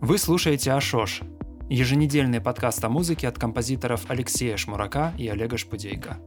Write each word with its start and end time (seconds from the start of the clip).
Вы 0.00 0.18
слушаете 0.18 0.72
Ашош, 0.72 1.22
еженедельный 1.68 2.40
подкаст 2.40 2.84
о 2.84 2.88
музыке 2.88 3.28
от 3.28 3.38
композиторов 3.38 4.04
Алексея 4.08 4.56
Шмурака 4.56 5.12
и 5.18 5.28
Олега 5.28 5.56
Шпудейко. 5.56 6.18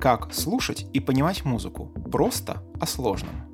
Как 0.00 0.32
слушать 0.32 0.86
и 0.92 1.00
понимать 1.00 1.44
музыку 1.44 1.86
просто 2.10 2.62
о 2.80 2.86
сложном. 2.86 3.45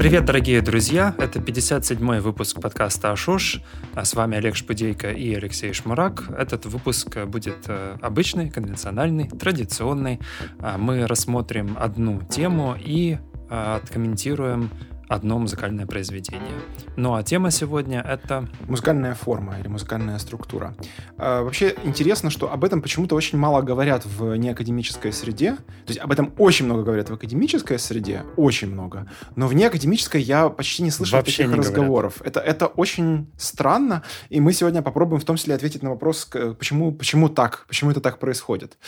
Привет, 0.00 0.24
дорогие 0.24 0.62
друзья! 0.62 1.14
Это 1.18 1.40
57-й 1.40 2.20
выпуск 2.20 2.58
подкаста 2.58 3.12
«Ашош». 3.12 3.60
А 3.94 4.06
с 4.06 4.14
вами 4.14 4.38
Олег 4.38 4.56
Шпудейко 4.56 5.10
и 5.10 5.34
Алексей 5.34 5.74
Шмурак. 5.74 6.24
Этот 6.38 6.64
выпуск 6.64 7.18
будет 7.26 7.66
э, 7.66 7.98
обычный, 8.00 8.48
конвенциональный, 8.48 9.28
традиционный. 9.28 10.18
А 10.58 10.78
мы 10.78 11.06
рассмотрим 11.06 11.76
одну 11.78 12.22
тему 12.22 12.76
и 12.82 13.18
э, 13.50 13.74
откомментируем 13.76 14.70
одно 15.10 15.40
музыкальное 15.40 15.86
произведение. 15.86 16.54
Ну 16.94 17.14
а 17.14 17.22
тема 17.24 17.50
сегодня 17.50 18.00
это... 18.00 18.48
Музыкальная 18.68 19.14
форма 19.14 19.58
или 19.58 19.66
музыкальная 19.66 20.18
структура. 20.18 20.72
А, 21.18 21.42
вообще 21.42 21.74
интересно, 21.82 22.30
что 22.30 22.52
об 22.52 22.64
этом 22.64 22.80
почему-то 22.80 23.16
очень 23.16 23.36
мало 23.36 23.60
говорят 23.60 24.06
в 24.06 24.36
неакадемической 24.36 25.12
среде. 25.12 25.56
То 25.56 25.88
есть 25.88 25.98
об 25.98 26.12
этом 26.12 26.32
очень 26.38 26.66
много 26.66 26.84
говорят 26.84 27.10
в 27.10 27.14
академической 27.14 27.76
среде, 27.80 28.22
очень 28.36 28.70
много. 28.70 29.10
Но 29.34 29.48
в 29.48 29.54
неакадемической 29.54 30.22
я 30.22 30.48
почти 30.48 30.84
не 30.84 30.92
слышал 30.92 31.18
Вообще 31.18 31.38
таких 31.38 31.52
не 31.54 31.58
разговоров. 31.58 32.22
Это, 32.22 32.38
это 32.38 32.68
очень 32.68 33.26
странно, 33.36 34.04
и 34.28 34.40
мы 34.40 34.52
сегодня 34.52 34.80
попробуем 34.80 35.20
в 35.20 35.24
том 35.24 35.34
числе 35.34 35.56
ответить 35.56 35.82
на 35.82 35.90
вопрос, 35.90 36.24
почему, 36.56 36.92
почему 36.92 37.28
так, 37.28 37.64
почему 37.66 37.90
это 37.90 38.00
так 38.00 38.20
происходит. 38.20 38.78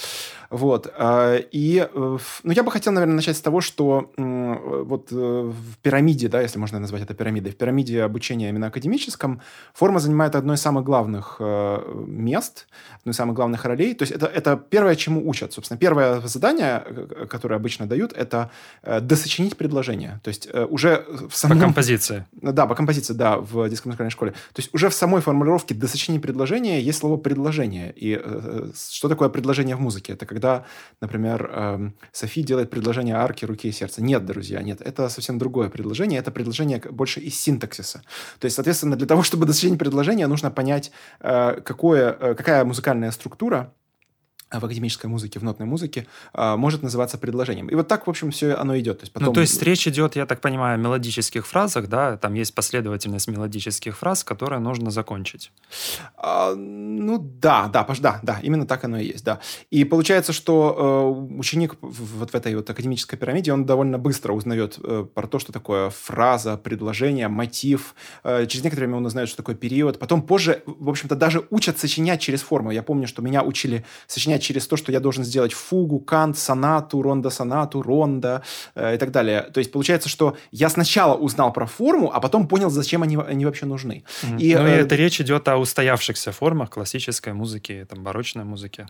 Вот. 0.50 0.86
А, 0.96 1.36
и 1.36 1.88
э, 1.92 2.18
ну, 2.44 2.52
я 2.52 2.62
бы 2.62 2.70
хотел, 2.70 2.92
наверное, 2.92 3.16
начать 3.16 3.36
с 3.36 3.40
того, 3.40 3.60
что 3.60 4.12
вот 4.16 5.08
э, 5.10 5.14
в 5.14 5.78
пирамиде 5.82 6.11
пирамиде, 6.12 6.28
да, 6.28 6.40
если 6.40 6.58
можно 6.58 6.78
назвать 6.78 7.02
это 7.02 7.14
пирамидой, 7.14 7.52
в 7.52 7.56
пирамиде 7.56 8.02
обучения 8.02 8.48
именно 8.48 8.66
академическом, 8.66 9.40
форма 9.74 10.00
занимает 10.00 10.34
одно 10.34 10.54
из 10.54 10.60
самых 10.60 10.84
главных 10.84 11.36
э, 11.40 12.04
мест, 12.06 12.66
одну 13.00 13.12
из 13.12 13.16
самых 13.16 13.34
главных 13.34 13.64
ролей. 13.64 13.94
То 13.94 14.04
есть 14.04 14.12
это, 14.12 14.26
это 14.26 14.56
первое, 14.56 14.94
чему 14.96 15.28
учат. 15.28 15.52
Собственно, 15.52 15.78
первое 15.78 16.20
задание, 16.20 16.82
э, 16.86 17.26
которое 17.28 17.56
обычно 17.56 17.86
дают, 17.86 18.12
это 18.12 18.50
э, 18.82 19.00
досочинить 19.00 19.56
предложение. 19.56 20.20
То 20.22 20.28
есть 20.28 20.48
э, 20.52 20.66
уже 20.70 21.04
в 21.28 21.34
самом... 21.34 21.58
По 21.58 21.64
композиции. 21.64 22.24
Да, 22.32 22.66
по 22.66 22.74
композиции, 22.74 23.14
да, 23.14 23.36
в 23.36 23.68
детской 23.68 23.88
музыкальной 23.88 24.10
школе. 24.10 24.32
То 24.52 24.62
есть 24.62 24.74
уже 24.74 24.88
в 24.88 24.92
самой 24.92 25.20
формулировке 25.20 25.74
досочинить 25.74 26.22
предложение 26.22 26.80
есть 26.82 26.98
слово 26.98 27.16
«предложение». 27.16 27.92
И 27.96 28.12
э, 28.14 28.20
э 28.24 28.72
что 28.90 29.08
такое 29.08 29.28
предложение 29.28 29.76
в 29.76 29.80
музыке? 29.80 30.12
Это 30.12 30.26
когда, 30.26 30.64
например, 31.00 31.50
э, 31.52 31.90
Софи 32.12 32.42
делает 32.42 32.70
предложение 32.70 33.14
арки, 33.14 33.46
руки 33.46 33.68
и 33.68 33.72
сердца. 33.72 34.02
Нет, 34.02 34.24
друзья, 34.24 34.62
нет. 34.62 34.80
Это 34.80 35.08
совсем 35.08 35.38
другое 35.38 35.68
предложение 35.68 36.01
предложение, 36.02 36.18
это 36.18 36.30
предложение 36.30 36.78
больше 36.78 37.20
из 37.20 37.40
синтаксиса. 37.40 38.02
То 38.38 38.46
есть, 38.46 38.56
соответственно, 38.56 38.96
для 38.96 39.06
того, 39.06 39.22
чтобы 39.22 39.46
достичь 39.46 39.78
предложения, 39.78 40.26
нужно 40.26 40.50
понять, 40.50 40.92
э, 41.20 41.60
какое, 41.64 42.16
э, 42.20 42.34
какая 42.34 42.64
музыкальная 42.64 43.12
структура 43.12 43.72
в 44.60 44.64
академической 44.64 45.06
музыке, 45.06 45.38
в 45.38 45.44
нотной 45.44 45.66
музыке, 45.66 46.06
а, 46.32 46.56
может 46.56 46.82
называться 46.82 47.18
предложением. 47.18 47.68
И 47.68 47.74
вот 47.74 47.88
так, 47.88 48.06
в 48.06 48.10
общем, 48.10 48.30
все 48.30 48.54
оно 48.54 48.78
идет. 48.78 48.98
То 48.98 49.02
есть, 49.04 49.12
потом... 49.12 49.28
Ну, 49.28 49.34
то 49.34 49.40
есть 49.40 49.62
речь 49.62 49.86
идет, 49.88 50.16
я 50.16 50.26
так 50.26 50.40
понимаю, 50.40 50.74
о 50.74 50.76
мелодических 50.78 51.46
фразах, 51.46 51.88
да? 51.88 52.16
Там 52.16 52.34
есть 52.34 52.54
последовательность 52.54 53.28
мелодических 53.28 53.96
фраз, 53.96 54.24
которые 54.24 54.60
нужно 54.60 54.90
закончить. 54.90 55.52
А, 56.16 56.54
ну, 56.54 57.18
да, 57.18 57.68
да, 57.68 57.86
да, 58.00 58.20
да, 58.22 58.40
именно 58.42 58.66
так 58.66 58.84
оно 58.84 58.98
и 58.98 59.06
есть, 59.06 59.24
да. 59.24 59.40
И 59.70 59.84
получается, 59.84 60.32
что 60.32 61.16
э, 61.30 61.38
ученик 61.38 61.76
вот 61.80 62.30
в 62.30 62.34
этой 62.34 62.54
вот 62.54 62.68
академической 62.68 63.16
пирамиде, 63.16 63.52
он 63.52 63.64
довольно 63.64 63.98
быстро 63.98 64.32
узнает 64.32 64.78
э, 64.82 65.06
про 65.12 65.26
то, 65.26 65.38
что 65.38 65.52
такое 65.52 65.90
фраза, 65.90 66.56
предложение, 66.56 67.28
мотив. 67.28 67.94
Э, 68.24 68.46
через 68.46 68.64
некоторое 68.64 68.86
время 68.86 68.98
он 68.98 69.06
узнает, 69.06 69.28
что 69.28 69.38
такое 69.38 69.54
период. 69.54 69.98
Потом 69.98 70.22
позже, 70.22 70.62
в 70.66 70.88
общем-то, 70.88 71.14
даже 71.16 71.46
учат 71.50 71.78
сочинять 71.78 72.20
через 72.20 72.42
форму. 72.42 72.70
Я 72.70 72.82
помню, 72.82 73.06
что 73.06 73.22
меня 73.22 73.42
учили 73.42 73.84
сочинять 74.06 74.41
через 74.42 74.66
то, 74.66 74.76
что 74.76 74.92
я 74.92 75.00
должен 75.00 75.24
сделать 75.24 75.52
фугу, 75.52 75.98
кант, 75.98 76.36
сонату, 76.38 77.02
ронда-сонату, 77.02 77.82
ронда 77.82 78.42
э, 78.74 78.94
и 78.94 78.98
так 78.98 79.10
далее. 79.10 79.42
То 79.42 79.58
есть 79.58 79.72
получается, 79.72 80.08
что 80.08 80.36
я 80.50 80.68
сначала 80.68 81.16
узнал 81.16 81.52
про 81.52 81.66
форму, 81.66 82.10
а 82.12 82.20
потом 82.20 82.46
понял, 82.46 82.70
зачем 82.70 83.02
они, 83.02 83.16
они 83.16 83.44
вообще 83.46 83.66
нужны. 83.66 84.04
Mm-hmm. 84.22 84.38
И, 84.38 84.54
ну, 84.54 84.66
э, 84.66 84.76
и 84.76 84.80
это 84.80 84.94
речь 84.96 85.20
идет 85.20 85.48
о 85.48 85.56
устоявшихся 85.56 86.32
формах 86.32 86.70
классической 86.70 87.32
музыки, 87.32 87.86
там, 87.88 88.02
барочной 88.02 88.44
музыки. 88.44 88.86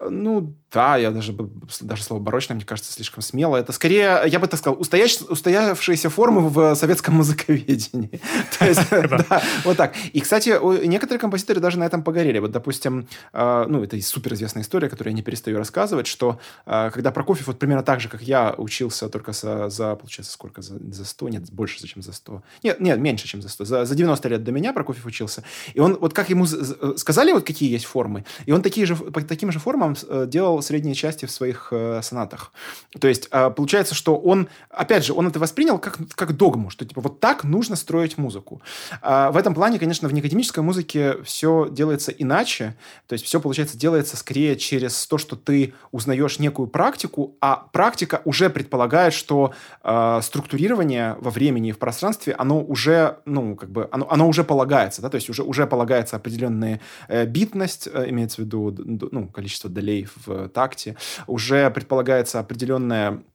Ну, 0.00 0.54
да, 0.74 0.96
я 0.96 1.12
даже, 1.12 1.32
даже 1.80 2.02
слово 2.02 2.20
барочное, 2.20 2.56
мне 2.56 2.64
кажется, 2.64 2.92
слишком 2.92 3.22
смело. 3.22 3.56
Это 3.56 3.72
скорее, 3.72 4.22
я 4.26 4.40
бы 4.40 4.48
так 4.48 4.58
сказал, 4.58 4.80
устоявшиеся 4.80 6.10
формы 6.10 6.48
в 6.48 6.74
советском 6.74 7.14
музыковедении. 7.14 8.20
То 8.58 8.66
есть, 8.66 8.90
да, 8.90 9.42
вот 9.64 9.76
так. 9.76 9.94
И, 10.12 10.20
кстати, 10.20 10.58
некоторые 10.84 11.20
композиторы 11.20 11.60
даже 11.60 11.78
на 11.78 11.84
этом 11.84 12.02
погорели. 12.02 12.40
Вот, 12.40 12.50
допустим, 12.50 13.06
э, 13.32 13.66
ну, 13.68 13.84
это 13.84 14.00
суперизвестная 14.02 14.64
история, 14.64 14.88
которую 14.88 15.12
я 15.12 15.16
не 15.16 15.22
перестаю 15.22 15.58
рассказывать, 15.58 16.08
что 16.08 16.40
э, 16.66 16.90
когда 16.92 17.12
Прокофьев, 17.12 17.46
вот 17.46 17.60
примерно 17.60 17.84
так 17.84 18.00
же, 18.00 18.08
как 18.08 18.22
я 18.22 18.54
учился 18.58 19.08
только 19.08 19.32
за, 19.32 19.68
за 19.68 19.94
получается, 19.94 20.32
сколько, 20.32 20.60
за, 20.60 20.76
за 20.92 21.04
100, 21.04 21.28
нет, 21.28 21.52
больше, 21.52 21.86
чем 21.86 22.02
за 22.02 22.12
100. 22.12 22.42
Нет, 22.64 22.80
нет, 22.80 22.98
меньше, 22.98 23.28
чем 23.28 23.42
за 23.42 23.48
100. 23.48 23.64
За, 23.64 23.84
за 23.84 23.94
90 23.94 24.28
лет 24.28 24.42
до 24.42 24.50
меня 24.50 24.72
Прокофьев 24.72 25.06
учился. 25.06 25.44
И 25.72 25.78
он, 25.78 25.96
вот 26.00 26.12
как 26.14 26.30
ему 26.30 26.46
сказали, 26.46 27.30
вот 27.30 27.46
какие 27.46 27.70
есть 27.70 27.84
формы, 27.84 28.24
и 28.44 28.50
он 28.50 28.60
такие 28.62 28.86
же, 28.86 28.96
по 28.96 29.22
таким 29.22 29.52
же 29.52 29.53
формам 29.58 29.96
э, 30.08 30.26
делал 30.28 30.62
средние 30.62 30.94
части 30.94 31.26
в 31.26 31.30
своих 31.30 31.68
э, 31.70 32.00
сонатах. 32.02 32.52
То 32.98 33.08
есть 33.08 33.28
э, 33.30 33.50
получается, 33.50 33.94
что 33.94 34.16
он, 34.16 34.48
опять 34.70 35.04
же, 35.04 35.12
он 35.12 35.26
это 35.26 35.38
воспринял 35.38 35.78
как, 35.78 35.98
как 36.14 36.36
догму, 36.36 36.70
что 36.70 36.84
типа 36.84 37.00
вот 37.00 37.20
так 37.20 37.44
нужно 37.44 37.76
строить 37.76 38.18
музыку. 38.18 38.62
А 39.02 39.30
в 39.30 39.36
этом 39.36 39.54
плане, 39.54 39.78
конечно, 39.78 40.08
в 40.08 40.14
неакадемической 40.14 40.62
музыке 40.62 41.22
все 41.24 41.68
делается 41.70 42.12
иначе. 42.12 42.76
То 43.06 43.14
есть 43.14 43.24
все, 43.24 43.40
получается, 43.40 43.76
делается 43.76 44.16
скорее 44.16 44.56
через 44.56 45.06
то, 45.06 45.18
что 45.18 45.36
ты 45.36 45.74
узнаешь 45.92 46.38
некую 46.38 46.68
практику, 46.68 47.36
а 47.40 47.68
практика 47.72 48.22
уже 48.24 48.50
предполагает, 48.50 49.14
что 49.14 49.52
э, 49.82 50.20
структурирование 50.22 51.16
во 51.20 51.30
времени 51.30 51.68
и 51.68 51.72
в 51.72 51.78
пространстве, 51.78 52.34
оно 52.34 52.62
уже, 52.62 53.18
ну, 53.24 53.56
как 53.56 53.70
бы, 53.70 53.88
оно, 53.90 54.10
оно 54.10 54.28
уже 54.28 54.44
полагается, 54.44 55.02
да, 55.02 55.08
то 55.08 55.16
есть 55.16 55.30
уже, 55.30 55.42
уже 55.42 55.66
полагается 55.66 56.16
определенная 56.16 56.80
э, 57.08 57.26
битность, 57.26 57.88
имеется 57.88 58.42
в 58.42 58.44
виду, 58.44 58.74
ну, 59.10 59.28
количество 59.44 59.68
долей 59.68 60.08
в 60.24 60.48
такте, 60.48 60.96
уже 61.26 61.70
предполагается 61.70 62.40
определенная 62.40 63.10
Э, 63.10 63.33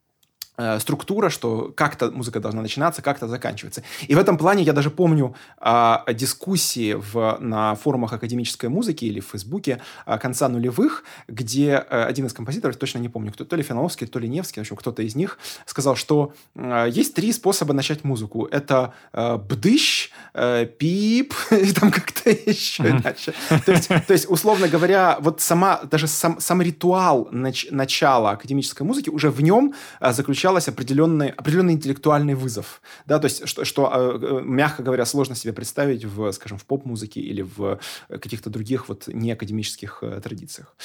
структура, 0.80 1.30
что 1.30 1.72
как-то 1.76 2.12
музыка 2.12 2.40
должна 2.40 2.62
начинаться, 2.62 3.02
как-то 3.02 3.28
заканчиваться. 3.28 3.84
И 4.08 4.16
в 4.16 4.18
этом 4.18 4.38
плане 4.38 4.64
я 4.64 4.74
даже 4.74 4.90
помню 4.90 5.36
а, 5.58 6.04
дискуссии 6.12 6.94
в, 6.94 7.38
на 7.40 7.76
форумах 7.76 8.12
академической 8.14 8.68
музыки 8.68 9.06
или 9.06 9.20
в 9.20 9.28
Фейсбуке 9.28 9.82
а, 10.06 10.18
конца 10.18 10.50
нулевых, 10.50 11.04
где 11.28 11.76
а, 11.76 12.06
один 12.06 12.26
из 12.26 12.34
композиторов, 12.34 12.76
точно 12.76 13.00
не 13.00 13.10
помню, 13.10 13.32
кто, 13.32 13.46
то 13.46 13.56
ли 13.56 13.64
Финаловский, 13.64 14.08
то 14.08 14.20
ли 14.20 14.28
Невский, 14.28 14.60
в 14.60 14.64
общем, 14.64 14.76
кто-то 14.76 15.02
из 15.02 15.16
них, 15.16 15.40
сказал, 15.66 15.96
что 15.96 16.34
а, 16.56 16.86
есть 16.86 17.14
три 17.14 17.32
способа 17.32 17.74
начать 17.74 18.04
музыку. 18.04 18.46
Это 18.52 18.94
а, 19.14 19.38
бдыщ, 19.38 20.10
а, 20.34 20.66
пип 20.66 21.34
и 21.52 21.72
там 21.72 21.92
как-то 21.92 22.30
еще 22.32 22.90
иначе. 22.90 23.34
То 23.66 23.72
есть, 23.72 23.88
то 23.88 24.14
есть, 24.14 24.30
условно 24.30 24.68
говоря, 24.68 25.18
вот 25.22 25.40
сама, 25.40 25.82
даже 25.84 26.08
сам, 26.08 26.40
сам 26.42 26.62
ритуал 26.62 27.30
нач, 27.32 27.68
начала 27.72 28.32
академической 28.32 28.84
музыки, 28.84 29.10
уже 29.10 29.30
в 29.30 29.42
нем 29.42 29.74
а, 30.00 30.12
заключался 30.12 30.49
ощущалось 30.50 30.68
определенный, 30.68 31.30
определенный 31.30 31.74
интеллектуальный 31.74 32.34
вызов. 32.34 32.82
Да, 33.06 33.20
то 33.20 33.26
есть, 33.26 33.48
что, 33.48 33.66
что, 33.66 33.92
э, 33.94 34.42
мягко 34.44 34.84
говоря, 34.84 35.06
сложно 35.06 35.36
себе 35.36 35.54
представить 35.54 36.06
в, 36.06 36.32
скажем, 36.32 36.58
в 36.58 36.66
поп-музыке 36.66 37.20
или 37.20 37.42
в 37.42 37.80
каких-то 38.10 38.50
других 38.50 38.90
вот 38.90 39.08
неакадемических 39.08 40.00
э, 40.02 40.22
традициях. 40.22 40.76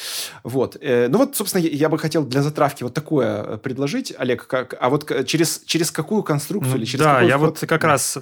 Вот. 0.42 0.76
Э, 0.80 1.08
ну 1.08 1.18
вот, 1.18 1.36
собственно, 1.36 1.62
я 1.62 1.88
бы 1.88 1.98
хотел 1.98 2.24
для 2.24 2.42
затравки 2.42 2.84
вот 2.84 2.94
такое 2.94 3.56
предложить, 3.58 4.14
Олег, 4.18 4.46
как, 4.46 4.74
а 4.78 4.88
вот 4.88 5.10
через, 5.26 5.62
через 5.64 5.90
какую 5.90 6.22
конструкцию 6.22 6.72
ну, 6.72 6.78
или 6.78 6.84
через 6.84 7.04
Да, 7.04 7.22
я 7.22 7.38
вот 7.38 7.58
как 7.60 7.84
раз 7.84 8.18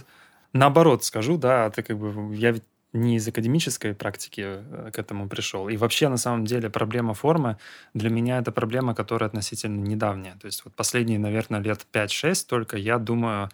наоборот 0.52 1.05
скажу, 1.05 1.37
да, 1.37 1.70
ты 1.70 1.82
как 1.82 1.99
бы, 1.99 2.34
я 2.37 2.52
ведь 2.52 2.64
не 2.92 3.16
из 3.16 3.26
академической 3.26 3.94
практики 3.94 4.42
э, 4.44 4.90
к 4.92 4.98
этому 4.98 5.28
пришел. 5.28 5.68
И 5.68 5.76
вообще, 5.76 6.08
на 6.08 6.16
самом 6.18 6.44
деле, 6.44 6.68
проблема 6.70 7.14
формы 7.14 7.56
для 7.94 8.10
меня 8.10 8.38
это 8.38 8.52
проблема, 8.52 8.94
которая 8.94 9.28
относительно 9.28 9.80
недавняя. 9.80 10.36
То 10.36 10.46
есть 10.46 10.64
вот 10.64 10.74
последние, 10.74 11.18
наверное, 11.18 11.60
лет 11.60 11.86
5-6 11.92 12.46
только 12.46 12.76
я 12.76 12.98
думаю, 12.98 13.48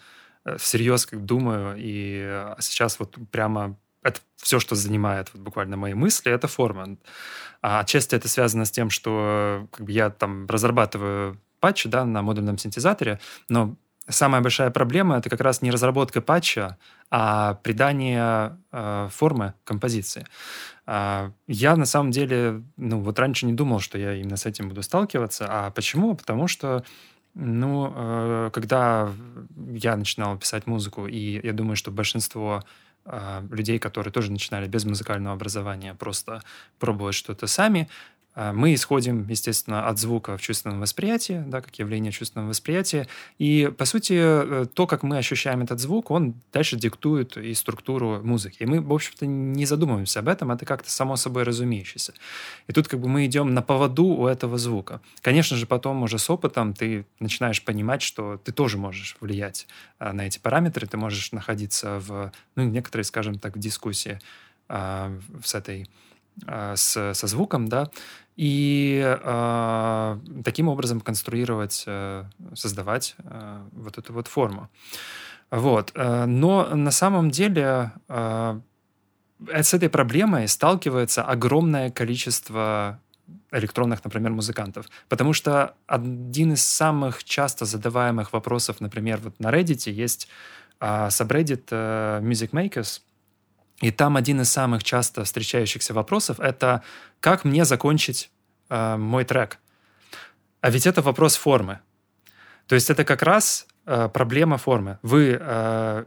э, 0.45 0.57
всерьез 0.57 1.07
как 1.07 1.25
думаю, 1.25 1.77
и 1.79 2.21
э, 2.25 2.57
сейчас 2.61 2.99
вот 2.99 3.17
прямо 3.31 3.77
это 4.03 4.21
все, 4.37 4.59
что 4.61 4.75
занимает 4.75 5.31
вот 5.33 5.43
буквально 5.43 5.77
мои 5.77 5.95
мысли, 5.95 6.33
это 6.33 6.49
форма. 6.49 6.97
А 7.63 7.81
отчасти 7.81 8.15
это 8.15 8.29
связано 8.29 8.65
с 8.65 8.71
тем, 8.71 8.91
что 8.91 9.69
как 9.73 9.87
бы, 9.87 9.93
я 9.93 10.11
там 10.11 10.47
разрабатываю 10.47 11.41
патчи 11.61 11.89
да, 11.89 12.05
на 12.05 12.23
модульном 12.23 12.59
синтезаторе, 12.59 13.21
но 13.49 13.77
самая 14.09 14.41
большая 14.41 14.71
проблема 14.71 15.19
это 15.19 15.31
как 15.31 15.41
раз 15.41 15.63
не 15.63 15.71
разработка 15.71 16.21
патча, 16.21 16.79
а 17.11 17.55
придание 17.63 18.57
э, 18.73 19.09
формы 19.11 19.55
композиции. 19.65 20.27
Э, 20.87 21.31
я 21.47 21.77
на 21.77 21.87
самом 21.87 22.11
деле, 22.11 22.63
ну 22.77 23.01
вот 23.01 23.19
раньше 23.19 23.47
не 23.47 23.53
думал, 23.53 23.81
что 23.81 23.99
я 23.99 24.15
именно 24.15 24.37
с 24.37 24.47
этим 24.47 24.69
буду 24.69 24.83
сталкиваться. 24.83 25.47
А 25.49 25.71
почему? 25.71 26.15
Потому 26.15 26.49
что 26.49 26.85
ну, 27.35 27.93
э, 27.95 28.51
когда 28.53 29.11
я 29.71 29.97
начинал 29.97 30.37
писать 30.37 30.67
музыку, 30.67 31.07
и 31.07 31.41
я 31.47 31.53
думаю, 31.53 31.77
что 31.77 31.91
большинство 31.91 32.65
э, 33.05 33.43
людей, 33.51 33.79
которые 33.79 34.13
тоже 34.13 34.33
начинали 34.33 34.67
без 34.67 34.85
музыкального 34.85 35.35
образования, 35.35 35.95
просто 35.95 36.43
пробовать 36.79 37.15
что-то 37.15 37.47
сами, 37.47 37.89
мы 38.39 38.73
исходим, 38.73 39.27
естественно, 39.29 39.89
от 39.89 39.99
звука 39.99 40.37
в 40.37 40.41
чувственном 40.41 40.81
восприятии, 40.81 41.43
да, 41.47 41.61
как 41.61 41.77
явление 41.77 42.13
чувственного 42.13 42.51
восприятия. 42.51 43.09
И, 43.39 43.73
по 43.77 43.85
сути, 43.85 44.15
э, 44.17 44.67
то, 44.73 44.87
как 44.87 45.03
мы 45.03 45.19
ощущаем 45.19 45.63
этот 45.63 45.81
звук, 45.81 46.13
он 46.13 46.35
дальше 46.53 46.77
диктует 46.77 47.37
и 47.37 47.53
структуру 47.55 48.21
музыки. 48.23 48.59
И 48.61 48.67
мы, 48.67 48.81
в 48.81 48.93
общем-то, 48.93 49.27
не 49.27 49.67
задумываемся 49.67 50.21
об 50.21 50.29
этом, 50.29 50.53
это 50.53 50.65
как-то 50.67 50.89
само 50.89 51.17
собой 51.17 51.43
разумеющееся. 51.43 52.15
И 52.69 52.73
тут 52.73 52.87
как 52.87 53.01
бы 53.01 53.09
мы 53.09 53.27
идем 53.27 53.55
на 53.55 53.63
поводу 53.63 54.05
у 54.05 54.29
этого 54.29 54.57
звука. 54.57 55.01
Конечно 55.21 55.57
же, 55.57 55.67
потом 55.67 56.05
уже 56.05 56.19
с 56.19 56.31
опытом 56.31 56.75
ты 56.75 57.07
начинаешь 57.19 57.65
понимать, 57.65 58.03
что 58.03 58.37
ты 58.37 58.53
тоже 58.53 58.79
можешь 58.79 59.17
влиять 59.21 59.67
а, 59.99 60.13
на 60.13 60.29
эти 60.29 60.39
параметры, 60.39 60.87
ты 60.87 60.97
можешь 60.97 61.33
находиться 61.33 61.99
в, 61.99 62.31
ну, 62.55 62.63
некоторые, 62.63 63.05
скажем 63.05 63.41
так, 63.41 63.57
в 63.57 63.59
дискуссии 63.59 64.21
а, 64.69 65.13
с 65.43 65.57
этой 65.57 65.91
с, 66.47 67.15
со 67.15 67.27
звуком, 67.27 67.67
да, 67.67 67.91
и 68.39 69.03
э, 69.05 70.19
таким 70.45 70.69
образом 70.69 71.01
конструировать, 71.01 71.83
э, 71.87 72.25
создавать 72.55 73.17
э, 73.19 73.59
вот 73.73 73.99
эту 73.99 74.13
вот 74.13 74.29
форму. 74.29 74.71
Вот. 75.51 75.91
Э, 75.97 76.25
но 76.27 76.69
на 76.73 76.93
самом 76.93 77.31
деле 77.31 77.91
э, 78.09 78.61
с 79.49 79.75
этой 79.75 79.89
проблемой 79.89 80.47
сталкивается 80.47 81.25
огромное 81.25 81.91
количество 81.91 83.01
электронных, 83.51 84.05
например, 84.05 84.31
музыкантов. 84.31 84.87
Потому 85.09 85.33
что 85.33 85.75
один 85.89 86.53
из 86.53 86.65
самых 86.65 87.25
часто 87.25 87.65
задаваемых 87.65 88.33
вопросов, 88.33 88.81
например, 88.81 89.19
вот 89.21 89.41
на 89.41 89.51
Reddit 89.51 89.91
есть 89.91 90.29
э, 90.81 91.09
subreddit 91.09 91.65
э, 91.71 92.21
Music 92.23 92.51
Makers, 92.51 93.01
и 93.81 93.91
там 93.91 94.17
один 94.17 94.41
из 94.41 94.51
самых 94.51 94.83
часто 94.83 95.25
встречающихся 95.25 95.95
вопросов 95.95 96.41
это 96.41 96.83
как 97.21 97.45
мне 97.45 97.65
закончить 97.65 98.31
э, 98.71 98.97
мой 98.97 99.25
трек. 99.25 99.59
А 100.61 100.71
ведь 100.71 100.87
это 100.87 101.03
вопрос 101.03 101.37
формы. 101.37 101.79
То 102.67 102.75
есть 102.75 102.91
это 102.91 103.05
как 103.05 103.23
раз 103.23 103.67
э, 103.87 104.09
проблема 104.13 104.59
формы. 104.59 104.99
Вы 105.03 105.39
э, 105.41 106.05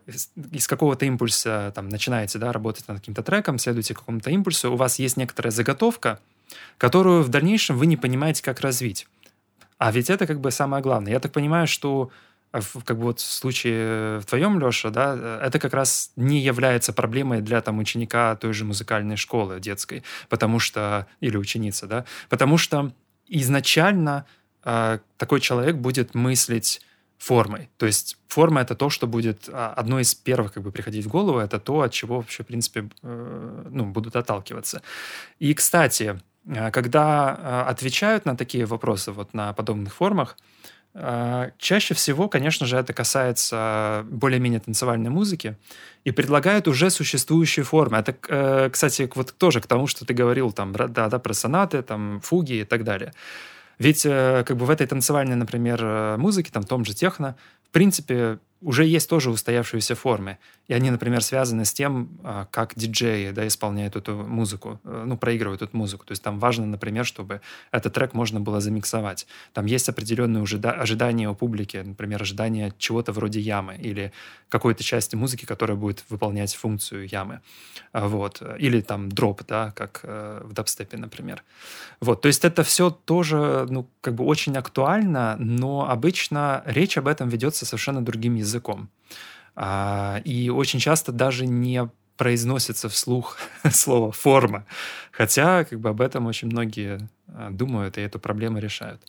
из 0.51 0.68
какого-то 0.68 1.06
импульса 1.06 1.71
там, 1.73 1.89
начинаете 1.89 2.39
да, 2.39 2.51
работать 2.51 2.88
над 2.88 3.00
каким-то 3.00 3.23
треком, 3.23 3.57
следуете 3.57 3.94
какому-то 3.94 4.29
импульсу, 4.29 4.71
у 4.71 4.75
вас 4.75 5.00
есть 5.00 5.17
некоторая 5.17 5.51
заготовка, 5.51 6.19
которую 6.77 7.24
в 7.24 7.29
дальнейшем 7.29 7.77
вы 7.77 7.85
не 7.85 7.97
понимаете, 7.97 8.44
как 8.44 8.59
развить. 8.59 9.07
А 9.77 9.91
ведь 9.91 10.09
это 10.09 10.27
как 10.27 10.41
бы 10.41 10.51
самое 10.51 10.83
главное. 10.83 11.13
Я 11.13 11.19
так 11.19 11.31
понимаю, 11.31 11.65
что 11.65 12.12
как 12.51 12.98
бы 12.98 13.03
вот 13.03 13.19
в 13.19 13.31
случае 13.31 14.19
в 14.19 14.25
твоем, 14.25 14.59
Леша, 14.59 14.89
да, 14.89 15.39
это 15.42 15.59
как 15.59 15.74
раз 15.74 16.12
не 16.15 16.39
является 16.39 16.94
проблемой 16.94 17.42
для 17.42 17.62
там 17.62 17.80
ученика 17.80 18.36
той 18.36 18.53
же 18.53 18.65
музыкальной 18.65 19.15
школы 19.15 19.59
детской, 19.59 20.03
потому 20.30 20.59
что, 20.59 21.07
или 21.21 21.38
ученицы, 21.38 21.88
да, 21.88 22.06
потому 22.30 22.57
что 22.57 22.92
изначально 23.27 24.25
э, 24.65 25.00
такой 25.18 25.39
человек 25.39 25.77
будет 25.77 26.13
мыслить 26.13 26.81
формой. 27.21 27.69
То 27.77 27.86
есть 27.86 28.18
форма— 28.27 28.62
это 28.62 28.75
то, 28.75 28.89
что 28.89 29.06
будет 29.06 29.48
а, 29.48 29.74
одно 29.77 30.00
из 30.00 30.15
первых 30.15 30.53
как 30.53 30.63
бы 30.63 30.71
приходить 30.71 31.06
в 31.06 31.07
голову, 31.07 31.38
это 31.38 31.59
то, 31.59 31.81
от 31.81 31.94
чего 31.94 32.15
вообще, 32.15 32.42
в 32.44 32.48
принципе, 32.48 32.89
э, 33.03 33.68
ну, 33.69 33.86
будут 33.86 34.15
отталкиваться. 34.15 34.81
И, 35.38 35.53
кстати, 35.53 36.19
э, 36.48 36.71
когда 36.71 37.38
э, 37.39 37.69
отвечают 37.69 38.25
на 38.25 38.36
такие 38.36 38.65
вопросы 38.65 39.12
вот 39.12 39.36
на 39.36 39.53
подобных 39.53 39.94
формах, 39.94 40.36
а, 40.36 40.70
чаще 41.57 41.93
всего, 41.93 42.27
конечно 42.27 42.65
же, 42.65 42.77
это 42.77 42.93
касается 42.93 44.05
более-менее 44.09 44.59
танцевальной 44.59 45.09
музыки 45.09 45.55
и 46.03 46.11
предлагают 46.11 46.67
уже 46.67 46.89
существующие 46.89 47.63
формы. 47.63 47.97
Это, 47.97 48.15
э, 48.27 48.69
кстати, 48.69 49.09
вот 49.15 49.33
тоже 49.38 49.61
к 49.61 49.67
тому, 49.67 49.88
что 49.88 50.05
ты 50.05 50.13
говорил 50.13 50.51
там, 50.51 50.73
да, 50.73 50.88
да, 50.88 51.19
про 51.19 51.33
сонаты, 51.33 51.81
там, 51.81 52.19
фуги 52.21 52.61
и 52.61 52.63
так 52.63 52.83
далее. 52.83 53.13
Ведь 53.79 54.05
э, 54.05 54.43
как 54.45 54.57
бы 54.57 54.65
в 54.65 54.69
этой 54.69 54.85
танцевальной, 54.85 55.35
например, 55.35 55.79
э, 55.81 56.17
музыке, 56.17 56.51
там, 56.51 56.63
том 56.63 56.85
же 56.85 56.93
техно, 56.93 57.35
в 57.67 57.69
принципе, 57.69 58.39
уже 58.61 58.85
есть 58.85 59.09
тоже 59.09 59.29
устоявшиеся 59.31 59.95
формы. 59.95 60.37
И 60.67 60.73
они, 60.73 60.91
например, 60.91 61.23
связаны 61.23 61.65
с 61.65 61.73
тем, 61.73 62.09
а, 62.23 62.47
как 62.51 62.73
диджеи 62.75 63.31
да, 63.31 63.47
исполняют 63.47 63.95
эту 63.95 64.15
музыку, 64.15 64.79
э, 64.83 65.03
ну, 65.05 65.17
проигрывают 65.17 65.61
эту 65.61 65.75
музыку. 65.75 66.05
То 66.05 66.11
есть 66.11 66.23
там 66.23 66.39
важно, 66.39 66.65
например, 66.67 67.05
чтобы 67.05 67.41
этот 67.71 67.93
трек 67.93 68.13
можно 68.13 68.39
было 68.39 68.61
замиксовать. 68.61 69.25
Там 69.53 69.65
есть 69.65 69.89
определенные 69.89 70.43
ожидания 70.43 71.29
у 71.29 71.35
публики, 71.35 71.77
например, 71.77 72.21
ожидания 72.21 72.73
чего-то 72.77 73.11
вроде 73.11 73.39
ямы 73.39 73.75
или 73.75 74.13
какой-то 74.47 74.83
части 74.83 75.15
музыки, 75.15 75.45
которая 75.45 75.77
будет 75.77 76.03
выполнять 76.09 76.53
функцию 76.53 77.07
ямы. 77.07 77.41
А, 77.91 78.07
вот. 78.07 78.41
Или 78.59 78.81
там 78.81 79.09
дроп, 79.09 79.41
да, 79.47 79.71
как 79.71 80.01
э, 80.03 80.41
в 80.43 80.53
дабстепе, 80.53 80.97
например. 80.97 81.43
Вот. 81.99 82.21
То 82.21 82.27
есть 82.27 82.45
это 82.45 82.63
все 82.63 82.91
тоже, 82.91 83.65
ну, 83.69 83.87
как 84.01 84.13
бы 84.13 84.23
очень 84.23 84.55
актуально, 84.55 85.35
но 85.39 85.89
обычно 85.89 86.61
речь 86.65 86.97
об 86.97 87.07
этом 87.07 87.27
ведется 87.27 87.65
совершенно 87.65 88.05
другим 88.05 88.35
языком 88.35 88.50
языком. 88.51 88.89
А, 89.56 90.21
и 90.24 90.50
очень 90.50 90.80
часто 90.80 91.12
даже 91.12 91.45
не 91.45 91.89
произносится 92.21 92.88
вслух 92.88 93.38
слово 93.71 94.12
«форма». 94.12 94.68
Хотя 95.12 95.63
как 95.65 95.79
бы 95.79 95.89
об 95.89 96.01
этом 96.01 96.27
очень 96.27 96.50
многие 96.50 97.09
а, 97.27 97.50
думают 97.50 97.97
и 97.97 98.01
эту 98.01 98.19
проблему 98.19 98.59
решают. 98.59 99.01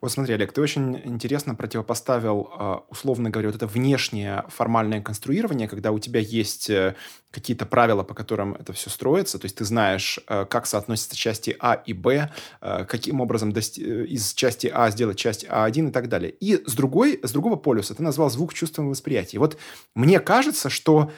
Вот 0.00 0.12
смотри, 0.12 0.34
Олег, 0.34 0.52
ты 0.52 0.62
очень 0.62 0.98
интересно 1.04 1.54
противопоставил, 1.54 2.48
а, 2.52 2.82
условно 2.88 3.28
говоря, 3.28 3.48
вот 3.48 3.56
это 3.56 3.66
внешнее 3.66 4.44
формальное 4.48 5.02
конструирование, 5.02 5.68
когда 5.68 5.92
у 5.92 5.98
тебя 5.98 6.20
есть 6.20 6.70
э, 6.70 6.94
какие-то 7.30 7.66
правила, 7.66 8.02
по 8.02 8.14
которым 8.14 8.54
это 8.54 8.72
все 8.72 8.88
строится, 8.88 9.38
то 9.38 9.44
есть 9.44 9.56
ты 9.56 9.64
знаешь, 9.66 10.18
э, 10.26 10.46
как 10.48 10.66
соотносятся 10.66 11.16
части 11.16 11.54
А 11.60 11.74
и 11.74 11.92
Б, 11.92 12.30
э, 12.62 12.84
каким 12.86 13.20
образом 13.20 13.50
из 13.50 14.32
части 14.32 14.70
А 14.72 14.90
сделать 14.90 15.18
часть 15.18 15.44
А1 15.44 15.88
и 15.88 15.92
так 15.92 16.08
далее. 16.08 16.30
И 16.30 16.62
с, 16.66 16.72
другой, 16.74 17.20
с 17.22 17.30
другого 17.32 17.56
полюса 17.56 17.94
ты 17.94 18.02
назвал 18.02 18.30
звук 18.30 18.54
чувством 18.54 18.88
восприятия. 18.88 19.38
Вот 19.38 19.58
мне 19.94 20.18
кажется, 20.20 20.70
что 20.70 21.10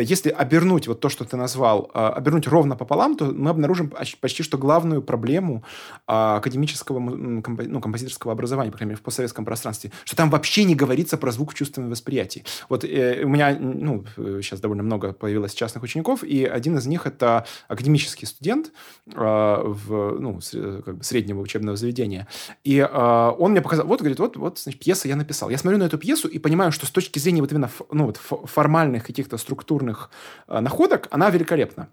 если 0.00 0.30
обернуть 0.30 0.88
вот 0.88 1.00
то, 1.00 1.08
что 1.10 1.24
ты 1.24 1.36
назвал, 1.36 1.90
а, 1.92 2.10
обернуть 2.10 2.46
ровно 2.46 2.76
пополам, 2.76 3.16
то 3.16 3.26
мы 3.26 3.50
обнаружим 3.50 3.92
почти 4.20 4.42
что 4.42 4.56
главную 4.56 5.02
проблему 5.02 5.64
а, 6.06 6.36
академического 6.36 6.98
ну, 6.98 7.42
композиторского 7.42 8.32
образования, 8.32 8.70
по 8.70 8.78
крайней 8.78 8.92
мере, 8.92 9.00
в 9.00 9.02
постсоветском 9.02 9.44
пространстве, 9.44 9.92
что 10.04 10.16
там 10.16 10.30
вообще 10.30 10.64
не 10.64 10.74
говорится 10.74 11.18
про 11.18 11.30
звук 11.30 11.52
в 11.52 11.54
чувственном 11.54 11.90
восприятии. 11.90 12.44
Вот 12.70 12.84
э, 12.84 13.22
у 13.24 13.28
меня, 13.28 13.56
ну, 13.58 14.04
сейчас 14.16 14.60
довольно 14.60 14.82
много 14.82 15.12
появилось 15.12 15.52
частных 15.52 15.84
учеников, 15.84 16.24
и 16.24 16.44
один 16.44 16.78
из 16.78 16.86
них 16.86 17.06
это 17.06 17.44
академический 17.68 18.26
студент 18.26 18.72
а, 19.14 19.62
в, 19.62 20.18
ну, 20.18 20.40
как 20.84 20.98
бы 20.98 21.04
среднего 21.04 21.40
учебного 21.40 21.76
заведения. 21.76 22.28
И 22.64 22.80
он 22.82 23.50
мне 23.50 23.60
показал, 23.60 23.86
вот, 23.86 24.00
говорит, 24.00 24.18
вот, 24.18 24.36
вот, 24.36 24.58
значит, 24.58 24.80
пьеса 24.80 25.08
я 25.08 25.16
написал. 25.16 25.50
Я 25.50 25.58
смотрю 25.58 25.78
на 25.78 25.84
эту 25.84 25.98
пьесу 25.98 26.28
и 26.28 26.38
понимаю, 26.38 26.72
что 26.72 26.86
с 26.86 26.90
точки 26.90 27.18
зрения 27.18 27.42
вот 27.42 27.52
именно 27.52 27.70
ну, 27.90 28.06
вот 28.06 28.16
формальных 28.16 29.04
каких-то 29.04 29.36
структур 29.36 29.81
литературных 29.82 30.10
э, 30.48 30.60
находок, 30.60 31.08
она 31.10 31.30
великолепна. 31.30 31.88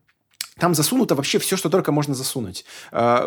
Там 0.60 0.76
засунуто 0.76 1.16
вообще 1.16 1.40
все, 1.40 1.56
что 1.58 1.70
только 1.70 1.92
можно 1.92 2.14
засунуть. 2.14 2.66
Э, 2.92 3.26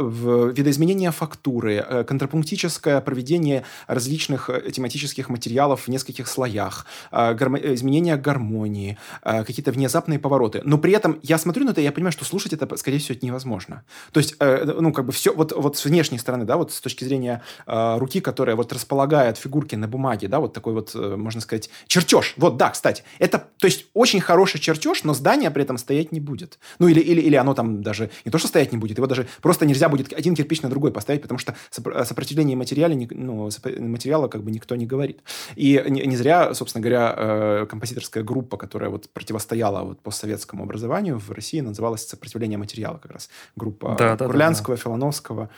видоизменение 0.54 1.10
фактуры, 1.10 1.74
э, 1.76 2.04
контрапунктическое 2.04 3.00
проведение 3.00 3.64
различных 3.86 4.50
э, 4.50 4.70
тематических 4.70 5.28
материалов 5.28 5.82
в 5.82 5.88
нескольких 5.88 6.28
слоях, 6.28 6.86
изменение 7.12 8.16
гармонии, 8.16 8.98
какие-то 9.22 9.72
внезапные 9.72 10.18
повороты. 10.18 10.60
Но 10.64 10.78
при 10.78 10.92
этом 10.92 11.18
я 11.22 11.38
смотрю 11.38 11.64
на 11.64 11.70
это, 11.70 11.80
и 11.80 11.84
я 11.84 11.92
понимаю, 11.92 12.12
что 12.12 12.24
слушать 12.24 12.52
это, 12.52 12.76
скорее 12.76 12.98
всего, 12.98 13.16
это 13.16 13.26
невозможно. 13.26 13.84
То 14.12 14.20
есть, 14.20 14.36
ну, 14.38 14.92
как 14.92 15.06
бы 15.06 15.12
все, 15.12 15.32
вот, 15.34 15.52
вот 15.52 15.76
с 15.76 15.84
внешней 15.84 16.18
стороны, 16.18 16.44
да, 16.44 16.56
вот 16.56 16.72
с 16.72 16.80
точки 16.80 17.04
зрения 17.04 17.42
руки, 17.66 18.20
которая 18.20 18.56
вот 18.56 18.72
располагает 18.72 19.38
фигурки 19.38 19.74
на 19.74 19.88
бумаге, 19.88 20.28
да, 20.28 20.40
вот 20.40 20.52
такой 20.52 20.74
вот, 20.74 20.94
можно 20.94 21.40
сказать, 21.40 21.70
чертеж. 21.86 22.34
Вот, 22.36 22.56
да, 22.56 22.70
кстати. 22.70 23.04
Это, 23.18 23.46
то 23.58 23.66
есть, 23.66 23.86
очень 23.94 24.20
хороший 24.20 24.60
чертеж, 24.60 25.04
но 25.04 25.14
здание 25.14 25.50
при 25.50 25.62
этом 25.62 25.78
стоять 25.78 26.12
не 26.12 26.20
будет. 26.20 26.58
Ну, 26.78 26.88
или, 26.88 27.00
или 27.00 27.21
или 27.22 27.36
оно 27.36 27.54
там 27.54 27.82
даже 27.82 28.10
не 28.24 28.30
то, 28.30 28.38
что 28.38 28.48
стоять 28.48 28.72
не 28.72 28.78
будет, 28.78 28.98
его 28.98 29.06
даже 29.06 29.26
просто 29.40 29.66
нельзя 29.66 29.88
будет 29.88 30.12
один 30.12 30.34
кирпич 30.34 30.62
на 30.62 30.68
другой 30.68 30.92
поставить, 30.92 31.22
потому 31.22 31.38
что 31.38 31.54
о 31.94 32.04
сопротивлении 32.04 32.54
материала, 32.54 32.92
ну, 33.10 33.50
материала 33.78 34.28
как 34.28 34.42
бы 34.42 34.50
никто 34.50 34.76
не 34.76 34.86
говорит. 34.86 35.22
И 35.56 35.82
не, 35.88 36.02
не 36.06 36.16
зря, 36.16 36.54
собственно 36.54 36.82
говоря, 36.82 37.14
э, 37.16 37.66
композиторская 37.68 38.22
группа, 38.22 38.56
которая 38.56 38.90
вот 38.90 39.08
противостояла 39.10 39.82
вот 39.82 40.00
постсоветскому 40.00 40.64
образованию 40.64 41.18
в 41.18 41.30
России, 41.30 41.60
называлась 41.60 42.06
«Сопротивление 42.06 42.58
материала» 42.58 42.98
как 42.98 43.12
раз. 43.12 43.30
Группа 43.56 43.96
да, 43.98 44.16
да, 44.16 44.26
Курлянского, 44.26 44.76
да, 44.76 44.78
да. 44.78 44.82
Филоновского 44.82 45.50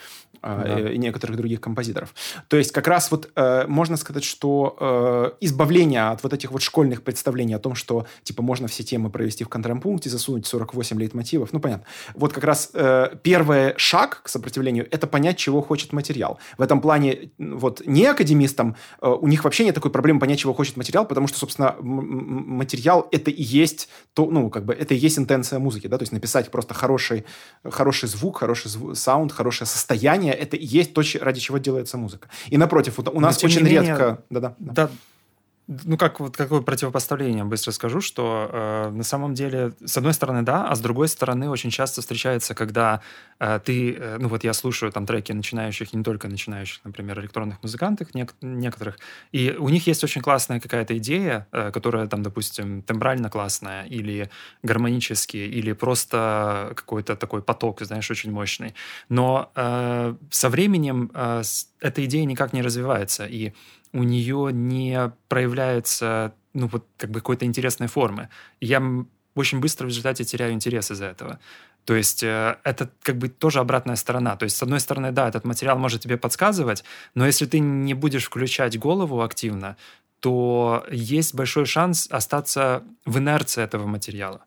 да. 0.44 0.90
и 0.92 0.98
некоторых 0.98 1.36
других 1.36 1.60
композиторов. 1.60 2.14
То 2.48 2.56
есть 2.56 2.70
как 2.70 2.86
раз 2.86 3.10
вот 3.10 3.30
э, 3.34 3.64
можно 3.66 3.96
сказать, 3.96 4.24
что 4.24 4.76
э, 4.78 5.30
избавление 5.40 6.10
от 6.10 6.22
вот 6.22 6.32
этих 6.32 6.52
вот 6.52 6.62
школьных 6.62 7.02
представлений 7.02 7.54
о 7.54 7.58
том, 7.58 7.74
что 7.74 8.06
типа 8.22 8.42
можно 8.42 8.68
все 8.68 8.82
темы 8.82 9.10
провести 9.10 9.44
в 9.44 9.48
контрапункте, 9.48 10.10
засунуть 10.10 10.46
48 10.46 11.00
лейтмотивов, 11.00 11.52
ну 11.52 11.60
понятно. 11.60 11.86
Вот 12.14 12.32
как 12.32 12.44
раз 12.44 12.70
первый 13.22 13.74
шаг 13.76 14.22
к 14.22 14.28
сопротивлению– 14.28 14.86
это 14.90 15.06
понять, 15.06 15.38
чего 15.38 15.62
хочет 15.62 15.92
материал. 15.92 16.38
В 16.58 16.62
этом 16.62 16.80
плане 16.80 17.30
вот 17.38 17.82
не 17.86 18.06
академистам, 18.06 18.76
у 19.00 19.26
них 19.28 19.44
вообще 19.44 19.64
нет 19.64 19.74
такой 19.74 19.90
проблемы 19.90 20.20
понять, 20.20 20.38
чего 20.38 20.52
хочет 20.52 20.76
материал, 20.76 21.06
потому 21.06 21.26
что, 21.26 21.38
собственно, 21.38 21.76
материал– 21.80 23.08
это 23.12 23.30
и 23.30 23.42
есть 23.42 23.88
то, 24.12 24.26
ну, 24.26 24.50
как 24.50 24.64
бы, 24.64 24.74
это 24.74 24.94
и 24.94 24.96
есть 24.96 25.18
интенция 25.18 25.58
музыки, 25.58 25.86
да, 25.86 25.98
то 25.98 26.02
есть 26.02 26.12
написать 26.12 26.50
просто 26.50 26.74
хороший, 26.74 27.24
хороший 27.64 28.08
звук, 28.08 28.38
хороший 28.38 28.68
звук, 28.68 28.96
саунд, 28.96 29.32
хорошее 29.32 29.66
состояние– 29.66 30.33
это 30.34 30.56
и 30.56 30.64
есть 30.64 30.94
то, 30.94 31.02
ради 31.20 31.40
чего 31.40 31.58
делается 31.58 31.96
музыка. 31.96 32.28
И 32.48 32.56
напротив, 32.56 32.98
у 32.98 33.20
нас 33.20 33.42
очень 33.42 33.62
менее, 33.62 33.82
редко… 33.82 34.22
Да-да. 34.30 34.90
Ну, 35.66 35.96
как 35.96 36.20
вот 36.20 36.36
какое 36.36 36.60
противопоставление, 36.60 37.42
быстро 37.44 37.70
скажу, 37.70 38.02
что 38.02 38.50
э, 38.52 38.90
на 38.90 39.02
самом 39.02 39.32
деле, 39.32 39.72
с 39.82 39.96
одной 39.96 40.12
стороны, 40.12 40.42
да, 40.42 40.68
а 40.68 40.74
с 40.74 40.80
другой 40.80 41.08
стороны, 41.08 41.48
очень 41.48 41.70
часто 41.70 42.02
встречается, 42.02 42.54
когда 42.54 43.00
э, 43.40 43.58
ты, 43.64 43.94
э, 43.94 44.18
ну 44.20 44.28
вот 44.28 44.44
я 44.44 44.52
слушаю 44.52 44.92
там 44.92 45.06
треки 45.06 45.32
начинающих, 45.32 45.94
и 45.94 45.96
не 45.96 46.04
только 46.04 46.28
начинающих, 46.28 46.80
например, 46.84 47.18
электронных 47.18 47.62
музыкантов 47.62 48.10
нек- 48.14 48.34
некоторых, 48.42 48.98
и 49.32 49.56
у 49.58 49.70
них 49.70 49.86
есть 49.86 50.04
очень 50.04 50.20
классная 50.20 50.60
какая-то 50.60 50.98
идея, 50.98 51.46
э, 51.50 51.70
которая 51.72 52.06
там, 52.08 52.22
допустим, 52.22 52.82
тембрально 52.82 53.30
классная, 53.30 53.84
или 53.86 54.28
гармонически, 54.62 55.38
или 55.38 55.72
просто 55.72 56.72
какой-то 56.76 57.16
такой 57.16 57.40
поток, 57.40 57.80
знаешь, 57.80 58.10
очень 58.10 58.32
мощный. 58.32 58.74
Но 59.08 59.50
э, 59.56 60.14
со 60.30 60.50
временем 60.50 61.10
э, 61.14 61.42
эта 61.80 62.04
идея 62.04 62.26
никак 62.26 62.52
не 62.52 62.60
развивается, 62.60 63.24
и 63.24 63.52
у 63.94 64.02
нее 64.02 64.50
не 64.52 65.12
проявляется, 65.28 66.34
ну, 66.52 66.66
вот 66.66 66.84
как 66.98 67.10
бы 67.10 67.20
какой-то 67.20 67.46
интересной 67.46 67.86
формы. 67.86 68.28
я 68.60 68.82
очень 69.34 69.60
быстро 69.60 69.86
в 69.86 69.88
результате 69.88 70.24
теряю 70.24 70.52
интерес 70.52 70.90
из-за 70.90 71.06
этого. 71.06 71.38
То 71.84 71.94
есть 71.94 72.22
э, 72.22 72.56
это 72.64 72.90
как 73.02 73.18
бы 73.18 73.28
тоже 73.28 73.60
обратная 73.60 73.96
сторона. 73.96 74.36
То 74.36 74.44
есть, 74.44 74.56
с 74.56 74.62
одной 74.62 74.80
стороны, 74.80 75.12
да, 75.12 75.28
этот 75.28 75.44
материал 75.44 75.78
может 75.78 76.02
тебе 76.02 76.16
подсказывать, 76.16 76.84
но 77.14 77.26
если 77.26 77.46
ты 77.46 77.58
не 77.58 77.94
будешь 77.94 78.24
включать 78.24 78.78
голову 78.78 79.22
активно, 79.22 79.76
то 80.20 80.84
есть 80.90 81.34
большой 81.34 81.66
шанс 81.66 82.08
остаться 82.10 82.82
в 83.04 83.18
инерции 83.18 83.62
этого 83.62 83.86
материала. 83.86 84.44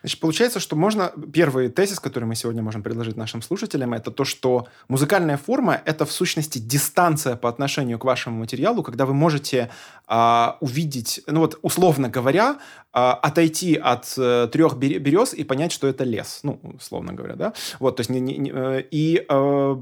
Значит, 0.00 0.20
получается, 0.20 0.60
что 0.60 0.76
можно... 0.76 1.12
Первый 1.32 1.68
тезис, 1.68 2.00
который 2.00 2.24
мы 2.24 2.34
сегодня 2.34 2.62
можем 2.62 2.82
предложить 2.82 3.16
нашим 3.16 3.42
слушателям, 3.42 3.94
это 3.94 4.10
то, 4.10 4.24
что 4.24 4.66
музыкальная 4.88 5.36
форма— 5.36 5.80
это 5.84 6.04
в 6.04 6.12
сущности 6.12 6.58
дистанция 6.58 7.36
по 7.36 7.48
отношению 7.48 7.98
к 7.98 8.04
вашему 8.04 8.38
материалу, 8.38 8.82
когда 8.82 9.06
вы 9.06 9.14
можете 9.14 9.70
а, 10.06 10.56
увидеть, 10.60 11.22
ну 11.26 11.40
вот 11.40 11.58
условно 11.62 12.08
говоря, 12.08 12.58
а, 12.92 13.14
отойти 13.14 13.76
от 13.76 14.14
а, 14.18 14.48
трех 14.48 14.76
берез 14.76 15.32
и 15.34 15.44
понять, 15.44 15.72
что 15.72 15.86
это 15.86 16.04
лес, 16.04 16.40
ну, 16.42 16.60
условно 16.62 17.12
говоря, 17.12 17.36
да? 17.36 17.52
Вот, 17.80 17.96
то 17.96 18.00
есть 18.00 18.10
не, 18.10 18.20
не, 18.20 18.36
не, 18.38 18.50
э, 18.52 18.84
и 18.90 19.24
а, 19.28 19.74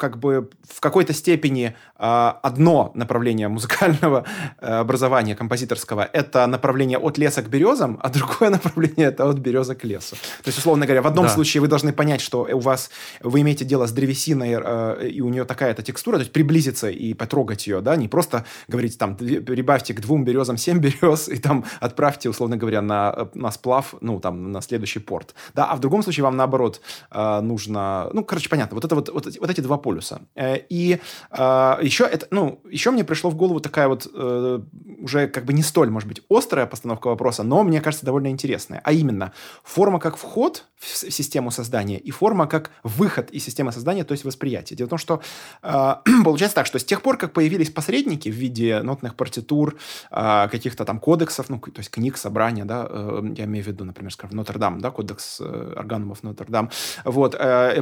как 0.00 0.18
бы 0.18 0.48
в 0.62 0.80
какой-то 0.80 1.12
степени 1.12 1.76
э, 1.98 2.32
одно 2.42 2.90
направление 2.94 3.48
музыкального 3.48 4.24
э, 4.58 4.66
образования 4.66 5.36
композиторского– 5.36 6.08
это 6.12 6.46
направление 6.46 6.98
от 6.98 7.18
леса 7.18 7.42
к 7.42 7.48
березам, 7.50 8.00
а 8.02 8.08
другое 8.08 8.50
направление– 8.58 9.06
это 9.08 9.28
от 9.28 9.38
береза 9.38 9.74
к 9.74 9.84
лесу. 9.84 10.16
То 10.42 10.48
есть, 10.48 10.58
условно 10.58 10.86
говоря, 10.86 11.02
в 11.02 11.06
одном 11.06 11.26
да. 11.26 11.30
случае 11.30 11.60
вы 11.60 11.68
должны 11.68 11.92
понять, 11.92 12.22
что 12.22 12.48
у 12.50 12.58
вас, 12.58 12.90
вы 13.22 13.42
имеете 13.42 13.64
дело 13.64 13.86
с 13.86 13.92
древесиной, 13.92 14.56
э, 14.58 15.08
и 15.08 15.20
у 15.20 15.28
нее 15.28 15.44
такая-то 15.44 15.82
текстура, 15.82 16.16
то 16.16 16.20
есть 16.20 16.32
приблизиться 16.32 16.88
и 16.88 17.12
потрогать 17.14 17.66
ее, 17.66 17.82
да, 17.82 17.94
не 17.96 18.08
просто 18.08 18.46
говорить 18.68 18.96
там, 18.98 19.16
прибавьте 19.16 19.92
к 19.92 20.00
двум 20.00 20.24
березам 20.24 20.56
семь 20.56 20.78
берез 20.78 21.28
и 21.28 21.36
там 21.36 21.64
отправьте, 21.80 22.30
условно 22.30 22.56
говоря, 22.56 22.80
на, 22.80 23.28
на 23.34 23.50
сплав, 23.50 23.94
ну, 24.00 24.18
там, 24.18 24.50
на 24.50 24.62
следующий 24.62 25.00
порт, 25.00 25.34
да, 25.54 25.66
а 25.66 25.76
в 25.76 25.80
другом 25.80 26.02
случае 26.02 26.24
вам, 26.24 26.36
наоборот, 26.36 26.80
э, 27.10 27.40
нужно, 27.40 28.08
ну, 28.14 28.24
короче, 28.24 28.48
понятно, 28.48 28.76
вот 28.76 28.84
это 28.86 28.94
вот, 28.94 29.10
вот, 29.10 29.26
вот 29.38 29.50
эти 29.50 29.60
два 29.60 29.76
полюса. 29.90 30.20
Э, 30.36 30.56
и 30.70 30.98
э, 31.30 31.78
еще 31.82 32.04
это, 32.04 32.26
ну, 32.30 32.60
еще 32.70 32.90
мне 32.90 33.04
пришло 33.04 33.30
в 33.30 33.34
голову 33.34 33.60
такая 33.60 33.88
вот 33.88 34.06
э, 34.14 34.60
уже 35.02 35.26
как 35.26 35.44
бы 35.44 35.52
не 35.52 35.62
столь, 35.62 35.90
может 35.90 36.08
быть, 36.08 36.22
острая 36.30 36.66
постановка 36.66 37.08
вопроса, 37.08 37.42
но 37.42 37.62
мне 37.62 37.80
кажется 37.80 38.06
довольно 38.06 38.28
интересная. 38.28 38.80
А 38.84 38.92
именно 38.92 39.32
форма 39.64 39.98
как 39.98 40.16
вход 40.16 40.66
в 40.76 40.86
систему 40.86 41.50
создания 41.50 41.98
и 41.98 42.10
форма 42.10 42.46
как 42.46 42.70
выход 42.84 43.30
из 43.30 43.44
системы 43.44 43.72
создания, 43.72 44.04
то 44.04 44.12
есть 44.12 44.24
восприятие. 44.24 44.76
Дело 44.76 44.86
в 44.86 44.90
том, 44.90 44.98
что 44.98 45.20
получается 46.24 46.54
так, 46.54 46.66
что 46.66 46.78
с 46.78 46.84
тех 46.84 47.02
пор, 47.02 47.18
как 47.18 47.32
появились 47.32 47.70
посредники 47.70 48.30
в 48.30 48.34
виде 48.34 48.80
нотных 48.82 49.14
партитур, 49.14 49.76
каких-то 50.10 50.84
там 50.84 50.98
кодексов, 50.98 51.50
ну, 51.50 51.58
то 51.58 51.80
есть 51.80 51.90
книг, 51.90 52.16
собрания, 52.16 52.64
да, 52.64 52.88
я 53.36 53.44
имею 53.44 53.64
в 53.64 53.68
виду, 53.68 53.84
например, 53.84 54.12
скажем, 54.12 54.36
Нотр-Дам, 54.36 54.80
да, 54.80 54.90
кодекс 54.90 55.40
органумов 55.40 56.22
Нотр-Дам. 56.22 56.70
Вот. 57.04 57.38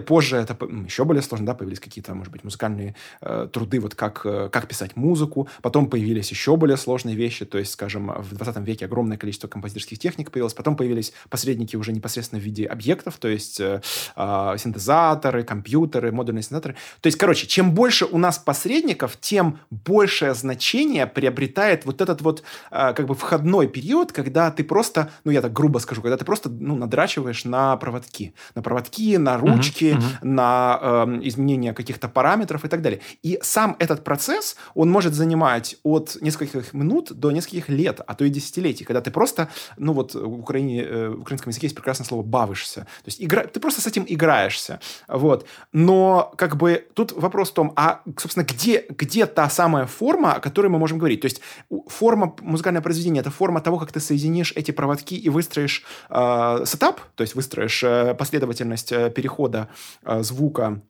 Позже 0.07 0.37
это 0.37 0.57
еще 0.85 1.05
более 1.05 1.23
сложно, 1.23 1.47
да, 1.47 1.55
появились 1.55 1.81
какие 1.81 1.98
какие-то, 1.99 2.15
может 2.15 2.33
быть, 2.33 2.45
музыкальные 2.45 2.95
э, 3.21 3.49
труды, 3.53 3.81
вот 3.81 3.95
как, 3.95 4.21
э, 4.25 4.49
как 4.53 4.69
писать 4.69 4.97
музыку. 4.97 5.49
Потом 5.63 5.91
появились 5.91 6.31
еще 6.31 6.57
более 6.57 6.77
сложные 6.77 7.17
вещи, 7.17 7.45
то 7.45 7.59
есть, 7.59 7.73
скажем, 7.73 8.13
в 8.17 8.35
20 8.35 8.57
веке 8.67 8.85
огромное 8.85 9.17
количество 9.17 9.49
композиторских 9.49 9.99
техник 9.99 10.31
появилось. 10.31 10.55
Потом 10.55 10.77
появились 10.77 11.13
посредники 11.29 11.77
уже 11.77 11.93
непосредственно 11.93 12.41
в 12.41 12.45
виде 12.45 12.67
объектов, 12.67 13.19
то 13.19 13.29
есть 13.29 13.61
э, 13.61 13.81
э, 14.17 14.57
синтезаторы, 14.59 15.43
компьютеры, 15.43 16.13
модульные 16.13 16.43
синтезаторы. 16.43 16.77
То 17.01 17.09
есть, 17.09 17.19
короче, 17.19 17.47
чем 17.47 17.73
больше 17.73 18.05
у 18.05 18.19
нас 18.19 18.39
посредников, 18.39 19.17
тем 19.21 19.59
большее 19.71 20.35
значение 20.35 21.07
приобретает 21.07 21.85
вот 21.85 22.01
этот 22.01 22.23
вот 22.23 22.43
э, 22.71 22.93
как 22.95 23.07
бы 23.07 23.15
входной 23.15 23.67
период, 23.67 24.13
когда 24.13 24.51
ты 24.51 24.63
просто, 24.63 25.11
ну 25.25 25.33
я 25.33 25.41
так 25.41 25.53
грубо 25.53 25.79
скажу, 25.79 26.03
когда 26.03 26.17
ты 26.17 26.25
просто 26.25 26.49
ну, 26.49 26.77
надрачиваешь 26.77 27.45
на 27.45 27.77
проводки. 27.77 28.35
На 28.55 28.63
проводки, 28.63 29.17
на 29.17 29.37
ручки, 29.39 29.85
uh-huh, 29.85 29.99
uh-huh. 29.99 30.19
на 30.23 30.79
э, 30.81 31.21
изменение 31.23 31.73
каких-то 31.89 32.09
параметров 32.09 32.65
и 32.65 32.69
так 32.69 32.83
далее. 32.83 33.01
И 33.23 33.39
сам 33.43 33.77
этот 33.79 34.05
процесс, 34.05 34.57
он 34.75 34.91
может 34.91 35.15
занимать 35.15 35.77
от 35.83 36.19
нескольких 36.21 36.75
минут 36.75 37.13
до 37.13 37.31
нескольких 37.31 37.71
лет, 37.71 38.01
а 38.07 38.15
то 38.15 38.25
и 38.25 38.29
десятилетий, 38.29 38.85
когда 38.85 39.01
ты 39.01 39.11
просто, 39.11 39.49
ну 39.79 39.95
вот 39.95 40.15
в, 40.15 40.41
Украине, 40.41 40.83
э, 40.83 41.09
в 41.09 41.21
украинском 41.23 41.51
языке 41.51 41.67
есть 41.67 41.77
прекрасное 41.77 42.07
слово 42.07 42.23
«бавишься». 42.23 42.81
То 42.81 43.07
есть 43.07 43.23
игра, 43.23 43.45
ты 43.45 43.59
просто 43.59 43.81
с 43.81 43.87
этим 43.87 44.05
играешься. 44.07 44.81
Вот. 45.09 45.47
Но 45.73 46.33
как 46.37 46.57
бы 46.57 46.87
тут 46.95 47.13
вопрос 47.13 47.51
в 47.51 47.55
том, 47.55 47.73
а, 47.77 48.03
собственно, 48.19 48.45
где, 48.45 48.85
где 48.91 49.25
та 49.27 49.49
самая 49.49 49.87
форма, 49.87 50.35
о 50.35 50.41
которой 50.41 50.69
мы 50.69 50.79
можем 50.79 50.99
говорить? 50.99 51.23
То 51.23 51.27
есть 51.27 51.41
форма 51.87 52.35
музыкального 52.41 52.83
произведения– 52.83 53.21
это 53.23 53.31
форма 53.31 53.61
того, 53.61 53.79
как 53.79 53.93
ты 53.93 54.01
соединишь 54.01 54.53
эти 54.57 54.73
проводки 54.73 55.15
и 55.15 55.31
выстроишь 55.31 55.85
э, 56.11 56.65
сетап, 56.67 57.01
то 57.15 57.23
есть 57.23 57.35
выстроишь 57.35 57.83
э, 57.83 58.15
последовательность 58.15 58.93
э, 58.93 59.11
перехода 59.11 59.69
э, 60.05 60.23
звука 60.23 60.83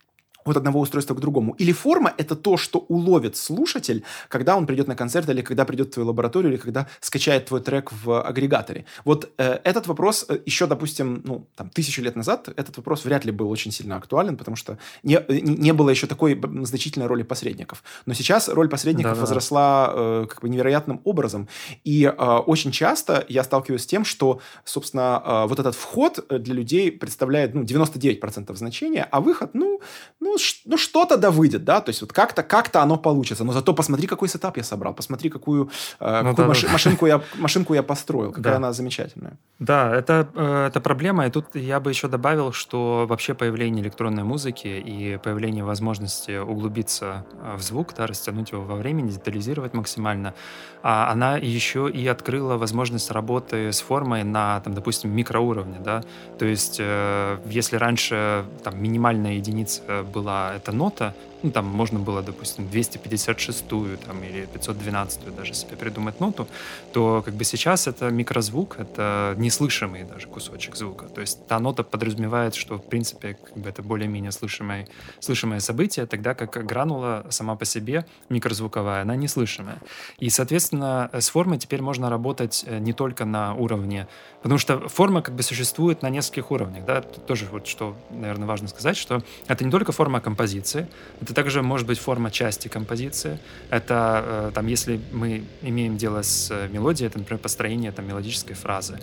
от 0.50 0.56
одного 0.56 0.80
устройства 0.80 1.14
к 1.14 1.20
другому. 1.20 1.54
Или 1.58 1.72
форма— 1.72 2.12
это 2.16 2.36
то, 2.36 2.56
что 2.56 2.78
уловит 2.88 3.36
слушатель, 3.36 4.04
когда 4.28 4.56
он 4.56 4.66
придет 4.66 4.88
на 4.88 4.96
концерт, 4.96 5.28
или 5.28 5.42
когда 5.42 5.64
придет 5.64 5.88
в 5.88 5.90
твою 5.92 6.08
лабораторию, 6.08 6.52
или 6.52 6.58
когда 6.58 6.86
скачает 7.00 7.46
твой 7.46 7.60
трек 7.60 7.92
в 7.92 8.22
агрегаторе. 8.22 8.84
Вот 9.04 9.30
э, 9.38 9.60
этот 9.64 9.86
вопрос 9.86 10.26
э, 10.28 10.38
еще, 10.46 10.66
допустим, 10.66 11.22
ну, 11.24 11.46
там, 11.56 11.70
тысячу 11.70 12.02
лет 12.02 12.16
назад, 12.16 12.48
этот 12.56 12.76
вопрос 12.76 13.04
вряд 13.04 13.24
ли 13.24 13.32
был 13.32 13.50
очень 13.50 13.72
сильно 13.72 13.96
актуален, 13.96 14.36
потому 14.36 14.56
что 14.56 14.78
не, 15.02 15.20
не 15.28 15.72
было 15.72 15.90
еще 15.90 16.06
такой 16.06 16.40
значительной 16.62 17.06
роли 17.06 17.22
посредников. 17.22 17.82
Но 18.06 18.14
сейчас 18.14 18.48
роль 18.48 18.68
посредников 18.68 19.12
Да-да-да. 19.12 19.20
возросла 19.20 19.92
э, 19.94 20.26
как 20.28 20.40
бы 20.40 20.48
невероятным 20.48 21.00
образом. 21.04 21.48
И 21.84 22.04
э, 22.04 22.10
очень 22.46 22.70
часто 22.70 23.24
я 23.28 23.44
сталкиваюсь 23.44 23.82
с 23.82 23.86
тем, 23.86 24.04
что, 24.04 24.40
собственно, 24.64 25.22
э, 25.24 25.46
вот 25.48 25.58
этот 25.58 25.74
вход 25.74 26.24
для 26.28 26.54
людей 26.54 26.90
представляет 26.90 27.54
ну, 27.54 27.62
99% 27.62 28.54
значения, 28.56 29.06
а 29.10 29.20
выход, 29.20 29.50
ну, 29.54 29.80
ну 30.20 30.37
ну 30.64 30.76
что-то 30.76 31.16
да 31.16 31.30
выйдет, 31.30 31.64
да, 31.64 31.80
то 31.80 31.90
есть 31.90 32.00
вот 32.00 32.12
как-то 32.12 32.42
как 32.42 32.74
оно 32.76 32.96
получится, 32.96 33.44
но 33.44 33.52
зато 33.52 33.74
посмотри, 33.74 34.06
какой 34.06 34.28
сетап 34.28 34.56
я 34.56 34.64
собрал, 34.64 34.94
посмотри, 34.94 35.30
какую, 35.30 35.70
э, 36.00 36.22
ну, 36.22 36.30
какую 36.30 36.46
да, 36.46 36.52
маши- 36.52 36.66
да. 36.66 36.72
машинку, 36.72 37.06
я, 37.06 37.20
машинку 37.36 37.74
я 37.74 37.82
построил, 37.82 38.32
какая 38.32 38.52
да. 38.52 38.56
она 38.56 38.72
замечательная. 38.72 39.38
Да, 39.58 39.94
это, 39.94 40.28
э, 40.34 40.66
это 40.68 40.80
проблема, 40.80 41.26
и 41.26 41.30
тут 41.30 41.54
я 41.54 41.80
бы 41.80 41.90
еще 41.90 42.08
добавил, 42.08 42.52
что 42.52 43.06
вообще 43.08 43.34
появление 43.34 43.82
электронной 43.82 44.24
музыки 44.24 44.68
и 44.68 45.18
появление 45.22 45.64
возможности 45.64 46.38
углубиться 46.38 47.24
э, 47.42 47.56
в 47.56 47.62
звук, 47.62 47.94
да, 47.96 48.06
растянуть 48.06 48.52
его 48.52 48.62
во 48.62 48.76
времени, 48.76 49.10
детализировать 49.10 49.74
максимально, 49.74 50.34
а 50.82 51.10
она 51.10 51.36
еще 51.36 51.90
и 51.90 52.06
открыла 52.06 52.56
возможность 52.56 53.10
работы 53.10 53.72
с 53.72 53.80
формой 53.80 54.24
на, 54.24 54.60
там, 54.60 54.74
допустим, 54.74 55.10
микроуровне, 55.10 55.78
да, 55.80 56.02
то 56.38 56.44
есть 56.44 56.76
э, 56.80 57.38
если 57.46 57.76
раньше 57.76 58.44
там 58.62 58.80
минимальная 58.82 59.34
единица 59.34 60.04
была 60.12 60.17
эта 60.22 60.72
нота, 60.72 61.14
ну, 61.42 61.50
там 61.50 61.66
можно 61.66 61.98
было, 61.98 62.22
допустим, 62.22 62.66
256-ю 62.66 63.96
там, 63.98 64.22
или 64.24 64.48
512-ю 64.52 65.32
даже 65.32 65.54
себе 65.54 65.76
придумать 65.76 66.20
ноту, 66.20 66.48
то 66.92 67.22
как 67.24 67.34
бы 67.34 67.44
сейчас 67.44 67.86
это 67.86 68.10
микрозвук, 68.10 68.78
это 68.78 69.34
неслышимый 69.36 70.02
даже 70.02 70.26
кусочек 70.26 70.76
звука. 70.76 71.06
То 71.06 71.20
есть 71.20 71.46
та 71.46 71.60
нота 71.60 71.84
подразумевает, 71.84 72.54
что, 72.54 72.78
в 72.78 72.84
принципе, 72.84 73.34
как 73.34 73.56
бы 73.56 73.68
это 73.68 73.82
более-менее 73.82 74.32
слышимое, 74.32 74.88
слышимое 75.20 75.60
событие, 75.60 76.06
тогда 76.06 76.34
как 76.34 76.66
гранула 76.66 77.26
сама 77.30 77.54
по 77.54 77.64
себе 77.64 78.04
микрозвуковая, 78.28 79.02
она 79.02 79.14
неслышимая. 79.14 79.78
И, 80.18 80.30
соответственно, 80.30 81.10
с 81.12 81.28
формой 81.28 81.58
теперь 81.58 81.82
можно 81.82 82.10
работать 82.10 82.64
э, 82.66 82.78
не 82.78 82.92
только 82.92 83.24
на 83.24 83.54
уровне, 83.54 84.08
потому 84.42 84.58
что 84.58 84.88
форма 84.88 85.22
как 85.22 85.34
бы 85.34 85.42
существует 85.42 86.02
на 86.02 86.10
нескольких 86.10 86.50
уровнях, 86.50 86.84
да, 86.84 87.00
тоже 87.02 87.46
вот 87.50 87.66
что, 87.66 87.96
наверное, 88.10 88.48
важно 88.48 88.66
сказать, 88.68 88.96
что 88.96 89.22
это 89.46 89.64
не 89.64 89.70
только 89.70 89.92
форма 89.92 90.07
композиции, 90.20 90.86
это 91.20 91.34
также 91.34 91.62
может 91.62 91.86
быть 91.86 91.98
форма 91.98 92.30
части 92.30 92.68
композиции. 92.68 93.38
Это 93.70 94.24
э, 94.26 94.50
там, 94.54 94.66
если 94.66 95.00
мы 95.12 95.44
имеем 95.62 95.96
дело 95.96 96.22
с 96.22 96.50
э, 96.50 96.68
мелодией, 96.72 97.08
это, 97.08 97.18
например, 97.18 97.40
построение 97.40 97.92
там, 97.92 98.08
мелодической 98.08 98.56
фразы. 98.56 98.98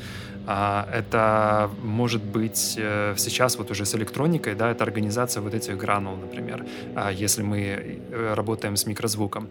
А, 0.48 0.88
это 0.94 1.70
может 1.84 2.24
быть 2.24 2.76
э, 2.78 3.16
сейчас 3.18 3.58
вот 3.58 3.72
уже 3.72 3.86
с 3.86 3.96
электроникой, 3.96 4.56
да, 4.56 4.72
это 4.72 4.84
организация 4.84 5.42
вот 5.42 5.54
этих 5.54 5.78
гранул, 5.78 6.16
например, 6.18 6.66
а, 6.96 7.12
если 7.12 7.44
мы 7.44 8.00
работаем 8.12 8.76
с 8.76 8.86
микрозвуком. 8.86 9.48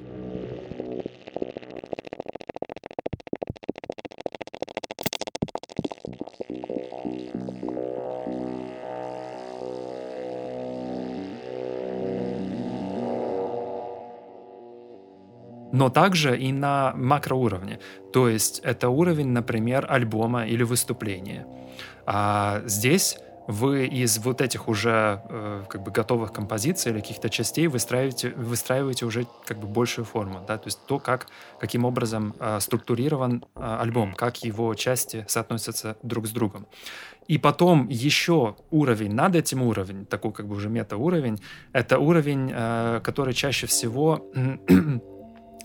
Но 15.85 15.91
также 15.91 16.38
и 16.38 16.50
на 16.50 16.95
макроуровне. 16.97 17.79
То 18.11 18.31
есть 18.31 18.61
это 18.61 18.88
уровень, 18.88 19.29
например, 19.29 19.87
альбома 19.87 20.47
или 20.47 20.62
выступления. 20.62 21.47
А 22.07 22.62
здесь 22.64 23.19
вы 23.47 23.85
из 23.85 24.19
вот 24.19 24.41
этих 24.41 24.67
уже 24.69 25.21
э, 25.29 25.62
как 25.69 25.83
бы 25.83 25.91
готовых 25.91 26.33
композиций 26.33 26.91
или 26.93 27.00
каких-то 27.00 27.29
частей 27.29 27.67
выстраиваете, 27.67 28.31
выстраиваете 28.31 29.05
уже 29.05 29.26
как 29.45 29.59
бы 29.59 29.67
большую 29.67 30.07
форму, 30.07 30.41
да, 30.49 30.57
то 30.57 30.69
есть 30.69 30.79
то, 30.87 30.99
как, 30.99 31.26
каким 31.61 31.85
образом 31.85 32.35
э, 32.41 32.61
структурирован 32.61 33.45
э, 33.55 33.79
альбом, 33.83 34.14
как 34.14 34.43
его 34.43 34.75
части 34.75 35.26
соотносятся 35.29 35.99
друг 36.03 36.26
с 36.26 36.31
другом. 36.31 36.67
И 37.29 37.37
потом 37.37 37.88
еще 37.88 38.57
уровень 38.71 39.14
над 39.14 39.37
этим 39.37 39.62
уровнем, 39.62 40.07
такой 40.07 40.33
как 40.33 40.47
бы 40.47 40.57
уже 40.57 40.71
мета-уровень, 40.71 41.41
это 41.73 41.99
уровень, 41.99 42.50
э, 42.55 43.00
который 43.05 43.35
чаще 43.35 43.67
всего 43.67 44.25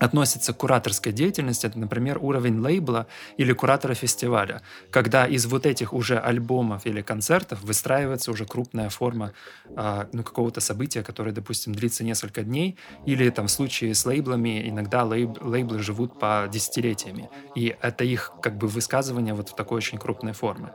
относится 0.00 0.52
к 0.54 0.56
кураторской 0.56 1.12
деятельности, 1.12 1.66
это, 1.66 1.78
например, 1.78 2.18
уровень 2.20 2.58
лейбла 2.58 3.06
или 3.36 3.52
куратора 3.52 3.94
фестиваля, 3.94 4.62
когда 4.90 5.26
из 5.26 5.46
вот 5.46 5.66
этих 5.66 5.92
уже 5.92 6.18
альбомов 6.18 6.86
или 6.86 7.02
концертов 7.02 7.62
выстраивается 7.62 8.30
уже 8.30 8.46
крупная 8.46 8.88
форма 8.88 9.32
э, 9.76 10.06
ну, 10.12 10.22
какого-то 10.22 10.60
события, 10.60 11.02
которое, 11.02 11.32
допустим, 11.32 11.74
длится 11.74 12.02
несколько 12.02 12.42
дней, 12.42 12.76
или 13.04 13.28
там 13.28 13.46
в 13.46 13.50
случае 13.50 13.94
с 13.94 14.06
лейблами 14.06 14.68
иногда 14.68 15.04
лейб, 15.04 15.38
лейблы 15.42 15.80
живут 15.80 16.18
по 16.18 16.48
десятилетиями, 16.50 17.28
и 17.54 17.76
это 17.82 18.02
их 18.04 18.32
как 18.42 18.56
бы 18.56 18.68
высказывание 18.68 19.34
вот 19.34 19.50
в 19.50 19.54
такой 19.54 19.76
очень 19.76 19.98
крупной 19.98 20.32
форме. 20.32 20.72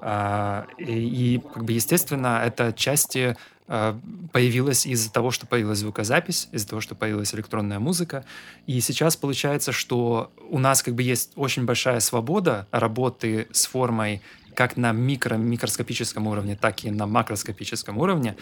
Э, 0.00 0.64
и, 0.78 1.36
и 1.36 1.38
как 1.38 1.64
бы 1.64 1.72
естественно 1.72 2.42
это 2.44 2.72
части 2.72 3.36
появилась 3.66 4.86
из-за 4.86 5.12
того, 5.12 5.30
что 5.30 5.46
появилась 5.46 5.78
звукозапись, 5.78 6.48
из-за 6.52 6.68
того, 6.68 6.80
что 6.80 6.94
появилась 6.94 7.34
электронная 7.34 7.78
музыка. 7.78 8.24
И 8.66 8.80
сейчас 8.80 9.16
получается, 9.16 9.72
что 9.72 10.30
у 10.50 10.58
нас 10.58 10.82
как 10.82 10.94
бы 10.94 11.02
есть 11.02 11.32
очень 11.34 11.64
большая 11.64 12.00
свобода 12.00 12.66
работы 12.70 13.48
с 13.52 13.66
формой 13.66 14.22
как 14.56 14.78
на 14.78 14.92
микро, 14.92 15.36
микроскопическом 15.36 16.26
уровне, 16.26 16.56
так 16.56 16.82
и 16.84 16.90
на 16.90 17.06
макроскопическом 17.06 17.98
уровне, 17.98 18.36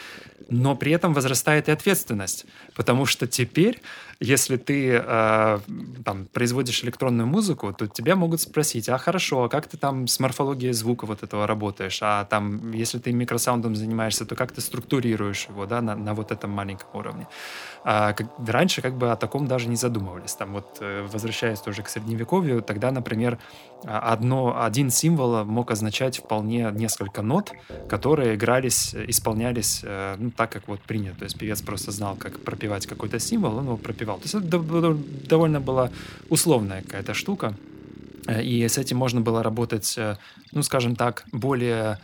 но 0.49 0.77
при 0.77 0.93
этом 0.93 1.13
возрастает 1.13 1.69
и 1.69 1.73
ответственность, 1.73 2.47
потому 2.77 3.05
что 3.05 3.27
теперь 3.27 3.83
если 4.21 4.57
ты 4.57 5.03
э, 5.05 5.59
там, 6.05 6.27
производишь 6.33 6.85
электронную 6.85 7.27
музыку, 7.27 7.73
то 7.73 7.87
тебя 7.87 8.17
могут 8.17 8.41
спросить, 8.41 8.89
а 8.89 8.99
хорошо, 8.99 9.45
а 9.45 9.49
как 9.49 9.67
ты 9.67 9.77
там 9.77 10.07
с 10.07 10.21
морфологией 10.21 10.73
звука 10.73 11.07
вот 11.07 11.23
этого 11.23 11.47
работаешь? 11.47 11.99
А 12.03 12.25
там, 12.25 12.73
если 12.73 12.99
ты 12.99 13.13
микросаундом 13.13 13.77
занимаешься, 13.77 14.25
то 14.25 14.37
как 14.37 14.53
ты 14.53 14.61
структурируешь 14.61 15.47
его, 15.49 15.67
да, 15.67 15.81
на, 15.81 15.97
на 15.97 16.15
вот 16.15 16.33
этом 16.33 16.51
маленьком 16.51 16.89
уровне? 16.95 17.27
А, 17.85 18.13
как, 18.13 18.29
раньше 18.47 18.81
как 18.81 18.97
бы 18.97 19.11
о 19.11 19.17
таком 19.17 19.47
даже 19.47 19.69
не 19.69 19.77
задумывались. 19.77 20.35
Там 20.35 20.53
вот, 20.55 20.79
э, 20.81 21.07
возвращаясь 21.13 21.61
тоже 21.61 21.83
к 21.83 21.89
средневековью, 21.89 22.63
тогда, 22.63 22.91
например, 22.91 23.39
одно, 23.85 24.63
один 24.63 24.91
символ 24.91 25.45
мог 25.45 25.71
означать 25.71 26.19
вполне 26.19 26.71
несколько 26.73 27.23
нот, 27.23 27.53
которые 27.89 28.37
игрались, 28.37 28.95
исполнялись 28.95 29.81
э, 29.83 30.17
ну, 30.19 30.31
так, 30.31 30.51
как 30.51 30.69
вот 30.69 30.81
принято. 30.81 31.19
То 31.19 31.25
есть 31.25 31.39
певец 31.39 31.61
просто 31.61 31.91
знал, 31.91 32.17
как 32.17 32.41
пропевать 32.41 32.87
какой-то 32.87 33.19
символ, 33.19 33.59
он 33.59 33.65
его 33.65 33.77
пропевал 33.77 34.14
успевал. 34.15 34.19
То 34.19 34.25
есть 34.25 34.35
это 34.35 35.29
довольно 35.29 35.61
была 35.61 35.91
условная 36.29 36.83
какая-то 36.83 37.15
штука. 37.15 37.55
Э, 38.27 38.43
и 38.43 38.69
с 38.69 38.79
этим 38.79 38.97
можно 38.97 39.21
было 39.21 39.43
работать, 39.43 39.95
э, 39.99 40.17
ну, 40.53 40.63
скажем 40.63 40.97
так, 40.97 41.25
более 41.33 41.99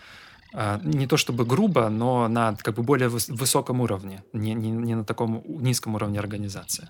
не 0.83 1.07
то 1.07 1.17
чтобы 1.17 1.45
грубо, 1.45 1.89
но 1.89 2.29
на 2.29 2.57
как 2.63 2.75
бы 2.75 2.83
более 2.83 3.09
высоком 3.09 3.81
уровне, 3.81 4.23
не, 4.33 4.55
не, 4.55 4.71
не 4.71 4.95
на 4.95 5.05
таком 5.05 5.43
низком 5.47 5.95
уровне 5.95 6.19
организации. 6.19 6.89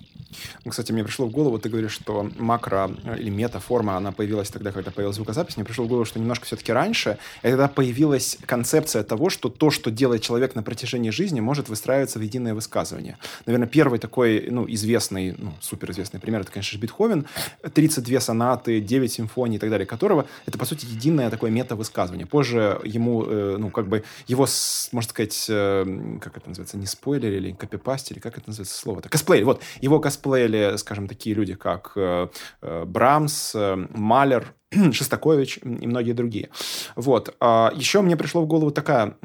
Ну, 0.64 0.70
кстати, 0.70 0.92
мне 0.92 1.04
пришло 1.04 1.26
в 1.26 1.30
голову, 1.30 1.58
ты 1.58 1.68
говоришь, 1.68 1.92
что 1.92 2.30
макро 2.38 2.90
или 3.18 3.30
метаформа, 3.30 3.96
она 3.96 4.12
появилась 4.12 4.50
тогда, 4.50 4.72
когда 4.72 4.90
появилась 4.90 5.16
звукозапись. 5.16 5.56
Мне 5.56 5.64
пришло 5.64 5.84
в 5.84 5.88
голову, 5.88 6.04
что 6.04 6.18
немножко 6.18 6.46
все-таки 6.46 6.72
раньше, 6.72 7.18
и 7.42 7.48
тогда 7.48 7.68
появилась 7.68 8.38
концепция 8.46 9.02
того, 9.02 9.30
что 9.30 9.48
то, 9.48 9.70
что 9.70 9.90
делает 9.90 10.22
человек 10.22 10.54
на 10.54 10.62
протяжении 10.62 11.10
жизни, 11.10 11.40
может 11.40 11.68
выстраиваться 11.68 12.18
в 12.18 12.22
единое 12.22 12.54
высказывание. 12.54 13.18
Наверное, 13.46 13.68
первый 13.68 13.98
такой, 13.98 14.48
ну, 14.50 14.66
известный, 14.68 15.34
ну, 15.36 15.52
суперизвестный 15.60 16.20
пример, 16.20 16.40
это, 16.40 16.52
конечно, 16.52 16.78
Бетховен. 16.78 17.26
32 17.74 18.20
сонаты, 18.20 18.80
9 18.80 19.12
симфоний 19.12 19.56
и 19.56 19.58
так 19.58 19.70
далее, 19.70 19.86
которого 19.86 20.26
это, 20.46 20.58
по 20.58 20.64
сути, 20.64 20.86
единое 20.86 21.30
такое 21.30 21.50
мета-высказывание. 21.50 22.26
Позже 22.26 22.80
ему 22.84 23.24
э, 23.26 23.49
ну, 23.58 23.70
как 23.70 23.88
бы 23.88 24.04
его, 24.26 24.46
можно 24.92 25.10
сказать, 25.10 25.46
э, 25.48 26.18
как 26.20 26.36
это 26.36 26.48
называется, 26.48 26.76
не 26.76 26.86
спойлер 26.86 27.32
или 27.32 27.52
копипастили, 27.52 28.18
как 28.18 28.38
это 28.38 28.48
называется 28.48 28.78
слово-то? 28.78 29.08
Косплей, 29.08 29.42
вот. 29.44 29.62
Его 29.80 30.00
косплеили, 30.00 30.76
скажем, 30.76 31.08
такие 31.08 31.34
люди, 31.34 31.54
как 31.54 31.92
э, 31.96 32.28
э, 32.62 32.84
Брамс, 32.84 33.54
Малер, 33.54 34.54
Шестакович 34.92 35.58
и 35.62 35.86
многие 35.86 36.12
другие. 36.12 36.50
Вот. 36.96 37.34
А, 37.40 37.72
Еще 37.74 38.00
мне 38.02 38.16
пришло 38.16 38.42
в 38.42 38.46
голову 38.46 38.70
такая, 38.70 39.16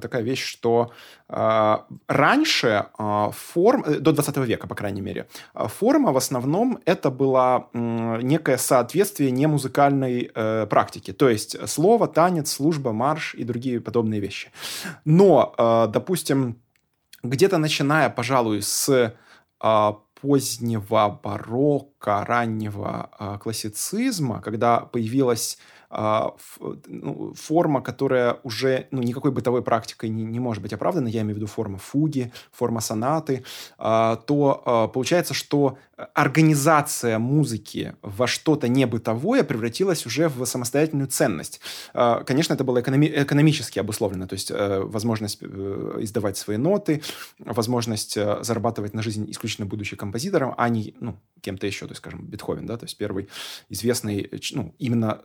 такая 0.00 0.22
вещь, 0.22 0.44
что 0.44 0.92
а, 1.28 1.86
раньше 2.06 2.86
а, 2.96 3.30
форм, 3.30 3.84
э, 3.86 3.98
до 3.98 4.12
20 4.12 4.36
века, 4.38 4.68
по 4.68 4.74
крайней 4.74 5.00
мере, 5.00 5.26
форма 5.54 6.12
в 6.12 6.16
основном 6.16 6.78
это 6.84 7.10
было 7.10 7.68
некое 7.72 8.56
соответствие 8.56 9.30
немузыкальной 9.32 10.30
э, 10.32 10.66
практике. 10.66 11.12
То 11.12 11.28
есть 11.28 11.56
слово, 11.68 12.06
танец, 12.06 12.52
служба, 12.52 12.92
марш 12.92 13.34
и 13.34 13.44
другие 13.44 13.80
подобные 13.80 14.20
вещи. 14.20 14.50
Но, 15.04 15.54
допустим, 15.92 16.56
где-то 17.22 17.58
начиная, 17.58 18.10
пожалуй, 18.10 18.62
с 18.62 19.14
позднего 20.24 21.20
барокко, 21.22 22.24
раннего 22.24 23.10
э, 23.18 23.38
классицизма, 23.42 24.40
когда 24.40 24.80
появилась 24.80 25.58
форма, 25.94 27.80
которая 27.82 28.38
уже 28.42 28.88
ну, 28.90 29.02
никакой 29.02 29.30
бытовой 29.30 29.62
практикой 29.62 30.08
не, 30.08 30.24
не 30.24 30.40
может 30.40 30.62
быть 30.62 30.72
оправдана, 30.72 31.08
я 31.08 31.20
имею 31.20 31.34
в 31.34 31.36
виду 31.38 31.46
форма 31.46 31.78
фуги, 31.78 32.32
форма 32.52 32.80
сонаты, 32.80 33.44
то 33.78 34.90
получается, 34.92 35.34
что 35.34 35.78
организация 36.14 37.18
музыки 37.18 37.94
во 38.02 38.26
что-то 38.26 38.68
не 38.68 38.86
бытовое 38.86 39.44
превратилась 39.44 40.06
уже 40.06 40.28
в 40.28 40.44
самостоятельную 40.44 41.08
ценность. 41.08 41.60
Конечно, 41.92 42.54
это 42.54 42.64
было 42.64 42.80
экономи- 42.80 43.22
экономически 43.22 43.78
обусловлено, 43.78 44.26
то 44.26 44.34
есть 44.34 44.50
э, 44.50 44.80
возможность 44.80 45.38
э, 45.40 45.96
издавать 46.00 46.36
свои 46.36 46.56
ноты, 46.56 47.02
возможность 47.38 48.16
э, 48.16 48.42
зарабатывать 48.42 48.94
на 48.94 49.02
жизнь 49.02 49.30
исключительно 49.30 49.66
будучи 49.66 49.96
композитором, 49.96 50.54
а 50.56 50.68
не 50.68 50.94
ну, 51.00 51.20
кем-то 51.40 51.66
еще, 51.66 51.86
то 51.86 51.92
есть, 51.92 51.98
скажем, 51.98 52.26
Бетховен, 52.26 52.66
да, 52.66 52.76
то 52.76 52.86
есть 52.86 52.96
первый 52.96 53.28
известный, 53.68 54.30
ну, 54.52 54.74
именно 54.78 55.22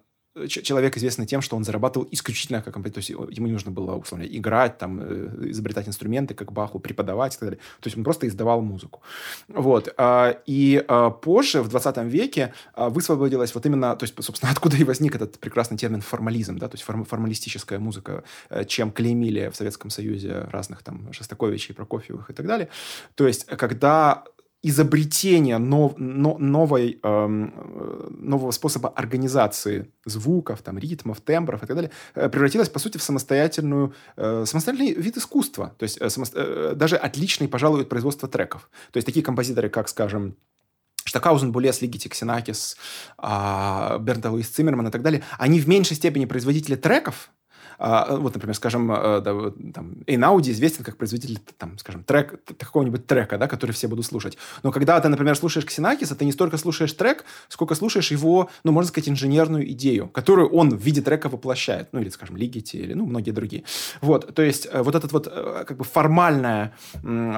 человек 0.47 0.95
известный 0.97 1.25
тем, 1.25 1.41
что 1.41 1.55
он 1.55 1.63
зарабатывал 1.63 2.07
исключительно 2.11 2.61
как 2.61 2.73
композитор. 2.73 3.03
То 3.03 3.11
есть 3.11 3.37
ему 3.37 3.47
не 3.47 3.53
нужно 3.53 3.71
было, 3.71 3.95
условно, 3.95 4.23
играть, 4.23 4.77
там, 4.77 4.99
э, 5.01 5.49
изобретать 5.49 5.87
инструменты, 5.87 6.33
как 6.33 6.51
Баху, 6.51 6.79
преподавать 6.79 7.35
и 7.35 7.39
так 7.39 7.49
далее. 7.49 7.59
То 7.79 7.87
есть 7.87 7.97
он 7.97 8.03
просто 8.03 8.27
издавал 8.27 8.61
музыку. 8.61 9.01
Вот. 9.47 9.93
А, 9.97 10.37
и 10.45 10.83
а, 10.87 11.09
позже, 11.09 11.61
в 11.61 11.69
20 11.69 11.97
веке, 12.05 12.53
а, 12.73 12.89
высвободилась 12.89 13.55
вот 13.55 13.65
именно, 13.65 13.95
то 13.95 14.03
есть, 14.03 14.15
собственно, 14.23 14.51
откуда 14.55 14.77
и 14.77 14.83
возник 14.83 15.15
этот 15.15 15.39
прекрасный 15.39 15.77
термин 15.77 16.01
формализм, 16.01 16.57
да, 16.57 16.67
то 16.67 16.77
есть 16.77 16.83
формалистическая 16.83 17.79
музыка, 17.79 18.23
э, 18.49 18.65
чем 18.65 18.91
клеймили 18.91 19.49
в 19.49 19.55
Советском 19.55 19.89
Союзе 19.89 20.47
разных 20.51 20.83
там 20.83 21.11
Шостаковичей, 21.11 21.73
Прокофьевых 21.73 22.29
и 22.29 22.33
так 22.33 22.45
далее. 22.45 22.69
То 23.15 23.27
есть, 23.27 23.45
когда 23.45 24.23
изобретение 24.61 25.57
нов, 25.57 25.93
но, 25.97 26.37
новой, 26.37 26.99
эм, 27.01 27.53
э, 27.55 28.07
нового 28.09 28.51
способа 28.51 28.89
организации 28.89 29.89
звуков, 30.05 30.61
там, 30.61 30.77
ритмов, 30.77 31.21
тембров 31.21 31.63
и 31.63 31.65
так 31.65 31.75
далее 31.75 31.91
э, 32.15 32.27
превратилось, 32.29 32.67
по 32.67 32.79
сути, 32.79 32.97
в 32.97 33.03
самостоятельную, 33.03 33.93
э, 34.17 34.43
самостоятельный 34.45 34.93
вид 34.93 35.17
искусства. 35.17 35.73
То 35.77 35.83
есть 35.83 35.97
э, 36.01 36.09
само, 36.09 36.25
э, 36.33 36.73
даже 36.75 36.97
отличный, 36.97 37.47
пожалуй, 37.47 37.81
от 37.81 37.89
производства 37.89 38.27
треков. 38.27 38.69
То 38.91 38.97
есть 38.97 39.05
такие 39.05 39.23
композиторы, 39.23 39.69
как, 39.69 39.87
скажем, 39.87 40.35
Штакаузен, 41.05 41.53
Булес, 41.53 41.81
Лигити, 41.81 42.09
Ксенакис, 42.09 42.75
э, 43.17 43.97
Бернт 43.99 44.25
Луис 44.25 44.49
Циммерман 44.49 44.87
и 44.87 44.91
так 44.91 45.01
далее, 45.01 45.23
они 45.37 45.61
в 45.61 45.69
меньшей 45.69 45.95
степени 45.95 46.25
производители 46.25 46.75
треков, 46.75 47.31
а, 47.79 48.17
вот, 48.17 48.33
например, 48.33 48.55
скажем, 48.55 48.91
э, 48.91 49.21
да, 49.21 49.51
там, 49.73 49.95
Эйнауди 50.05 50.51
известен 50.51 50.83
как 50.83 50.97
производитель, 50.97 51.39
там, 51.57 51.77
скажем, 51.77 52.03
трек, 52.03 52.39
какого-нибудь 52.57 53.07
трека, 53.07 53.37
да, 53.37 53.47
который 53.47 53.71
все 53.71 53.87
будут 53.87 54.05
слушать. 54.05 54.37
Но 54.63 54.71
когда 54.73 54.99
ты, 54.99 55.07
например, 55.07 55.35
слушаешь 55.37 55.65
Ксенакиса, 55.65 56.15
ты 56.15 56.25
не 56.25 56.33
столько 56.33 56.57
слушаешь 56.57 56.91
трек, 56.91 57.23
сколько 57.47 57.75
слушаешь 57.75 58.11
его, 58.11 58.49
ну, 58.65 58.73
можно 58.73 58.89
сказать, 58.89 59.07
инженерную 59.07 59.71
идею, 59.71 60.09
которую 60.09 60.49
он 60.49 60.69
в 60.69 60.81
виде 60.81 61.01
трека 61.01 61.29
воплощает. 61.29 61.87
Ну, 61.93 62.01
или, 62.01 62.09
скажем, 62.09 62.35
Лигити, 62.35 62.75
или, 62.75 62.93
ну, 62.93 63.05
многие 63.05 63.31
другие. 63.31 63.63
Вот, 64.01 64.35
то 64.35 64.41
есть, 64.41 64.67
э, 64.69 64.81
вот 64.81 64.95
этот 64.95 65.13
вот, 65.13 65.27
э, 65.31 65.63
как 65.65 65.77
бы, 65.77 65.85
формальная 65.85 66.73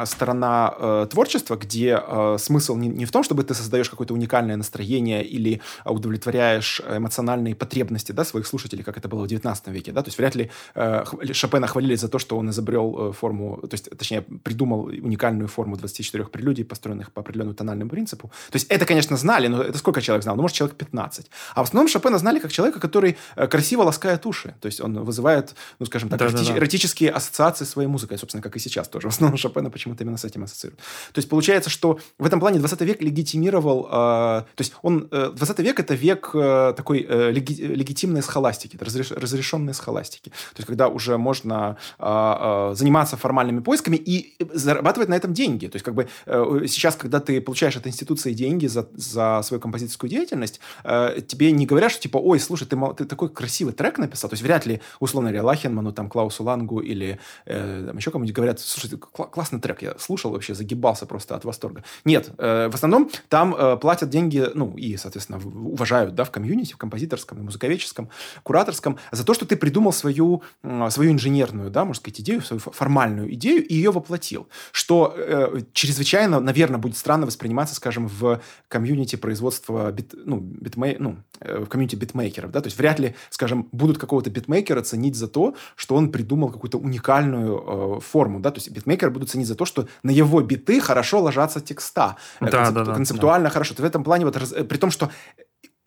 сторона 0.06 0.74
э, 0.78 1.08
творчества, 1.12 1.56
где 1.56 2.02
э, 2.02 2.38
смысл 2.40 2.76
не, 2.78 2.88
не 2.88 3.06
в 3.06 3.12
том, 3.12 3.24
чтобы 3.24 3.44
ты 3.44 3.54
создаешь 3.54 3.90
какое-то 3.90 4.16
уникальное 4.16 4.56
настроение 4.58 5.24
или 5.24 5.62
удовлетворяешь 5.86 6.82
эмоциональные 6.82 7.56
потребности, 7.56 8.12
да, 8.12 8.26
своих 8.26 8.48
слушателей, 8.48 8.84
как 8.84 8.98
это 8.98 9.08
было 9.08 9.24
в 9.24 9.28
19 9.28 9.68
веке, 9.68 9.92
да, 9.92 10.02
то 10.02 10.08
есть 10.08 10.18
вряд 10.18 10.31
ли 10.36 10.50
э, 10.76 11.04
Шопена 11.34 11.68
хвалили 11.68 11.96
за 11.96 12.08
то, 12.08 12.20
что 12.20 12.38
он 12.38 12.50
изобрел 12.50 13.10
э, 13.10 13.14
форму, 13.14 13.58
то 13.62 13.74
есть, 13.74 13.90
точнее, 13.98 14.22
придумал 14.22 14.84
уникальную 14.84 15.48
форму 15.48 15.78
24 15.78 16.26
прелюдий, 16.26 16.66
построенных 16.66 17.12
по 17.12 17.22
определенному 17.22 17.56
тональному 17.56 17.90
принципу. 17.90 18.32
То 18.52 18.56
есть 18.56 18.68
это, 18.70 18.86
конечно, 18.86 19.18
знали, 19.18 19.48
но 19.48 19.62
это 19.62 19.78
сколько 19.78 20.02
человек 20.02 20.24
знал? 20.24 20.36
Ну, 20.36 20.42
может, 20.42 20.58
человек 20.58 20.78
15. 20.78 21.30
А 21.56 21.64
в 21.64 21.68
основном 21.68 21.88
Шопена 21.88 22.18
знали 22.18 22.40
как 22.40 22.52
человека, 22.52 22.80
который 22.80 23.18
э, 23.36 23.48
красиво 23.48 23.84
ласкает 23.84 24.26
уши. 24.26 24.56
То 24.62 24.68
есть 24.68 24.82
он 24.82 25.04
вызывает, 25.04 25.56
ну, 25.80 25.86
скажем 25.86 26.10
так, 26.10 26.20
да, 26.20 26.26
эротич, 26.26 26.48
да, 26.48 26.54
да. 26.54 26.60
эротические 26.60 27.12
ассоциации 27.12 27.66
своей 27.66 27.88
музыкой, 27.88 28.18
собственно, 28.18 28.42
как 28.42 28.56
и 28.56 28.60
сейчас 28.60 28.88
тоже. 28.88 29.10
В 29.10 29.12
основном 29.12 29.38
Шопена 29.38 29.70
почему-то 29.70 30.04
именно 30.04 30.18
с 30.18 30.26
этим 30.26 30.44
ассоциируют. 30.44 30.80
То 31.14 31.20
есть 31.20 31.30
получается, 31.30 31.70
что 31.70 32.00
в 32.18 32.26
этом 32.26 32.40
плане 32.40 32.60
20 32.60 32.82
век 32.82 33.02
легитимировал, 33.02 33.86
э, 33.86 33.90
то 33.90 34.46
есть 34.60 34.74
он, 34.82 35.08
э, 35.12 35.32
20 35.36 35.60
век 35.60 35.80
это 35.80 35.96
век 35.96 36.32
э, 36.34 36.74
такой 36.76 37.06
э, 37.08 37.32
леги, 37.32 37.54
легитимной 37.62 38.22
схоластики, 38.22 38.78
разреш, 38.80 39.12
разрешенной 39.12 39.74
схоластики. 39.74 40.21
То 40.30 40.58
есть, 40.58 40.68
когда 40.68 40.88
уже 40.88 41.18
можно 41.18 41.78
э, 41.98 42.04
э, 42.06 42.76
заниматься 42.76 43.18
формальными 43.18 43.60
поисками 43.60 43.96
и 43.98 44.36
зарабатывать 44.54 45.10
на 45.10 45.16
этом 45.16 45.34
деньги. 45.34 45.68
То 45.68 45.76
есть, 45.76 45.86
как 45.86 45.96
бы 45.96 46.08
э, 46.26 46.66
сейчас, 46.68 46.96
когда 46.96 47.20
ты 47.20 47.42
получаешь 47.42 47.76
от 47.76 47.88
институции 47.88 48.34
деньги 48.34 48.68
за, 48.68 48.88
за 48.94 49.42
свою 49.44 49.60
композиторскую 49.60 50.10
деятельность, 50.10 50.60
э, 50.84 51.22
тебе 51.28 51.52
не 51.52 51.66
говорят, 51.66 51.92
что 51.92 52.02
типа, 52.02 52.18
ой, 52.18 52.40
слушай, 52.40 52.66
ты, 52.66 52.78
ты 52.98 53.06
такой 53.06 53.30
красивый 53.30 53.74
трек 53.74 53.98
написал. 53.98 54.30
То 54.30 54.36
есть, 54.36 54.44
вряд 54.44 54.66
ли, 54.66 54.82
условно 55.00 55.30
говоря, 55.30 55.46
Лахенману, 55.46 55.92
там, 55.92 56.10
Клаусу 56.10 56.44
Лангу 56.44 56.80
или 56.80 57.20
э, 57.46 57.86
там, 57.88 57.98
еще 57.98 58.12
кому-нибудь 58.12 58.36
говорят, 58.36 58.60
слушай, 58.60 58.98
кл- 58.98 59.24
классный 59.24 59.60
трек, 59.60 59.82
я 59.82 59.96
слушал 59.98 60.32
вообще, 60.32 60.54
загибался 60.54 61.06
просто 61.06 61.36
от 61.36 61.46
восторга. 61.46 61.84
Нет, 62.06 62.32
э, 62.38 62.70
в 62.70 62.76
основном 62.76 63.10
там 63.30 63.56
э, 63.56 63.78
платят 63.78 64.10
деньги, 64.10 64.48
ну, 64.54 64.76
и, 64.78 64.98
соответственно, 64.98 65.40
уважают, 65.40 66.16
да, 66.16 66.24
в 66.24 66.32
комьюнити, 66.32 66.74
в 66.74 66.78
композиторском, 66.78 67.40
в 67.40 67.44
музыковедческом, 67.44 68.10
кураторском, 68.44 68.98
за 69.12 69.26
то, 69.26 69.34
что 69.34 69.46
ты 69.46 69.56
придумал 69.56 69.94
свою 70.02 70.44
свою, 70.90 71.12
инженерную, 71.12 71.70
да, 71.70 71.86
можно 71.86 72.00
сказать, 72.00 72.22
идею, 72.22 72.42
свою 72.42 72.60
формальную 72.60 73.34
идею 73.34 73.66
и 73.66 73.74
ее 73.74 73.92
воплотил. 73.92 74.48
Что 74.72 75.14
э, 75.16 75.62
чрезвычайно, 75.74 76.40
наверное, 76.40 76.80
будет 76.80 76.98
странно 76.98 77.26
восприниматься, 77.26 77.76
скажем, 77.76 78.08
в 78.08 78.42
комьюнити 78.68 79.16
производства, 79.16 79.92
бит, 79.92 80.14
ну, 80.26 80.40
битмей, 80.40 80.98
ну, 81.00 81.18
э, 81.40 81.64
в 81.64 81.68
комьюнити 81.68 81.96
битмейкеров, 81.96 82.52
да, 82.52 82.62
то 82.62 82.68
есть 82.68 82.78
вряд 82.78 83.00
ли, 83.00 83.16
скажем, 83.30 83.68
будут 83.72 83.98
какого-то 83.98 84.30
битмейкера 84.30 84.82
ценить 84.82 85.16
за 85.16 85.28
то, 85.28 85.56
что 85.76 85.96
он 85.96 86.12
придумал 86.12 86.50
какую-то 86.50 86.78
уникальную 86.78 87.98
э, 87.98 88.00
форму, 88.02 88.40
да, 88.40 88.52
то 88.52 88.58
есть 88.58 88.72
битмейкеры 88.72 89.12
будут 89.12 89.30
ценить 89.30 89.48
за 89.48 89.56
то, 89.56 89.66
что 89.66 89.88
на 90.04 90.12
его 90.12 90.42
биты 90.42 90.80
хорошо 90.82 91.22
ложатся 91.22 91.62
текста, 91.62 92.18
да, 92.40 92.48
концеп, 92.48 92.76
да, 92.76 92.84
да, 92.86 92.94
концептуально 92.94 93.50
да. 93.50 93.54
хорошо. 93.54 93.76
То 93.76 93.84
в 93.84 93.86
этом 93.86 94.04
плане 94.04 94.26
вот, 94.26 94.38
раз, 94.38 94.54
при 94.68 94.78
том, 94.78 94.92
что 94.92 95.10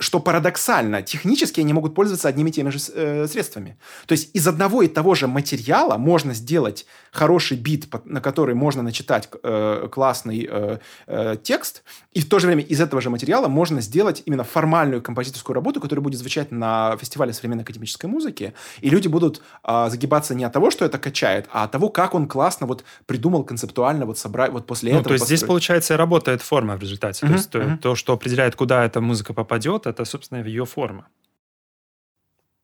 что 0.04 0.20
парадоксально, 0.20 1.02
технически 1.02 1.60
они 1.60 1.72
могут 1.72 1.94
пользоваться 1.94 2.28
одними 2.28 2.50
и 2.50 2.52
теми 2.52 2.70
же 2.70 2.78
э, 2.94 3.26
средствами. 3.26 3.76
То 4.06 4.12
есть 4.12 4.30
из 4.34 4.46
одного 4.46 4.82
и 4.82 4.88
того 4.88 5.14
же 5.14 5.26
материала 5.26 5.96
можно 5.96 6.34
сделать 6.34 6.86
хороший 7.10 7.56
бит, 7.56 7.88
на 8.04 8.20
который 8.20 8.54
можно 8.54 8.82
начитать 8.82 9.28
э, 9.42 9.88
классный 9.90 10.46
э, 10.50 10.78
э, 11.06 11.36
текст, 11.42 11.82
и 12.12 12.20
в 12.20 12.28
то 12.28 12.38
же 12.38 12.46
время 12.46 12.62
из 12.62 12.80
этого 12.80 13.00
же 13.00 13.08
материала 13.08 13.48
можно 13.48 13.80
сделать 13.80 14.22
именно 14.26 14.44
формальную 14.44 15.00
композиторскую 15.00 15.54
работу, 15.54 15.80
которая 15.80 16.02
будет 16.02 16.18
звучать 16.18 16.52
на 16.52 16.96
фестивале 17.00 17.32
современной 17.32 17.62
академической 17.62 18.06
музыки, 18.06 18.52
и 18.82 18.90
люди 18.90 19.08
будут 19.08 19.40
э, 19.66 19.86
загибаться 19.88 20.34
не 20.34 20.44
от 20.44 20.52
того, 20.52 20.70
что 20.70 20.84
это 20.84 20.98
качает, 20.98 21.48
а 21.50 21.64
от 21.64 21.70
того, 21.70 21.88
как 21.88 22.14
он 22.14 22.28
классно 22.28 22.66
вот 22.66 22.84
придумал 23.06 23.44
концептуально 23.44 24.04
вот 24.04 24.18
собрать 24.18 24.52
вот 24.52 24.66
после 24.66 24.92
ну, 24.92 24.98
этого. 24.98 25.08
То 25.08 25.14
есть 25.14 25.22
построить. 25.22 25.38
здесь 25.38 25.48
получается 25.48 25.96
работает 25.96 26.42
форма 26.42 26.76
в 26.76 26.80
результате, 26.80 27.24
uh-huh, 27.24 27.28
то 27.28 27.34
есть 27.34 27.50
то, 27.50 27.78
то, 27.80 27.94
что 27.94 28.12
определяет, 28.12 28.54
куда 28.54 28.84
эта 28.84 29.00
музыка 29.00 29.32
попадет, 29.32 29.86
это, 29.94 30.04
собственно, 30.04 30.42
ее 30.42 30.64
форма. 30.64 31.06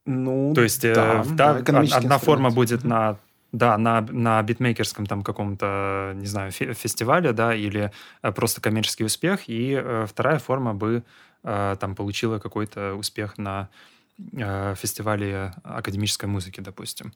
Ну, 0.07 0.53
То 0.55 0.63
есть 0.63 0.85
э, 0.85 0.95
да, 0.95 1.25
да, 1.25 1.61
да 1.61 1.81
одна 1.97 2.19
форма 2.19 2.51
будет 2.51 2.85
на 2.85 3.19
да, 3.53 3.77
на, 3.79 4.01
на 4.01 4.43
битмейкерском 4.43 5.07
там 5.07 5.23
каком-то, 5.23 6.13
не 6.15 6.27
знаю, 6.27 6.53
фестивале, 6.53 7.33
да, 7.33 7.55
или 7.55 7.91
э, 8.23 8.33
просто 8.33 8.61
коммерческий 8.61 9.05
успех, 9.05 9.49
и 9.49 9.73
э, 9.73 10.07
вторая 10.09 10.39
форма 10.39 10.73
бы 10.73 11.03
э, 11.43 11.77
там 11.81 11.95
получила 11.97 12.39
какой-то 12.39 12.95
успех 12.95 13.39
на 13.39 13.69
э, 14.37 14.75
фестивале 14.77 15.53
академической 15.65 16.27
музыки, 16.27 16.61
допустим. 16.61 17.13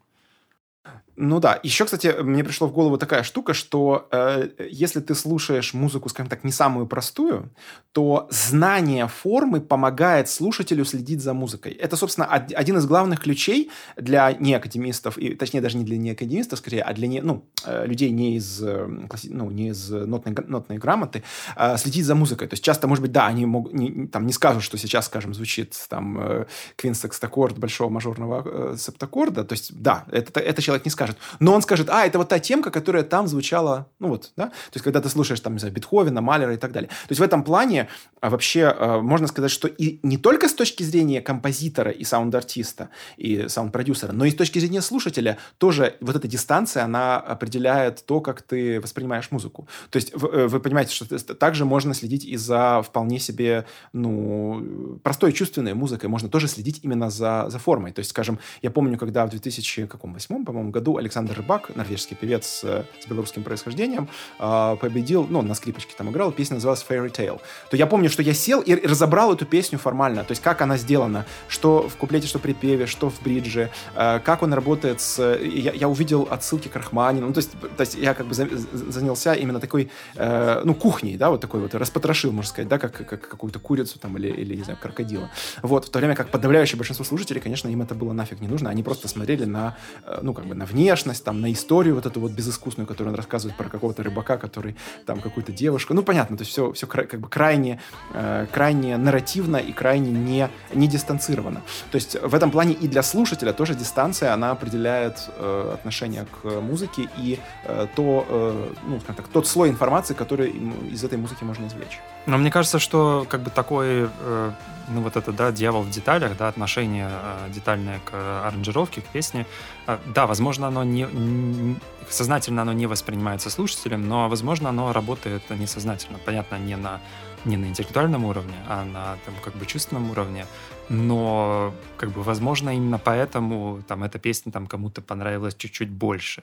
Ну 1.16 1.38
да. 1.38 1.60
Еще, 1.62 1.84
кстати, 1.84 2.12
мне 2.22 2.42
пришло 2.42 2.66
в 2.66 2.72
голову 2.72 2.98
такая 2.98 3.22
штука, 3.22 3.54
что 3.54 4.08
э, 4.10 4.48
если 4.68 4.98
ты 4.98 5.14
слушаешь 5.14 5.72
музыку, 5.72 6.08
скажем 6.08 6.28
так, 6.28 6.42
не 6.42 6.50
самую 6.50 6.86
простую, 6.88 7.50
то 7.92 8.26
знание 8.30 9.06
формы 9.06 9.60
помогает 9.60 10.28
слушателю 10.28 10.84
следить 10.84 11.22
за 11.22 11.32
музыкой. 11.32 11.72
Это, 11.72 11.96
собственно, 11.96 12.26
один 12.26 12.78
из 12.78 12.86
главных 12.86 13.20
ключей 13.20 13.70
для 13.96 14.32
неакадемистов, 14.32 15.16
и, 15.16 15.36
точнее, 15.36 15.60
даже 15.60 15.76
не 15.76 15.84
для 15.84 15.98
неакадемистов, 15.98 16.58
скорее, 16.58 16.82
а 16.82 16.92
для 16.92 17.06
не, 17.06 17.20
ну, 17.20 17.44
э, 17.64 17.86
людей 17.86 18.10
не 18.10 18.36
из, 18.36 18.60
э, 18.60 18.86
ну, 19.24 19.50
не 19.52 19.68
из 19.68 19.90
нотной, 19.90 20.34
нотной 20.48 20.78
грамоты, 20.78 21.22
э, 21.54 21.76
следить 21.76 22.06
за 22.06 22.16
музыкой. 22.16 22.48
То 22.48 22.54
есть 22.54 22.64
часто, 22.64 22.88
может 22.88 23.02
быть, 23.02 23.12
да, 23.12 23.26
они 23.26 23.46
могут, 23.46 23.72
не, 23.72 24.08
там, 24.08 24.26
не 24.26 24.32
скажут, 24.32 24.64
что 24.64 24.76
сейчас, 24.78 25.06
скажем, 25.06 25.32
звучит 25.32 25.76
там 25.88 26.18
э, 26.18 26.46
квинсекстаккорд 26.74 27.56
большого 27.56 27.88
мажорного 27.88 28.42
э, 28.44 28.76
септаккорда. 28.76 29.44
То 29.44 29.52
есть, 29.52 29.80
да, 29.80 30.06
это, 30.10 30.40
это 30.40 30.60
человек 30.60 30.73
человек 30.74 30.84
не 30.84 30.90
скажет. 30.90 31.16
Но 31.40 31.54
он 31.54 31.62
скажет, 31.62 31.88
а, 31.90 32.06
это 32.06 32.18
вот 32.18 32.28
та 32.28 32.38
темка, 32.38 32.70
которая 32.70 33.02
там 33.04 33.28
звучала, 33.28 33.88
ну 33.98 34.08
вот, 34.08 34.32
да? 34.36 34.46
То 34.46 34.74
есть, 34.74 34.84
когда 34.84 35.00
ты 35.00 35.08
слушаешь 35.08 35.40
там, 35.40 35.54
не 35.54 35.58
знаю, 35.58 35.74
Бетховена, 35.74 36.20
Малера 36.20 36.54
и 36.54 36.56
так 36.56 36.72
далее. 36.72 36.88
То 36.88 37.10
есть, 37.10 37.20
в 37.20 37.22
этом 37.22 37.44
плане 37.44 37.88
а, 38.20 38.30
вообще 38.30 38.74
а, 38.76 39.00
можно 39.00 39.26
сказать, 39.26 39.50
что 39.50 39.68
и 39.68 40.00
не 40.02 40.16
только 40.16 40.48
с 40.48 40.54
точки 40.54 40.82
зрения 40.82 41.20
композитора 41.20 41.90
и 41.90 42.04
саунд-артиста, 42.04 42.88
и 43.16 43.48
саунд-продюсера, 43.48 44.12
но 44.12 44.24
и 44.24 44.30
с 44.30 44.34
точки 44.34 44.58
зрения 44.58 44.82
слушателя 44.82 45.38
тоже 45.58 45.96
вот 46.00 46.16
эта 46.16 46.28
дистанция, 46.28 46.84
она 46.84 47.18
определяет 47.18 48.04
то, 48.06 48.20
как 48.20 48.42
ты 48.42 48.80
воспринимаешь 48.80 49.30
музыку. 49.30 49.68
То 49.90 49.96
есть, 49.96 50.14
вы, 50.14 50.28
э, 50.28 50.46
вы 50.48 50.60
понимаете, 50.60 50.94
что 50.94 51.34
также 51.34 51.64
можно 51.64 51.94
следить 51.94 52.24
и 52.24 52.36
за 52.36 52.82
вполне 52.82 53.18
себе, 53.18 53.66
ну, 53.92 54.98
простой 55.02 55.32
чувственной 55.32 55.74
музыкой, 55.74 56.08
можно 56.08 56.28
тоже 56.28 56.48
следить 56.48 56.80
именно 56.82 57.10
за, 57.10 57.46
за 57.48 57.58
формой. 57.58 57.92
То 57.92 58.00
есть, 58.00 58.10
скажем, 58.10 58.38
я 58.62 58.70
помню, 58.70 58.98
когда 58.98 59.26
в 59.26 59.30
2008, 59.30 60.44
по-моему, 60.44 60.63
году 60.70 60.96
Александр 60.96 61.34
Рыбак, 61.36 61.74
норвежский 61.74 62.16
певец 62.16 62.46
с, 62.46 62.86
белорусским 63.08 63.42
происхождением, 63.42 64.08
э, 64.38 64.76
победил, 64.80 65.26
ну, 65.28 65.42
на 65.42 65.54
скрипочке 65.54 65.94
там 65.96 66.10
играл, 66.10 66.32
песня 66.32 66.54
называлась 66.54 66.84
Fairy 66.88 67.10
Tale. 67.10 67.40
То 67.70 67.76
я 67.76 67.86
помню, 67.86 68.08
что 68.10 68.22
я 68.22 68.34
сел 68.34 68.60
и 68.60 68.74
разобрал 68.74 69.32
эту 69.32 69.46
песню 69.46 69.78
формально, 69.78 70.24
то 70.24 70.32
есть 70.32 70.42
как 70.42 70.62
она 70.62 70.76
сделана, 70.76 71.26
что 71.48 71.88
в 71.88 71.96
куплете, 71.96 72.26
что 72.26 72.38
при 72.38 72.52
певе, 72.52 72.86
что 72.86 73.10
в 73.10 73.22
бридже, 73.22 73.70
э, 73.94 74.20
как 74.20 74.42
он 74.42 74.52
работает 74.52 75.00
с... 75.00 75.36
Я, 75.40 75.72
я 75.72 75.88
увидел 75.88 76.28
отсылки 76.30 76.68
к 76.68 76.76
Рахманину, 76.76 77.26
ну, 77.26 77.32
то 77.32 77.38
есть, 77.38 77.52
то 77.76 77.80
есть 77.80 77.94
я 77.94 78.14
как 78.14 78.26
бы 78.26 78.34
за, 78.34 78.48
занялся 78.72 79.34
именно 79.34 79.60
такой, 79.60 79.90
э, 80.14 80.62
ну, 80.64 80.74
кухней, 80.74 81.16
да, 81.16 81.30
вот 81.30 81.40
такой 81.40 81.60
вот, 81.60 81.74
распотрошил, 81.74 82.32
можно 82.32 82.48
сказать, 82.48 82.68
да, 82.68 82.78
как, 82.78 82.92
как 83.08 83.28
какую-то 83.28 83.58
курицу 83.58 83.98
там 83.98 84.16
или, 84.18 84.28
или, 84.28 84.56
не 84.56 84.62
знаю, 84.62 84.78
крокодила. 84.80 85.30
Вот, 85.62 85.86
в 85.86 85.90
то 85.90 85.98
время 85.98 86.14
как 86.14 86.28
подавляющее 86.30 86.76
большинство 86.76 87.04
слушателей, 87.04 87.40
конечно, 87.40 87.68
им 87.68 87.82
это 87.82 87.94
было 87.94 88.12
нафиг 88.12 88.40
не 88.40 88.48
нужно, 88.48 88.70
они 88.70 88.82
просто 88.82 89.08
смотрели 89.08 89.44
на, 89.44 89.76
э, 90.04 90.18
ну, 90.22 90.34
как 90.34 90.46
бы 90.46 90.53
на 90.54 90.64
внешность, 90.66 91.24
там, 91.24 91.40
на 91.40 91.52
историю 91.52 91.94
вот 91.94 92.06
эту 92.06 92.20
вот 92.20 92.32
безыскусную, 92.32 92.86
которую 92.86 93.12
он 93.12 93.16
рассказывает 93.16 93.56
про 93.56 93.68
какого-то 93.68 94.02
рыбака, 94.02 94.36
который 94.36 94.76
там 95.06 95.20
какую-то 95.20 95.52
девушку, 95.52 95.94
ну, 95.94 96.02
понятно, 96.02 96.36
то 96.36 96.42
есть 96.42 96.52
все, 96.52 96.72
все 96.72 96.86
как 96.86 97.18
бы 97.20 97.28
крайне, 97.28 97.80
э, 98.12 98.46
крайне 98.52 98.96
нарративно 98.96 99.56
и 99.56 99.72
крайне 99.72 100.10
не, 100.10 100.48
не 100.74 100.88
дистанцировано. 100.88 101.62
То 101.90 101.96
есть 101.96 102.16
в 102.20 102.34
этом 102.34 102.50
плане 102.50 102.72
и 102.72 102.88
для 102.88 103.02
слушателя 103.02 103.52
тоже 103.52 103.74
дистанция, 103.74 104.32
она 104.32 104.50
определяет 104.50 105.30
э, 105.36 105.70
отношение 105.74 106.26
к 106.26 106.60
музыке 106.60 107.08
и 107.18 107.38
э, 107.64 107.86
то, 107.94 108.26
э, 108.28 108.72
ну, 108.86 109.00
так, 109.06 109.28
тот 109.28 109.46
слой 109.46 109.68
информации, 109.68 110.14
который 110.14 110.50
из 110.90 111.04
этой 111.04 111.18
музыки 111.18 111.44
можно 111.44 111.66
извлечь. 111.66 112.00
Но 112.26 112.38
мне 112.38 112.50
кажется, 112.50 112.78
что 112.78 113.26
как 113.28 113.42
бы 113.42 113.50
такой, 113.50 114.08
э, 114.08 114.50
ну 114.88 115.00
вот 115.00 115.16
это, 115.16 115.32
да, 115.32 115.52
дьявол 115.52 115.82
в 115.82 115.90
деталях, 115.90 116.36
да, 116.36 116.48
отношение 116.48 117.08
э, 117.10 117.50
детальное 117.50 118.00
к 118.04 118.12
аранжировке, 118.46 119.00
к 119.00 119.06
песне, 119.06 119.46
э, 119.86 119.98
да, 120.14 120.26
возможно, 120.26 120.68
оно 120.68 120.84
не, 120.84 121.02
не, 121.02 121.76
сознательно 122.08 122.62
оно 122.62 122.72
не 122.72 122.86
воспринимается 122.86 123.50
слушателем, 123.50 124.08
но, 124.08 124.28
возможно, 124.28 124.68
оно 124.68 124.92
работает 124.92 125.48
несознательно. 125.50 126.18
Понятно, 126.24 126.56
не 126.56 126.76
на 126.76 127.00
не 127.44 127.58
на 127.58 127.66
интеллектуальном 127.66 128.24
уровне, 128.24 128.54
а 128.66 128.84
на 128.86 129.18
там, 129.26 129.34
как 129.44 129.54
бы 129.54 129.66
чувственном 129.66 130.10
уровне. 130.10 130.46
Но, 130.88 131.74
как 131.98 132.10
бы, 132.10 132.22
возможно, 132.22 132.74
именно 132.74 132.98
поэтому 132.98 133.82
там 133.86 134.02
эта 134.02 134.18
песня 134.18 134.50
там 134.50 134.66
кому-то 134.66 135.02
понравилась 135.02 135.54
чуть-чуть 135.54 135.90
больше, 135.90 136.42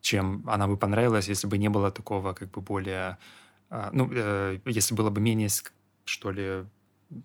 чем 0.00 0.44
она 0.46 0.68
бы 0.68 0.76
понравилась, 0.76 1.26
если 1.26 1.48
бы 1.48 1.58
не 1.58 1.68
было 1.68 1.90
такого, 1.90 2.34
как 2.34 2.52
бы, 2.52 2.60
более 2.60 3.18
а, 3.70 3.90
ну, 3.92 4.08
э, 4.10 4.58
если 4.64 4.94
было 4.94 5.10
бы 5.10 5.20
менее, 5.20 5.48
что 6.04 6.30
ли, 6.30 6.64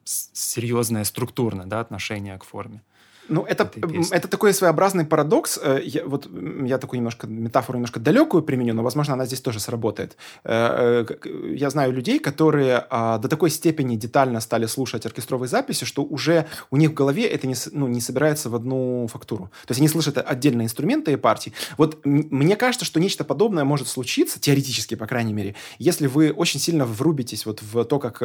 серьезное 0.04 1.04
структурное 1.04 1.65
да, 1.65 1.80
отношение 1.80 2.38
к 2.38 2.43
форме. 2.43 2.82
Ну, 3.29 3.43
это, 3.43 3.71
это 4.12 4.27
такой 4.27 4.53
своеобразный 4.53 5.05
парадокс. 5.05 5.59
Э, 5.62 5.81
я, 5.83 6.05
вот 6.05 6.27
я 6.65 6.77
такую 6.77 6.99
немножко 6.99 7.27
метафору 7.27 7.77
немножко 7.77 7.99
далекую 7.99 8.43
применю, 8.43 8.73
но, 8.73 8.83
возможно, 8.83 9.13
она 9.13 9.25
здесь 9.25 9.41
тоже 9.41 9.59
сработает. 9.59 10.17
Э, 10.43 11.05
э, 11.07 11.55
я 11.55 11.69
знаю 11.69 11.93
людей, 11.93 12.19
которые 12.19 12.86
а, 12.89 13.17
до 13.17 13.27
такой 13.27 13.49
степени 13.49 13.95
детально 13.95 14.41
стали 14.41 14.65
слушать 14.65 15.05
оркестровые 15.05 15.47
записи, 15.47 15.86
что 15.86 16.03
уже 16.03 16.47
у 16.69 16.77
них 16.77 16.91
в 16.91 16.93
голове 16.93 17.25
это 17.25 17.47
не, 17.47 17.55
ну, 17.71 17.88
не 17.88 18.01
собирается 18.01 18.49
в 18.49 18.55
одну 18.55 19.07
фактуру. 19.07 19.45
То 19.65 19.71
есть 19.71 19.79
они 19.79 19.88
слышат 19.88 20.17
отдельные 20.17 20.65
инструменты 20.65 21.13
и 21.13 21.15
партии. 21.15 21.53
Вот 21.77 22.05
мне 22.05 22.55
кажется, 22.55 22.86
что 22.86 22.99
нечто 22.99 23.23
подобное 23.23 23.63
может 23.63 23.88
случиться, 23.88 24.39
теоретически, 24.39 24.95
по 24.95 25.07
крайней 25.07 25.33
мере, 25.33 25.55
если 25.79 26.07
вы 26.07 26.31
очень 26.31 26.59
сильно 26.59 26.86
врубитесь 26.86 27.45
вот 27.45 27.62
в 27.62 27.86
то, 27.86 27.99
как 27.99 28.21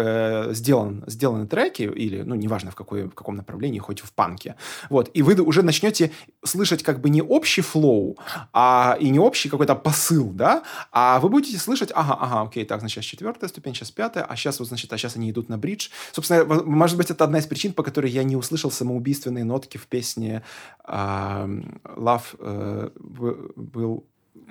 сделан, 0.54 1.04
сделаны 1.06 1.46
треки, 1.46 1.82
или, 1.82 2.22
ну, 2.22 2.34
неважно 2.34 2.70
в, 2.70 2.74
какой, 2.74 3.04
в 3.04 3.14
каком 3.14 3.37
направлении, 3.37 3.78
хоть 3.78 4.00
в 4.00 4.12
панке, 4.12 4.56
вот, 4.90 5.11
и 5.14 5.22
вы 5.22 5.40
уже 5.40 5.62
начнете 5.62 6.11
слышать 6.44 6.83
как 6.83 7.01
бы 7.01 7.11
не 7.11 7.22
общий 7.22 7.62
флоу, 7.62 8.16
а 8.53 8.96
и 9.01 9.11
не 9.11 9.18
общий 9.18 9.48
какой-то 9.48 9.74
посыл, 9.74 10.31
да, 10.31 10.62
а 10.92 11.20
вы 11.20 11.29
будете 11.29 11.59
слышать, 11.59 11.90
ага, 11.94 12.16
ага, 12.20 12.42
окей, 12.42 12.64
так, 12.64 12.81
значит, 12.81 12.96
сейчас 12.96 13.05
четвертая 13.05 13.48
ступень, 13.48 13.74
сейчас 13.74 13.90
пятая, 13.90 14.24
а 14.24 14.37
сейчас 14.37 14.59
вот, 14.59 14.68
значит, 14.68 14.92
а 14.92 14.98
сейчас 14.98 15.16
они 15.16 15.31
идут 15.31 15.48
на 15.48 15.59
бридж. 15.59 15.88
Собственно, 16.12 16.44
может 16.44 16.96
быть, 16.96 17.11
это 17.11 17.24
одна 17.24 17.38
из 17.38 17.46
причин, 17.46 17.72
по 17.72 17.83
которой 17.83 18.11
я 18.11 18.22
не 18.22 18.37
услышал 18.37 18.70
самоубийственные 18.70 19.44
нотки 19.44 19.77
в 19.77 19.87
песне 19.87 20.42
uh, 20.87 21.81
Love 21.96 22.38
uh, 22.38 24.03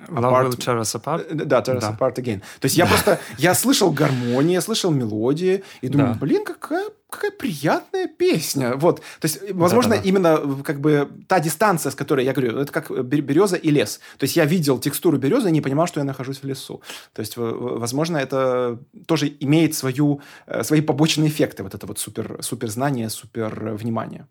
will 0.08 0.22
Love 0.22 0.48
will 0.48 0.56
tear 0.56 0.78
us 0.78 0.94
apart. 0.94 1.26
Э, 1.28 1.34
да, 1.34 1.60
tear 1.60 1.76
us 1.76 1.80
да. 1.80 1.96
apart 1.98 2.16
again. 2.16 2.40
То 2.60 2.66
есть 2.66 2.76
я 2.76 2.86
просто, 2.86 3.18
я 3.38 3.54
слышал 3.54 3.90
гармонии, 3.90 4.54
я 4.54 4.60
слышал 4.60 4.90
мелодии, 4.90 5.64
и 5.82 5.88
думаю, 5.88 6.14
да. 6.14 6.18
блин, 6.20 6.44
какая 6.44 6.88
какая 7.10 7.30
приятная 7.30 8.06
песня. 8.06 8.76
Вот. 8.76 8.96
То 9.20 9.24
есть, 9.24 9.40
возможно, 9.52 9.96
Да-да-да. 9.96 10.08
именно 10.08 10.62
как 10.62 10.80
бы 10.80 11.08
та 11.26 11.40
дистанция, 11.40 11.90
с 11.90 11.94
которой 11.94 12.24
я 12.24 12.32
говорю, 12.32 12.58
это 12.58 12.70
как 12.72 12.90
береза 13.06 13.56
и 13.56 13.70
лес. 13.70 14.00
То 14.18 14.24
есть 14.24 14.36
я 14.36 14.44
видел 14.44 14.78
текстуру 14.78 15.16
березы 15.16 15.48
и 15.48 15.52
не 15.52 15.60
понимал, 15.60 15.86
что 15.86 16.00
я 16.00 16.04
нахожусь 16.04 16.42
в 16.42 16.44
лесу. 16.44 16.82
То 17.14 17.20
есть, 17.20 17.36
возможно, 17.36 18.18
это 18.18 18.78
тоже 19.06 19.32
имеет 19.40 19.74
свою, 19.74 20.20
э, 20.46 20.62
свои 20.62 20.82
побочные 20.82 21.28
эффекты, 21.28 21.62
вот 21.62 21.74
это 21.74 21.86
вот 21.86 21.98
супер, 21.98 22.38
супер 22.42 22.68
знание, 22.68 23.08
супер 23.08 23.74
внимание. 23.74 24.26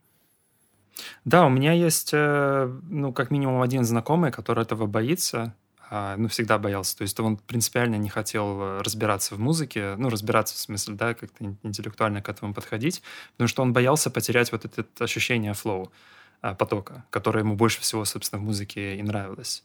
Да, 1.26 1.46
у 1.46 1.50
меня 1.50 1.74
есть, 1.74 2.12
э, 2.14 2.80
ну, 2.90 3.14
как 3.14 3.32
минимум 3.32 3.62
один 3.62 3.84
знакомый, 3.84 4.32
который 4.32 4.64
этого 4.64 4.86
боится, 4.86 5.54
а, 5.90 6.18
ну, 6.18 6.28
всегда 6.28 6.58
боялся. 6.58 6.98
То 6.98 7.04
есть 7.04 7.20
он 7.20 7.38
принципиально 7.38 7.96
не 7.96 8.10
хотел 8.10 8.62
э, 8.62 8.82
разбираться 8.82 9.36
в 9.36 9.40
музыке, 9.40 9.96
ну, 9.98 10.10
разбираться 10.10 10.56
в 10.56 10.58
смысле, 10.58 10.96
да, 10.96 11.14
как-то 11.14 11.56
интеллектуально 11.64 12.22
к 12.22 12.30
этому 12.30 12.54
подходить, 12.54 13.02
потому 13.34 13.48
что 13.48 13.62
он 13.62 13.74
боялся 13.74 14.10
потерять 14.10 14.52
вот 14.52 14.66
это 14.66 14.86
ощущение 15.00 15.54
флоу, 15.54 15.92
а, 16.42 16.56
потока, 16.56 17.06
которое 17.10 17.40
ему 17.40 17.56
больше 17.56 17.82
всего, 17.82 18.06
собственно, 18.06 18.42
в 18.42 18.46
музыке 18.46 18.98
и 18.98 19.04
нравилось. 19.04 19.64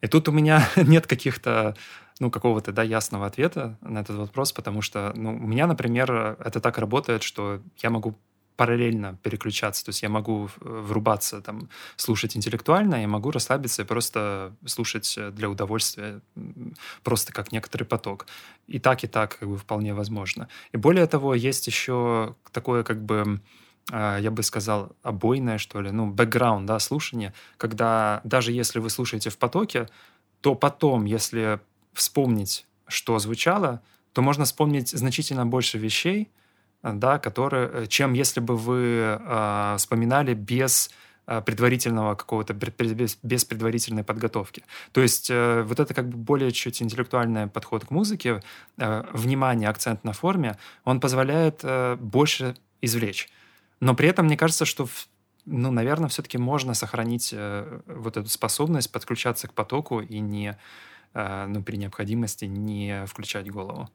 И 0.00 0.06
тут 0.06 0.28
у 0.28 0.32
меня 0.32 0.68
нет 0.76 1.06
каких-то 1.06 1.76
ну, 2.18 2.30
какого-то, 2.30 2.72
да, 2.72 2.82
ясного 2.82 3.26
ответа 3.26 3.76
на 3.82 3.98
этот 3.98 4.16
вопрос, 4.16 4.52
потому 4.52 4.80
что, 4.80 5.12
ну, 5.14 5.34
у 5.34 5.46
меня, 5.46 5.66
например, 5.66 6.38
это 6.42 6.60
так 6.60 6.78
работает, 6.78 7.22
что 7.22 7.60
я 7.82 7.90
могу 7.90 8.14
параллельно 8.56 9.18
переключаться. 9.22 9.84
То 9.84 9.90
есть 9.90 10.02
я 10.02 10.08
могу 10.08 10.48
врубаться, 10.60 11.40
там, 11.40 11.68
слушать 11.96 12.36
интеллектуально, 12.36 13.00
я 13.00 13.08
могу 13.08 13.30
расслабиться 13.30 13.82
и 13.82 13.84
просто 13.84 14.54
слушать 14.64 15.14
э, 15.18 15.30
для 15.30 15.48
удовольствия, 15.48 16.20
просто 17.02 17.32
как 17.32 17.52
некоторый 17.52 17.84
поток. 17.84 18.26
И 18.66 18.78
так, 18.78 19.04
и 19.04 19.06
так 19.06 19.38
как 19.38 19.48
бы, 19.48 19.58
вполне 19.58 19.94
возможно. 19.94 20.48
И 20.72 20.76
более 20.76 21.06
того, 21.06 21.34
есть 21.34 21.66
еще 21.66 22.34
такое 22.52 22.82
как 22.82 23.02
бы 23.02 23.40
а, 23.92 24.18
я 24.18 24.30
бы 24.30 24.42
сказал, 24.42 24.96
обойное, 25.02 25.58
что 25.58 25.80
ли, 25.80 25.90
ну, 25.92 26.10
бэкграунд, 26.10 26.66
да, 26.66 26.78
слушание, 26.80 27.32
когда 27.56 28.20
даже 28.24 28.50
если 28.50 28.80
вы 28.80 28.90
слушаете 28.90 29.30
в 29.30 29.38
потоке, 29.38 29.88
то 30.40 30.54
потом, 30.54 31.04
если 31.04 31.60
вспомнить, 31.92 32.66
что 32.88 33.18
звучало, 33.18 33.80
то 34.12 34.22
можно 34.22 34.44
вспомнить 34.44 34.90
значительно 34.90 35.46
больше 35.46 35.78
вещей, 35.78 36.30
да, 36.92 37.18
которые, 37.18 37.70
э, 37.72 37.86
чем 37.86 38.12
если 38.12 38.40
бы 38.40 38.56
вы 38.56 39.18
э, 39.18 39.74
вспоминали 39.78 40.34
без 40.34 40.90
э, 41.26 41.40
предварительного 41.40 42.14
какого-то, 42.14 42.54
без, 42.54 43.44
предварительной 43.44 44.04
подготовки. 44.04 44.62
То 44.92 45.00
есть 45.00 45.30
э, 45.30 45.62
вот 45.62 45.80
это 45.80 45.94
как 45.94 46.08
бы 46.08 46.16
более 46.16 46.52
чуть 46.52 46.82
интеллектуальный 46.82 47.46
подход 47.46 47.86
к 47.86 47.90
музыке, 47.90 48.42
э, 48.78 49.04
внимание, 49.12 49.68
акцент 49.68 50.04
на 50.04 50.12
форме, 50.12 50.56
он 50.84 51.00
позволяет 51.00 51.60
э, 51.62 51.96
больше 51.96 52.56
извлечь. 52.80 53.28
Но 53.80 53.94
при 53.94 54.08
этом 54.08 54.26
мне 54.26 54.36
кажется, 54.36 54.64
что 54.64 54.88
ну, 55.46 55.70
наверное, 55.70 56.08
все-таки 56.08 56.38
можно 56.38 56.74
сохранить 56.74 57.32
э, 57.32 57.80
вот 57.86 58.16
эту 58.16 58.28
способность 58.28 58.90
подключаться 58.90 59.46
к 59.46 59.52
потоку 59.54 60.00
и 60.00 60.18
не, 60.18 60.58
э, 61.14 61.46
ну, 61.46 61.62
при 61.62 61.76
необходимости 61.76 62.46
не 62.46 63.06
включать 63.06 63.48
голову. 63.50 63.88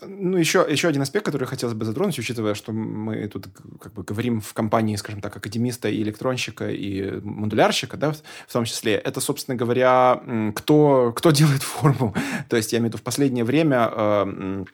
Ну, 0.00 0.36
еще, 0.36 0.66
еще 0.68 0.88
один 0.88 1.02
аспект, 1.02 1.24
который 1.26 1.46
хотелось 1.46 1.74
бы 1.74 1.84
затронуть, 1.84 2.18
учитывая, 2.18 2.54
что 2.54 2.72
мы 2.72 3.26
тут 3.28 3.48
как 3.80 3.92
бы 3.92 4.02
говорим 4.02 4.40
в 4.40 4.52
компании, 4.54 4.96
скажем 4.96 5.20
так, 5.20 5.36
академиста 5.36 5.88
и 5.88 6.02
электронщика, 6.02 6.70
и 6.70 7.20
модулярщика, 7.20 7.96
да, 7.96 8.12
в, 8.12 8.52
том 8.52 8.64
числе, 8.64 8.94
это, 8.94 9.20
собственно 9.20 9.56
говоря, 9.56 10.22
кто, 10.54 11.12
кто 11.16 11.30
делает 11.30 11.62
форму. 11.62 12.14
То 12.48 12.56
есть, 12.56 12.72
я 12.72 12.78
имею 12.78 12.90
в 12.90 12.94
виду, 12.94 12.98
в 12.98 13.02
последнее 13.02 13.44
время 13.44 13.90
э, 13.90 14.64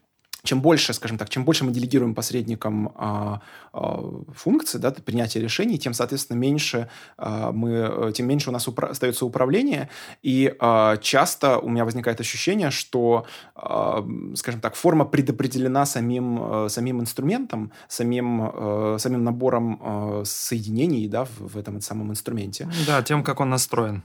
чем 0.45 0.61
больше, 0.61 0.93
скажем 0.93 1.19
так, 1.19 1.31
чем 1.31 1.45
больше 1.45 1.65
мы 1.65 1.73
делегируем 1.73 2.15
посредникам 2.15 2.93
а, 2.97 3.41
а, 3.73 4.23
функции, 4.35 4.79
да, 4.79 4.93
принятия 4.93 5.41
решений, 5.41 5.79
тем, 5.79 5.95
соответственно, 5.95 6.37
меньше 6.37 6.89
а, 7.17 7.51
мы, 7.51 7.71
э, 7.71 8.13
тем 8.15 8.29
меньше 8.29 8.51
у 8.51 8.53
нас 8.53 8.69
упра- 8.69 8.91
остается 8.91 9.25
управление. 9.25 9.89
И 10.23 10.55
а, 10.61 10.99
часто 10.99 11.59
у 11.59 11.69
меня 11.69 11.85
возникает 11.85 12.21
ощущение, 12.21 12.71
что, 12.71 13.27
а, 13.57 14.07
скажем 14.35 14.61
так, 14.61 14.75
форма 14.75 15.07
предопределена 15.07 15.87
самим, 15.87 16.39
а, 16.41 16.69
самим 16.69 17.01
инструментом, 17.01 17.73
самим, 17.89 18.41
а, 18.43 18.97
самим 18.99 19.25
набором 19.25 19.81
а, 19.83 20.23
соединений 20.25 21.09
да, 21.09 21.25
в, 21.25 21.55
в 21.55 21.57
этом 21.57 21.81
самом 21.81 22.11
инструменте. 22.11 22.69
Да, 22.87 23.03
тем, 23.03 23.25
как 23.25 23.41
он 23.41 23.49
настроен. 23.49 24.03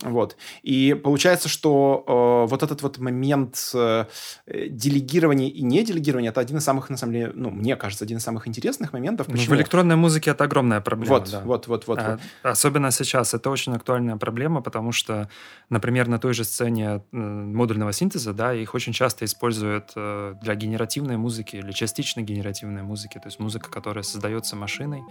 Вот. 0.00 0.36
И 0.62 0.94
получается, 0.94 1.48
что 1.48 2.44
э, 2.46 2.50
вот 2.50 2.62
этот 2.62 2.82
вот 2.82 2.98
момент 2.98 3.70
э, 3.74 4.06
делегирования 4.46 5.48
и 5.48 5.62
не 5.62 5.84
делегирования 5.84 6.30
это 6.30 6.40
один 6.40 6.56
из 6.56 6.64
самых, 6.64 6.90
на 6.90 6.96
самом 6.96 7.12
деле, 7.12 7.32
ну, 7.34 7.50
мне 7.50 7.76
кажется, 7.76 8.04
один 8.04 8.18
из 8.18 8.22
самых 8.22 8.48
интересных 8.48 8.92
моментов. 8.92 9.26
Почему? 9.26 9.54
В 9.54 9.58
электронной 9.58 9.96
музыке 9.96 10.30
это 10.30 10.44
огромная 10.44 10.80
проблема. 10.80 11.14
Вот, 11.14 11.30
да. 11.30 11.40
вот, 11.40 11.66
вот, 11.66 11.86
вот, 11.86 11.98
а, 11.98 12.12
вот. 12.12 12.20
Особенно 12.42 12.90
сейчас 12.90 13.34
это 13.34 13.50
очень 13.50 13.74
актуальная 13.74 14.16
проблема, 14.16 14.62
потому 14.62 14.92
что, 14.92 15.28
например, 15.68 16.08
на 16.08 16.18
той 16.18 16.32
же 16.32 16.44
сцене 16.44 17.02
э, 17.12 17.16
модульного 17.16 17.92
синтеза, 17.92 18.32
да, 18.32 18.54
их 18.54 18.74
очень 18.74 18.92
часто 18.92 19.24
используют 19.24 19.92
э, 19.94 20.34
для 20.42 20.54
генеративной 20.54 21.16
музыки 21.16 21.56
или 21.56 21.72
частично 21.72 22.22
генеративной 22.22 22.82
музыки, 22.82 23.18
то 23.18 23.26
есть 23.26 23.38
музыка, 23.38 23.70
которая 23.70 24.04
создается 24.04 24.56
машиной, 24.56 25.02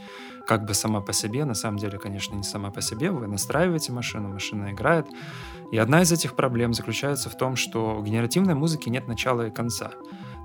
как 0.48 0.66
бы 0.66 0.74
сама 0.74 1.02
по 1.02 1.14
себе, 1.14 1.46
на 1.46 1.54
самом 1.54 1.78
деле, 1.78 1.98
конечно, 2.00 2.36
не 2.36 2.44
сама 2.44 2.72
по 2.72 2.82
себе, 2.82 3.12
вы 3.12 3.28
настраиваете 3.28 3.92
машину, 3.92 4.30
машина 4.30 4.71
играет. 4.72 5.08
И 5.72 5.78
одна 5.78 6.02
из 6.02 6.12
этих 6.12 6.36
проблем 6.36 6.74
заключается 6.74 7.30
в 7.30 7.38
том, 7.38 7.56
что 7.56 7.98
у 7.98 8.04
генеративной 8.04 8.56
музыки 8.56 8.90
нет 8.90 9.08
начала 9.08 9.48
и 9.48 9.52
конца. 9.52 9.92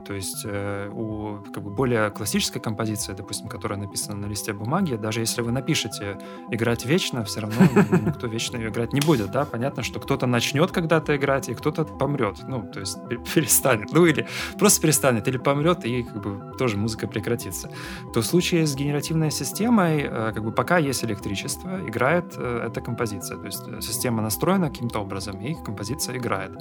То 0.06 0.14
есть 0.14 0.42
э, 0.44 0.90
у 0.92 1.38
как 1.52 1.62
бы, 1.62 1.70
более 1.70 2.10
классической 2.10 2.60
композиции, 2.60 3.12
допустим, 3.12 3.48
которая 3.48 3.78
написана 3.78 4.16
на 4.16 4.26
листе 4.26 4.52
бумаги, 4.52 4.94
даже 4.94 5.20
если 5.20 5.42
вы 5.42 5.50
напишете 5.52 6.18
играть 6.50 6.84
вечно, 6.84 7.24
все 7.24 7.40
равно 7.40 7.62
никто 8.06 8.26
вечно 8.26 8.56
ее 8.56 8.68
играть 8.68 8.92
не 8.92 9.00
будет, 9.00 9.30
да? 9.30 9.44
Понятно, 9.44 9.82
что 9.82 10.00
кто-то 10.00 10.26
начнет 10.26 10.70
когда-то 10.70 11.16
играть, 11.16 11.48
и 11.48 11.54
кто-то 11.54 11.84
помрет, 11.84 12.36
ну, 12.46 12.62
то 12.62 12.80
есть 12.80 12.98
перестанет, 13.34 13.92
ну, 13.92 14.06
или 14.06 14.26
просто 14.58 14.80
перестанет, 14.80 15.28
или 15.28 15.38
помрет, 15.38 15.84
и 15.84 16.02
как 16.02 16.22
бы 16.22 16.56
тоже 16.56 16.76
музыка 16.76 17.06
прекратится. 17.08 17.70
То 18.14 18.20
в 18.20 18.26
случае 18.26 18.66
с 18.66 18.74
генеративной 18.74 19.30
системой, 19.30 20.02
э, 20.02 20.32
как 20.34 20.44
бы 20.44 20.52
пока 20.52 20.78
есть 20.78 21.04
электричество, 21.04 21.80
играет 21.86 22.34
э, 22.36 22.66
эта 22.68 22.80
композиция. 22.80 23.38
То 23.38 23.46
есть 23.46 23.62
э, 23.66 23.80
система 23.80 24.22
настроена 24.22 24.68
каким-то 24.68 25.00
образом, 25.00 25.40
и 25.40 25.54
композиция 25.54 26.16
играет. 26.16 26.52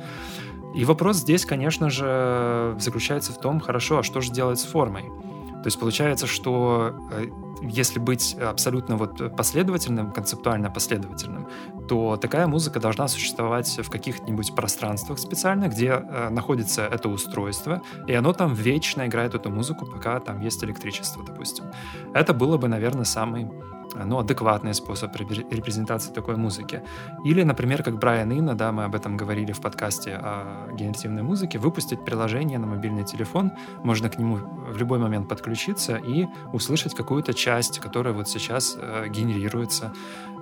И 0.75 0.83
вопрос 0.83 1.17
здесь, 1.17 1.45
конечно 1.45 1.89
же, 1.89 2.75
заключается 2.79 3.31
в 3.35 3.39
том, 3.39 3.59
хорошо, 3.59 3.99
а 3.99 4.03
что 4.03 4.21
же 4.21 4.31
делать 4.31 4.59
с 4.59 4.63
формой? 4.63 5.03
То 5.03 5.67
есть 5.67 5.79
получается, 5.79 6.27
что 6.27 6.95
э, 7.11 7.25
если 7.63 7.99
быть 7.99 8.35
абсолютно 8.35 8.97
вот 8.97 9.35
последовательным, 9.35 10.11
концептуально 10.11 10.69
последовательным, 10.69 11.47
то 11.87 12.17
такая 12.17 12.47
музыка 12.47 12.79
должна 12.79 13.07
существовать 13.07 13.79
в 13.79 13.89
каких-нибудь 13.89 14.55
пространствах 14.55 15.19
специальных, 15.19 15.71
где 15.71 15.87
э, 15.87 16.29
находится 16.29 16.85
это 16.85 17.09
устройство, 17.09 17.81
и 18.07 18.13
оно 18.13 18.33
там 18.33 18.53
вечно 18.53 19.07
играет 19.07 19.35
эту 19.35 19.49
музыку, 19.49 19.85
пока 19.85 20.19
там 20.19 20.39
есть 20.41 20.63
электричество, 20.63 21.23
допустим. 21.23 21.65
Это 22.13 22.33
было 22.33 22.57
бы, 22.57 22.67
наверное, 22.67 23.05
самый 23.05 23.49
ну, 24.03 24.19
адекватный 24.19 24.73
способ 24.73 25.15
репрезентации 25.15 26.11
такой 26.11 26.35
музыки. 26.35 26.81
Или, 27.23 27.43
например, 27.43 27.83
как 27.83 27.97
Брайан 27.97 28.31
Инна, 28.31 28.55
да, 28.55 28.71
мы 28.71 28.83
об 28.83 28.95
этом 28.95 29.17
говорили 29.17 29.51
в 29.51 29.61
подкасте 29.61 30.15
о 30.15 30.69
генеративной 30.73 31.23
музыке, 31.23 31.59
выпустить 31.59 32.03
приложение 32.03 32.59
на 32.59 32.67
мобильный 32.67 33.03
телефон, 33.03 33.51
можно 33.83 34.09
к 34.09 34.17
нему 34.17 34.35
в 34.35 34.77
любой 34.77 34.99
момент 34.99 35.29
подключиться 35.29 35.95
и 35.95 36.27
услышать 36.53 36.95
какую-то 36.95 37.33
часть, 37.33 37.79
которая 37.79 38.13
вот 38.13 38.27
сейчас 38.27 38.77
э, 38.79 39.07
генерируется 39.09 39.93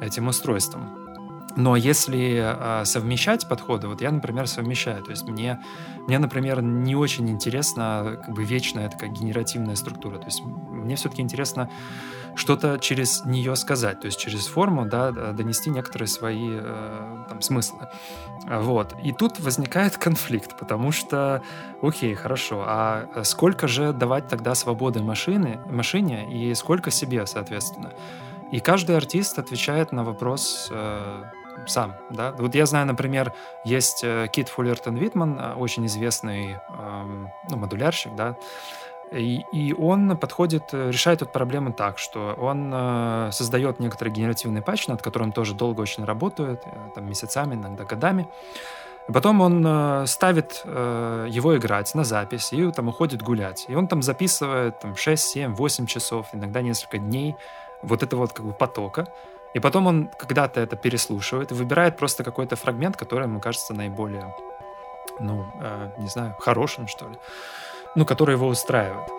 этим 0.02 0.28
устройством. 0.28 1.04
Но 1.56 1.76
если 1.76 2.42
э, 2.42 2.86
совмещать 2.86 3.48
подходы, 3.48 3.88
вот 3.88 4.02
я, 4.02 4.12
например, 4.12 4.48
совмещаю, 4.48 5.04
то 5.04 5.12
есть 5.12 5.28
мне, 5.28 5.62
мне, 6.08 6.18
например, 6.18 6.62
не 6.62 6.96
очень 6.96 7.30
интересна 7.30 8.20
как 8.26 8.34
бы 8.34 8.44
вечная 8.44 8.90
такая 8.90 9.10
генеративная 9.10 9.76
структура, 9.76 10.18
то 10.18 10.26
есть 10.26 10.42
мне 10.44 10.96
все-таки 10.96 11.22
интересно 11.22 11.70
что-то 12.36 12.80
через 12.80 13.26
нее 13.26 13.56
сказать, 13.56 14.02
то 14.02 14.06
есть 14.08 14.20
через 14.20 14.48
форму, 14.48 14.86
да, 14.86 15.12
донести 15.12 15.70
некоторые 15.70 16.08
свои 16.08 16.50
э, 16.52 17.26
там, 17.30 17.42
смыслы. 17.42 17.88
Вот. 18.48 18.96
И 19.04 19.12
тут 19.12 19.40
возникает 19.40 19.98
конфликт, 19.98 20.58
потому 20.58 20.92
что, 20.92 21.42
окей, 21.82 22.14
хорошо, 22.16 22.64
а 22.66 23.24
сколько 23.24 23.68
же 23.68 23.94
давать 23.94 24.28
тогда 24.28 24.56
свободы 24.56 25.02
машины, 25.02 25.60
машине 25.66 26.28
и 26.32 26.54
сколько 26.56 26.92
себе, 26.92 27.26
соответственно? 27.28 27.94
И 28.52 28.60
каждый 28.60 28.98
артист 28.98 29.40
отвечает 29.40 29.92
на 29.92 30.04
вопрос 30.04 30.68
э, 30.72 31.24
сам, 31.68 31.96
да. 32.10 32.34
Вот 32.38 32.56
я 32.56 32.66
знаю, 32.66 32.86
например, 32.86 33.34
есть 33.64 34.04
э, 34.04 34.28
Кит 34.32 34.50
Фуллертон 34.50 34.96
Витман, 34.96 35.40
э, 35.40 35.54
очень 35.54 35.86
известный 35.86 36.54
э, 36.54 37.26
ну, 37.50 37.58
модулярщик, 37.58 38.16
да, 38.16 38.36
и, 39.14 39.74
он 39.78 40.18
подходит, 40.18 40.74
э, 40.74 40.90
решает 40.92 41.22
эту 41.22 41.32
проблему 41.32 41.72
так, 41.74 41.98
что 41.98 42.36
он 42.40 42.72
э, 42.74 43.30
создает 43.32 43.80
некоторый 43.80 44.10
генеративный 44.10 44.62
патч, 44.62 44.88
над 44.88 45.02
которым 45.02 45.32
тоже 45.32 45.54
долго 45.54 45.82
очень 45.82 46.06
работает, 46.06 46.64
э, 46.66 46.70
там, 46.96 47.06
месяцами, 47.06 47.56
иногда 47.56 47.84
годами. 47.84 48.28
Потом 49.08 49.42
он 49.42 50.08
ставит 50.08 50.64
его 50.66 51.58
играть 51.58 51.94
на 51.94 52.06
запись 52.06 52.54
и 52.54 52.72
там 52.72 52.88
уходит 52.88 53.22
гулять. 53.22 53.66
И 53.68 53.76
он 53.76 53.90
там 53.90 54.02
записывает 54.02 54.80
там, 54.80 54.96
6, 54.96 55.22
7, 55.22 55.56
8 55.56 55.88
часов, 55.88 56.28
иногда 56.32 56.62
несколько 56.62 57.00
дней 57.00 57.36
вот 57.82 58.02
этого 58.02 58.22
вот 58.22 58.32
как 58.32 58.46
бы 58.46 58.54
потока. 58.54 59.08
И 59.54 59.60
потом 59.60 59.88
он 59.88 60.10
когда-то 60.18 60.62
это 60.62 60.78
переслушивает 60.78 61.52
и 61.52 61.54
выбирает 61.54 61.98
просто 61.98 62.24
какой-то 62.24 62.56
фрагмент, 62.56 62.96
который 62.96 63.26
ему 63.28 63.42
кажется 63.42 63.74
наиболее, 63.74 64.34
ну, 65.20 65.48
э, 65.60 65.90
не 65.98 66.08
знаю, 66.08 66.38
хорошим, 66.40 66.88
что 66.88 67.10
ли 67.10 67.18
ну, 67.96 68.06
который 68.06 68.36
его 68.36 68.48
устраивает. 68.48 69.10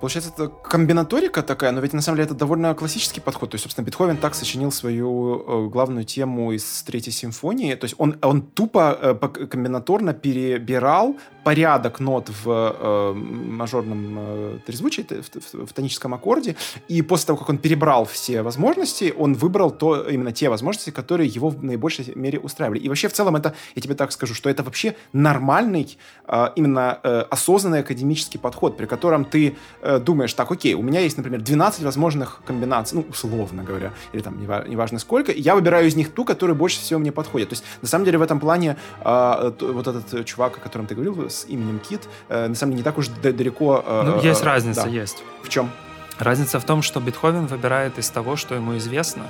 Получается, 0.00 0.32
это 0.34 0.48
комбинаторика 0.48 1.42
такая, 1.42 1.72
но 1.72 1.80
ведь 1.80 1.92
на 1.92 2.02
самом 2.02 2.16
деле 2.16 2.26
это 2.26 2.34
довольно 2.34 2.74
классический 2.74 3.20
подход. 3.20 3.50
То 3.50 3.54
есть, 3.56 3.64
собственно, 3.64 3.84
Бетховен 3.84 4.16
так 4.16 4.34
сочинил 4.34 4.72
свою 4.72 5.66
э, 5.66 5.68
главную 5.68 6.04
тему 6.04 6.52
из 6.52 6.82
Третьей 6.82 7.12
симфонии. 7.12 7.74
То 7.74 7.84
есть 7.84 7.94
он, 7.98 8.16
он 8.22 8.42
тупо 8.42 8.98
э, 9.00 9.14
комбинаторно 9.46 10.14
перебирал 10.14 11.16
порядок 11.44 12.00
нот 12.00 12.30
в 12.44 12.76
э, 12.78 13.12
мажорном 13.14 14.16
э, 14.18 14.58
трезвучии, 14.66 15.02
в, 15.02 15.62
в, 15.62 15.66
в 15.66 15.72
тоническом 15.72 16.12
аккорде, 16.12 16.56
и 16.88 17.02
после 17.02 17.28
того, 17.28 17.38
как 17.38 17.48
он 17.48 17.58
перебрал 17.58 18.04
все 18.04 18.42
возможности, 18.42 19.14
он 19.16 19.34
выбрал 19.34 19.70
то, 19.70 20.08
именно 20.08 20.32
те 20.32 20.50
возможности, 20.50 20.90
которые 20.90 21.28
его 21.28 21.48
в 21.48 21.64
наибольшей 21.64 22.12
мере 22.14 22.38
устраивали. 22.38 22.80
И 22.80 22.88
вообще, 22.88 23.08
в 23.08 23.12
целом, 23.12 23.36
это, 23.36 23.54
я 23.74 23.82
тебе 23.82 23.94
так 23.94 24.12
скажу, 24.12 24.34
что 24.34 24.50
это 24.50 24.62
вообще 24.62 24.94
нормальный, 25.12 25.98
э, 26.26 26.48
именно 26.56 27.00
э, 27.02 27.24
осознанный 27.30 27.80
академический 27.80 28.38
подход, 28.38 28.76
при 28.76 28.86
котором 28.86 29.24
ты 29.24 29.56
э, 29.88 29.98
думаешь, 29.98 30.34
так, 30.34 30.50
окей, 30.50 30.74
у 30.74 30.82
меня 30.82 31.00
есть, 31.00 31.16
например, 31.16 31.40
12 31.40 31.82
возможных 31.82 32.40
комбинаций, 32.44 32.98
ну, 32.98 33.06
условно 33.08 33.62
говоря, 33.62 33.92
или 34.12 34.22
там 34.22 34.38
неважно, 34.40 34.98
сколько, 34.98 35.32
и 35.32 35.40
я 35.40 35.54
выбираю 35.54 35.86
из 35.86 35.96
них 35.96 36.12
ту, 36.12 36.24
которая 36.24 36.54
больше 36.54 36.80
всего 36.80 37.00
мне 37.00 37.10
подходит. 37.12 37.48
То 37.48 37.54
есть, 37.54 37.64
на 37.82 37.88
самом 37.88 38.04
деле, 38.04 38.18
в 38.18 38.22
этом 38.22 38.38
плане 38.38 38.76
э, 39.04 39.52
вот 39.60 39.86
этот 39.86 40.24
чувак, 40.26 40.58
о 40.58 40.60
котором 40.60 40.86
ты 40.86 40.94
говорил, 40.94 41.30
с 41.30 41.46
именем 41.48 41.78
Кит, 41.78 42.02
э, 42.28 42.48
на 42.48 42.54
самом 42.54 42.72
деле 42.72 42.80
не 42.80 42.84
так 42.84 42.98
уж 42.98 43.08
далеко... 43.08 43.82
Э, 43.86 44.02
ну, 44.04 44.22
есть 44.22 44.42
э, 44.42 44.44
разница, 44.44 44.82
да. 44.82 44.88
есть. 44.88 45.24
В 45.42 45.48
чем? 45.48 45.70
Разница 46.18 46.58
в 46.58 46.64
том, 46.64 46.82
что 46.82 47.00
Бетховен 47.00 47.46
выбирает 47.46 47.98
из 47.98 48.10
того, 48.10 48.36
что 48.36 48.54
ему 48.54 48.76
известно, 48.76 49.24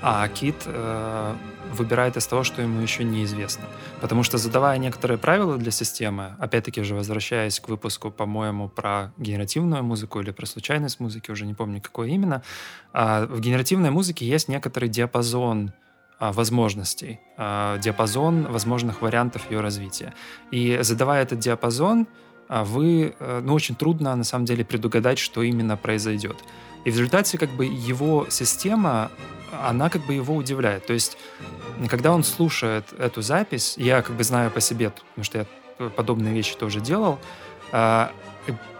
а 0.00 0.28
Кит 0.28 0.56
э, 0.66 1.34
выбирает 1.72 2.16
из 2.16 2.26
того, 2.26 2.44
что 2.44 2.62
ему 2.62 2.80
еще 2.80 3.04
неизвестно. 3.04 3.64
Потому 4.00 4.22
что 4.22 4.38
задавая 4.38 4.78
некоторые 4.78 5.18
правила 5.18 5.56
для 5.56 5.70
системы, 5.70 6.36
опять-таки 6.38 6.82
же 6.82 6.94
возвращаясь 6.94 7.58
к 7.60 7.68
выпуску, 7.68 8.10
по-моему, 8.10 8.68
про 8.68 9.12
генеративную 9.18 9.82
музыку 9.82 10.20
или 10.20 10.30
про 10.30 10.46
случайность 10.46 11.00
музыки, 11.00 11.30
уже 11.30 11.46
не 11.46 11.54
помню, 11.54 11.80
какой 11.80 12.10
именно, 12.10 12.42
э, 12.92 13.26
в 13.26 13.40
генеративной 13.40 13.90
музыке 13.90 14.26
есть 14.26 14.48
некоторый 14.48 14.88
диапазон 14.88 15.72
а, 16.20 16.32
возможностей, 16.32 17.20
а, 17.36 17.78
диапазон 17.78 18.50
возможных 18.50 19.02
вариантов 19.02 19.48
ее 19.50 19.60
развития. 19.60 20.14
И 20.50 20.78
задавая 20.82 21.22
этот 21.22 21.38
диапазон, 21.38 22.08
вы, 22.48 23.14
э, 23.18 23.40
ну, 23.44 23.54
очень 23.54 23.76
трудно, 23.76 24.16
на 24.16 24.24
самом 24.24 24.44
деле, 24.44 24.64
предугадать, 24.64 25.18
что 25.18 25.42
именно 25.42 25.76
произойдет. 25.76 26.36
И 26.84 26.90
в 26.90 26.94
результате, 26.94 27.38
как 27.38 27.50
бы, 27.50 27.66
его 27.66 28.26
система, 28.30 29.10
она, 29.52 29.90
как 29.90 30.06
бы, 30.06 30.14
его 30.14 30.34
удивляет. 30.34 30.86
То 30.86 30.92
есть, 30.92 31.16
когда 31.88 32.12
он 32.12 32.24
слушает 32.24 32.84
эту 32.98 33.22
запись, 33.22 33.74
я, 33.76 34.02
как 34.02 34.16
бы, 34.16 34.24
знаю 34.24 34.50
по 34.50 34.60
себе, 34.60 34.90
потому 34.90 35.24
что 35.24 35.38
я 35.38 35.88
подобные 35.90 36.34
вещи 36.34 36.56
тоже 36.56 36.80
делал, 36.80 37.18
а, 37.72 38.12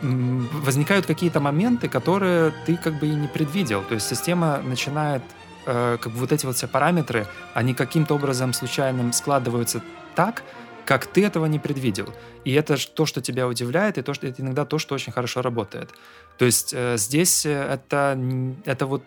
возникают 0.01 1.07
какие-то 1.07 1.41
моменты, 1.41 1.89
которые 1.89 2.53
ты 2.67 2.77
как 2.77 2.99
бы 2.99 3.07
и 3.07 3.15
не 3.15 3.29
предвидел. 3.29 3.83
То 3.83 3.95
есть 3.95 4.09
система 4.09 4.59
начинает 4.59 5.23
э, 5.67 5.99
как 6.01 6.13
бы 6.13 6.19
вот 6.19 6.33
эти 6.33 6.47
вот 6.47 6.57
все 6.57 6.67
параметры, 6.67 7.27
они 7.55 7.75
каким-то 7.75 8.15
образом 8.15 8.53
случайным 8.53 9.13
складываются 9.13 9.83
так, 10.15 10.43
как 10.85 11.07
ты 11.07 11.25
этого 11.27 11.47
не 11.47 11.59
предвидел. 11.59 12.15
И 12.45 12.55
это 12.55 12.77
то, 12.95 13.05
что 13.05 13.21
тебя 13.21 13.47
удивляет, 13.47 13.99
и 13.99 14.03
то, 14.03 14.15
что 14.15 14.27
это 14.27 14.41
иногда 14.41 14.65
то, 14.65 14.79
что 14.79 14.95
очень 14.95 15.13
хорошо 15.13 15.43
работает. 15.43 15.91
То 16.39 16.47
есть 16.47 16.73
э, 16.75 16.97
здесь 16.97 17.45
э, 17.45 17.51
это, 17.51 18.19
это 18.65 18.87
вот 18.87 19.05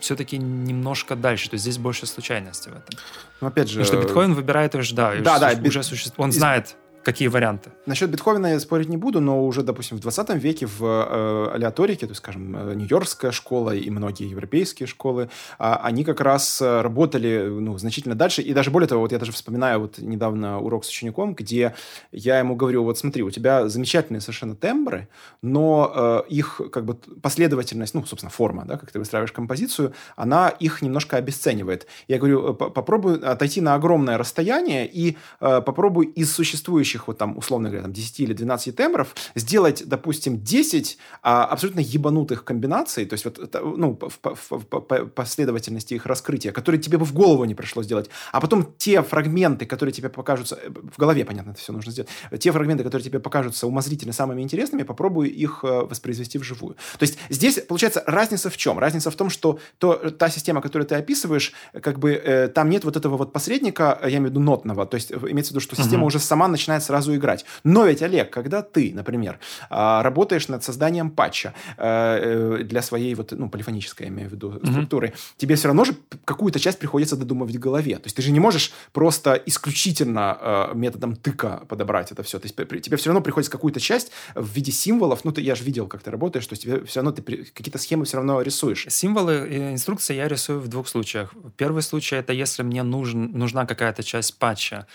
все-таки 0.00 0.38
немножко 0.38 1.16
дальше, 1.16 1.50
то 1.50 1.54
есть 1.54 1.62
здесь 1.64 1.78
больше 1.78 2.06
случайности 2.06 2.68
в 2.68 2.72
этом. 2.72 2.98
Но 3.40 3.48
опять 3.48 3.68
же... 3.68 3.80
Потому 3.80 4.00
что 4.00 4.06
биткоин 4.06 4.34
выбирает 4.34 4.74
уже, 4.74 4.94
да, 4.94 5.14
да, 5.16 5.38
да, 5.38 5.50
уже 5.62 5.80
бит... 5.80 5.84
существует, 5.84 6.20
он 6.20 6.32
знает, 6.32 6.76
Какие 7.04 7.28
варианты? 7.28 7.70
Насчет 7.84 8.08
Бетховена 8.10 8.52
я 8.52 8.60
спорить 8.60 8.88
не 8.88 8.96
буду, 8.96 9.20
но 9.20 9.44
уже, 9.44 9.62
допустим, 9.62 9.98
в 9.98 10.00
20 10.00 10.34
веке 10.36 10.66
в 10.66 10.82
э, 10.82 11.54
алиаторике, 11.54 12.06
то 12.06 12.12
есть, 12.12 12.18
скажем, 12.18 12.56
э, 12.56 12.74
Нью-Йоркская 12.74 13.30
школа 13.30 13.74
и 13.74 13.90
многие 13.90 14.26
европейские 14.26 14.86
школы, 14.86 15.24
э, 15.24 15.28
они 15.58 16.04
как 16.04 16.22
раз 16.22 16.62
э, 16.62 16.80
работали 16.80 17.46
ну, 17.46 17.76
значительно 17.76 18.14
дальше. 18.14 18.40
И 18.40 18.54
даже 18.54 18.70
более 18.70 18.88
того, 18.88 19.02
вот 19.02 19.12
я 19.12 19.18
даже 19.18 19.32
вспоминаю 19.32 19.80
вот 19.80 19.98
недавно 19.98 20.58
урок 20.60 20.86
с 20.86 20.88
учеником, 20.88 21.34
где 21.34 21.74
я 22.10 22.38
ему 22.38 22.56
говорю, 22.56 22.84
вот 22.84 22.96
смотри, 22.96 23.22
у 23.22 23.30
тебя 23.30 23.68
замечательные 23.68 24.22
совершенно 24.22 24.56
тембры, 24.56 25.08
но 25.42 25.92
э, 25.94 26.22
их 26.30 26.62
как 26.72 26.86
бы 26.86 26.94
последовательность, 26.94 27.92
ну, 27.92 28.06
собственно, 28.06 28.30
форма, 28.30 28.64
да, 28.64 28.78
как 28.78 28.90
ты 28.90 28.98
выстраиваешь 28.98 29.32
композицию, 29.32 29.92
она 30.16 30.48
их 30.48 30.80
немножко 30.80 31.18
обесценивает. 31.18 31.86
Я 32.08 32.16
говорю, 32.16 32.54
попробуй 32.54 33.18
отойти 33.20 33.60
на 33.60 33.74
огромное 33.74 34.16
расстояние 34.16 34.88
и 34.90 35.18
э, 35.40 35.60
попробуй 35.60 36.06
из 36.06 36.32
существующих 36.32 36.93
следующих, 36.94 37.08
вот 37.08 37.18
там, 37.18 37.36
условно 37.38 37.68
говоря, 37.68 37.82
там, 37.82 37.92
10 37.92 38.20
или 38.20 38.32
12 38.32 38.76
тембров 38.76 39.14
сделать, 39.34 39.82
допустим, 39.86 40.40
10 40.40 40.98
а, 41.22 41.44
абсолютно 41.44 41.80
ебанутых 41.80 42.44
комбинаций, 42.44 43.06
то 43.06 43.14
есть 43.14 43.24
вот, 43.24 43.38
ну, 43.62 43.98
в, 44.00 44.20
в, 44.22 44.50
в 44.50 45.06
последовательности 45.14 45.94
их 45.94 46.06
раскрытия, 46.06 46.52
которые 46.52 46.80
тебе 46.80 46.98
бы 46.98 47.04
в 47.04 47.12
голову 47.12 47.44
не 47.44 47.54
пришло 47.54 47.82
сделать, 47.82 48.10
а 48.32 48.40
потом 48.40 48.72
те 48.78 49.02
фрагменты, 49.02 49.66
которые 49.66 49.92
тебе 49.92 50.08
покажутся, 50.08 50.56
э, 50.56 50.70
в 50.70 50.98
голове, 50.98 51.24
понятно, 51.24 51.50
это 51.50 51.60
все 51.60 51.72
нужно 51.72 51.92
сделать, 51.92 52.10
те 52.38 52.52
фрагменты, 52.52 52.84
которые 52.84 53.04
тебе 53.04 53.18
покажутся 53.18 53.66
умозрительно 53.66 54.12
самыми 54.12 54.42
интересными, 54.42 54.84
попробуй 54.84 55.28
их 55.28 55.64
э, 55.64 55.86
воспроизвести 55.90 56.38
вживую. 56.38 56.74
То 56.98 57.04
есть 57.06 57.18
здесь, 57.30 57.60
получается, 57.68 58.02
разница 58.06 58.48
в 58.48 58.56
чем? 58.56 58.78
Разница 58.78 59.10
в 59.10 59.16
том, 59.16 59.30
что 59.30 59.58
то, 59.78 59.94
та 60.10 60.30
система, 60.30 60.60
которую 60.60 60.86
ты 60.86 60.94
описываешь, 60.94 61.52
как 61.82 61.98
бы 61.98 62.12
э, 62.12 62.48
там 62.48 62.70
нет 62.70 62.84
вот 62.84 62.96
этого 62.96 63.16
вот 63.16 63.32
посредника, 63.32 63.98
я 64.02 64.08
имею 64.08 64.22
в 64.22 64.30
виду 64.30 64.40
нотного, 64.40 64.86
то 64.86 64.96
есть 64.96 65.12
имеется 65.12 65.52
в 65.52 65.56
виду, 65.56 65.60
что 65.60 65.76
система 65.76 66.02
uh-huh. 66.02 66.06
уже 66.06 66.18
сама 66.18 66.48
начинает 66.48 66.83
сразу 66.84 67.14
играть. 67.14 67.44
Но 67.64 67.86
ведь, 67.86 68.02
Олег, 68.02 68.30
когда 68.30 68.62
ты, 68.62 68.92
например, 68.94 69.38
а, 69.70 70.02
работаешь 70.02 70.48
над 70.48 70.62
созданием 70.64 71.10
патча 71.10 71.54
э, 71.76 72.58
э, 72.60 72.62
для 72.64 72.82
своей 72.82 73.14
вот, 73.14 73.32
ну, 73.32 73.48
полифонической, 73.48 74.06
я 74.06 74.12
имею 74.12 74.28
в 74.28 74.32
виду, 74.32 74.50
mm-hmm. 74.50 74.70
структуры, 74.70 75.14
тебе 75.36 75.56
все 75.56 75.68
равно 75.68 75.84
же 75.84 75.94
какую-то 76.24 76.60
часть 76.60 76.78
приходится 76.78 77.16
додумывать 77.16 77.56
в 77.56 77.58
голове. 77.58 77.96
То 77.96 78.04
есть 78.04 78.16
ты 78.16 78.22
же 78.22 78.30
не 78.30 78.40
можешь 78.40 78.72
просто 78.92 79.34
исключительно 79.46 80.38
э, 80.40 80.74
методом 80.74 81.16
тыка 81.16 81.62
подобрать 81.68 82.12
это 82.12 82.22
все. 82.22 82.38
То 82.38 82.46
есть 82.46 82.56
тебе 82.56 82.96
все 82.96 83.10
равно 83.10 83.20
приходится 83.20 83.50
какую-то 83.50 83.80
часть 83.80 84.12
в 84.34 84.48
виде 84.54 84.72
символов, 84.72 85.24
ну, 85.24 85.32
ты, 85.32 85.40
я 85.40 85.54
же 85.54 85.64
видел, 85.64 85.86
как 85.86 86.02
ты 86.02 86.10
работаешь, 86.10 86.46
то 86.46 86.52
есть 86.52 86.62
тебе 86.62 86.84
все 86.84 87.00
равно 87.00 87.12
ты 87.12 87.22
какие-то 87.22 87.78
схемы 87.78 88.04
все 88.04 88.16
равно 88.16 88.42
рисуешь. 88.42 88.86
Символы 88.88 89.48
и 89.48 89.72
инструкции 89.72 90.14
я 90.14 90.28
рисую 90.28 90.60
в 90.60 90.68
двух 90.68 90.88
случаях. 90.88 91.34
Первый 91.56 91.82
случай— 91.82 92.16
это 92.16 92.32
если 92.32 92.62
мне 92.62 92.82
нужен, 92.82 93.32
нужна 93.32 93.66
какая-то 93.66 94.02
часть 94.02 94.38
патча, 94.38 94.86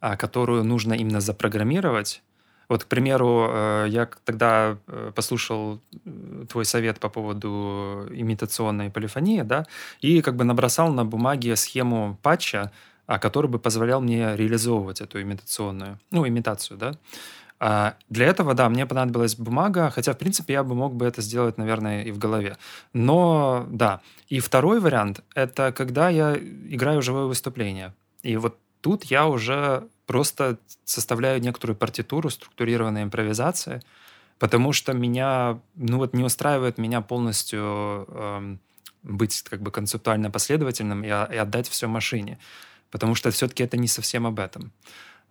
которую 0.00 0.64
нужно 0.64 0.94
именно 0.94 1.20
запрограммировать. 1.20 2.22
Вот, 2.68 2.84
к 2.84 2.86
примеру, 2.86 3.48
э, 3.50 3.86
я 3.88 4.08
тогда 4.24 4.76
э, 4.86 5.12
послушал 5.14 5.80
э, 6.04 6.44
твой 6.50 6.64
совет 6.64 7.00
по 7.00 7.08
поводу 7.08 8.06
имитационной 8.10 8.90
полифонии, 8.90 9.40
да, 9.42 9.66
и 10.02 10.20
как 10.20 10.36
бы 10.36 10.44
набросал 10.44 10.92
на 10.92 11.04
бумаге 11.04 11.56
схему 11.56 12.18
патча, 12.22 12.70
а, 13.06 13.18
который 13.18 13.48
бы 13.48 13.58
позволял 13.58 14.02
мне 14.02 14.36
реализовывать 14.36 15.00
эту 15.00 15.22
имитационную, 15.22 15.98
ну, 16.10 16.28
имитацию, 16.28 16.76
да. 16.76 16.92
А 17.60 17.94
для 18.10 18.26
этого, 18.26 18.54
да, 18.54 18.68
мне 18.68 18.86
понадобилась 18.86 19.34
бумага, 19.34 19.90
хотя, 19.90 20.12
в 20.12 20.18
принципе, 20.18 20.52
я 20.52 20.62
бы 20.62 20.74
мог 20.74 20.94
бы 20.94 21.06
это 21.06 21.22
сделать, 21.22 21.58
наверное, 21.58 22.04
и 22.04 22.12
в 22.12 22.18
голове. 22.18 22.56
Но, 22.92 23.66
да. 23.70 24.00
И 24.28 24.40
второй 24.40 24.78
вариант— 24.78 25.22
это 25.34 25.72
когда 25.72 26.08
я 26.10 26.36
играю 26.36 27.02
живое 27.02 27.24
выступление. 27.24 27.94
И 28.22 28.36
вот 28.36 28.58
Тут 28.80 29.04
я 29.04 29.26
уже 29.26 29.88
просто 30.06 30.58
составляю 30.84 31.40
некоторую 31.40 31.76
партитуру 31.76 32.30
структурированной 32.30 33.02
импровизации, 33.02 33.82
потому 34.38 34.72
что 34.72 34.92
меня, 34.92 35.60
ну 35.74 35.98
вот 35.98 36.14
не 36.14 36.24
устраивает 36.24 36.78
меня 36.78 37.00
полностью 37.00 38.06
э, 38.08 38.56
быть 39.02 39.42
как 39.42 39.60
бы 39.60 39.70
концептуально 39.70 40.30
последовательным 40.30 41.04
и, 41.04 41.08
и 41.08 41.10
отдать 41.10 41.68
все 41.68 41.88
машине, 41.88 42.38
потому 42.90 43.14
что 43.14 43.30
все-таки 43.30 43.62
это 43.62 43.76
не 43.76 43.88
совсем 43.88 44.26
об 44.26 44.38
этом. 44.40 44.72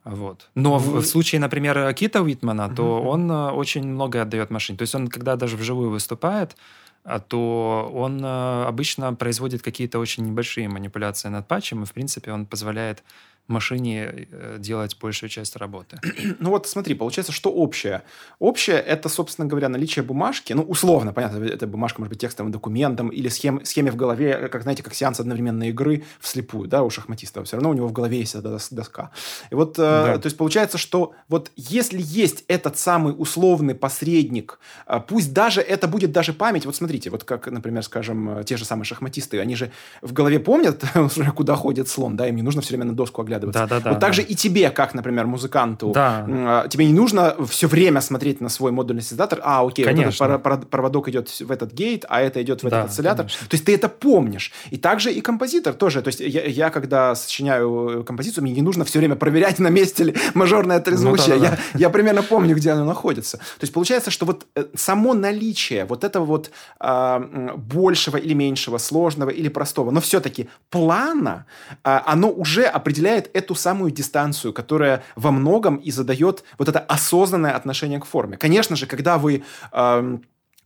Вот. 0.03 0.49
Но 0.55 0.77
в, 0.77 1.01
в 1.01 1.05
случае, 1.05 1.41
например, 1.41 1.93
Кита 1.93 2.21
Уитмана, 2.21 2.73
то 2.73 2.83
mm-hmm. 2.83 3.07
он 3.07 3.31
э, 3.31 3.51
очень 3.51 3.85
много 3.85 4.21
отдает 4.21 4.49
машине. 4.51 4.77
То 4.77 4.83
есть 4.83 4.95
он, 4.95 5.07
когда 5.09 5.35
даже 5.35 5.57
вживую 5.57 5.89
выступает, 5.89 6.55
а 7.03 7.19
то 7.19 7.89
он 7.93 8.23
э, 8.23 8.63
обычно 8.65 9.13
производит 9.13 9.61
какие-то 9.61 9.99
очень 9.99 10.25
небольшие 10.25 10.69
манипуляции 10.69 11.29
над 11.29 11.47
патчем, 11.47 11.83
и, 11.83 11.85
в 11.85 11.93
принципе, 11.93 12.31
он 12.31 12.45
позволяет 12.45 13.03
машине 13.47 14.27
э, 14.31 14.57
делать 14.59 14.97
большую 14.99 15.29
часть 15.29 15.55
работы. 15.55 15.99
Ну 16.39 16.51
вот 16.51 16.67
смотри, 16.67 16.93
получается, 16.95 17.31
что 17.31 17.49
общее? 17.49 18.03
Общее— 18.39 18.77
это, 18.87 19.09
собственно 19.09 19.47
говоря, 19.47 19.69
наличие 19.69 20.03
бумажки, 20.03 20.53
ну, 20.53 20.61
условно, 20.61 21.13
понятно, 21.13 21.43
эта 21.43 21.65
бумажка 21.67 21.99
может 21.99 22.11
быть 22.11 22.21
текстовым 22.21 22.51
документом 22.51 23.09
или 23.09 23.29
схем, 23.29 23.63
схеме 23.65 23.91
в 23.91 23.95
голове, 23.95 24.37
э, 24.41 24.47
как, 24.49 24.63
знаете, 24.63 24.83
как 24.83 24.93
сеанс 24.93 25.19
одновременной 25.19 25.69
игры 25.69 26.03
вслепую, 26.19 26.67
да, 26.67 26.83
у 26.83 26.89
шахматиста. 26.89 27.43
Все 27.43 27.57
равно 27.57 27.69
у 27.69 27.73
него 27.73 27.87
в 27.87 27.93
голове 27.93 28.19
есть 28.19 28.35
эта 28.35 28.59
доска. 28.71 29.11
И 29.49 29.55
вот, 29.55 29.79
э, 29.79 29.81
да. 29.81 30.13
э, 30.15 30.19
то 30.19 30.27
есть 30.27 30.37
получается, 30.37 30.77
что 30.77 31.13
вот 31.27 31.51
если 31.55 31.99
есть 32.01 32.43
этот 32.47 32.77
самый 32.77 33.15
условный 33.17 33.75
посредник, 33.75 34.59
пусть 35.07 35.33
даже 35.33 35.61
это 35.61 35.87
будет 35.87 36.11
даже 36.11 36.33
память, 36.33 36.65
вот 36.65 36.75
смотрите, 36.75 37.09
вот 37.09 37.23
как, 37.23 37.47
например, 37.47 37.83
скажем, 37.83 38.43
те 38.43 38.57
же 38.57 38.65
самые 38.65 38.85
шахматисты, 38.85 39.39
они 39.39 39.55
же 39.55 39.71
в 40.01 40.13
голове 40.13 40.39
помнят, 40.39 40.83
куда 41.35 41.55
ходит 41.55 41.87
слон, 41.87 42.15
да, 42.15 42.27
им 42.27 42.35
не 42.35 42.41
нужно 42.41 42.61
все 42.61 42.73
время 42.73 42.85
на 42.85 42.93
доску 42.93 43.21
оглядываться 43.21 43.36
оглядываться. 43.37 43.61
Да, 43.61 43.67
да, 43.67 43.79
да. 43.79 43.91
Вот 43.91 43.99
так 43.99 44.13
же 44.13 44.21
и 44.21 44.35
тебе, 44.35 44.69
как, 44.69 44.93
например, 44.93 45.25
музыканту, 45.27 45.91
да. 45.91 46.25
А, 46.27 46.67
тебе 46.67 46.85
не 46.85 46.93
нужно 46.93 47.35
все 47.47 47.67
время 47.67 48.01
смотреть 48.01 48.41
на 48.41 48.49
свой 48.49 48.71
модульный 48.71 49.01
синтезатор. 49.01 49.39
А, 49.43 49.65
окей, 49.65 49.85
конечно. 49.85 50.27
вот 50.27 50.45
этот 50.45 50.69
проводок 50.69 51.07
идет 51.09 51.29
в 51.29 51.51
этот 51.51 51.73
гейт, 51.73 52.05
а 52.09 52.21
это 52.21 52.41
идет 52.41 52.63
в 52.63 52.69
да, 52.69 52.79
этот 52.79 52.91
осциллятор. 52.91 53.25
Конечно. 53.25 53.47
То 53.47 53.53
есть 53.55 53.65
ты 53.65 53.73
это 53.73 53.89
помнишь. 53.89 54.51
И 54.71 54.77
также 54.77 55.11
и 55.11 55.21
композитор 55.21 55.73
тоже. 55.73 56.01
То 56.01 56.09
есть 56.09 56.19
я, 56.19 56.43
я 56.43 56.69
когда 56.69 57.15
сочиняю 57.15 58.03
композицию, 58.05 58.43
мне 58.43 58.53
не 58.53 58.61
нужно 58.61 58.85
все 58.85 58.99
время 58.99 59.15
проверять, 59.15 59.59
на 59.59 59.69
месте 59.69 60.03
ли 60.03 60.15
мажорное 60.33 60.79
трезвучие. 60.79 61.35
Ну, 61.35 61.41
да, 61.41 61.49
да, 61.49 61.55
да. 61.55 61.61
Я, 61.73 61.79
я 61.79 61.89
примерно 61.89 62.23
помню, 62.23 62.55
где 62.55 62.71
оно 62.71 62.85
находится. 62.85 63.37
То 63.37 63.61
есть 63.61 63.73
получается, 63.73 64.11
что 64.11 64.25
вот 64.25 64.45
э, 64.55 64.65
само 64.75 65.13
наличие 65.13 65.85
вот 65.85 66.03
этого 66.03 66.25
вот 66.25 66.51
э, 66.79 67.53
большего 67.55 68.17
или 68.17 68.33
меньшего, 68.33 68.77
сложного 68.77 69.29
или 69.29 69.49
простого, 69.49 69.91
но 69.91 70.01
все-таки 70.01 70.49
плана, 70.69 71.45
э, 71.83 71.99
оно 72.05 72.29
уже 72.29 72.63
определяет 72.63 73.26
эту 73.33 73.55
самую 73.55 73.91
дистанцию, 73.91 74.53
которая 74.53 75.03
во 75.15 75.31
многом 75.31 75.77
и 75.77 75.91
задает 75.91 76.43
вот 76.57 76.69
это 76.69 76.79
осознанное 76.79 77.55
отношение 77.55 77.99
к 77.99 78.05
форме. 78.05 78.37
Конечно 78.37 78.75
же, 78.75 78.85
когда 78.85 79.17
вы... 79.17 79.43
Э, 79.71 80.17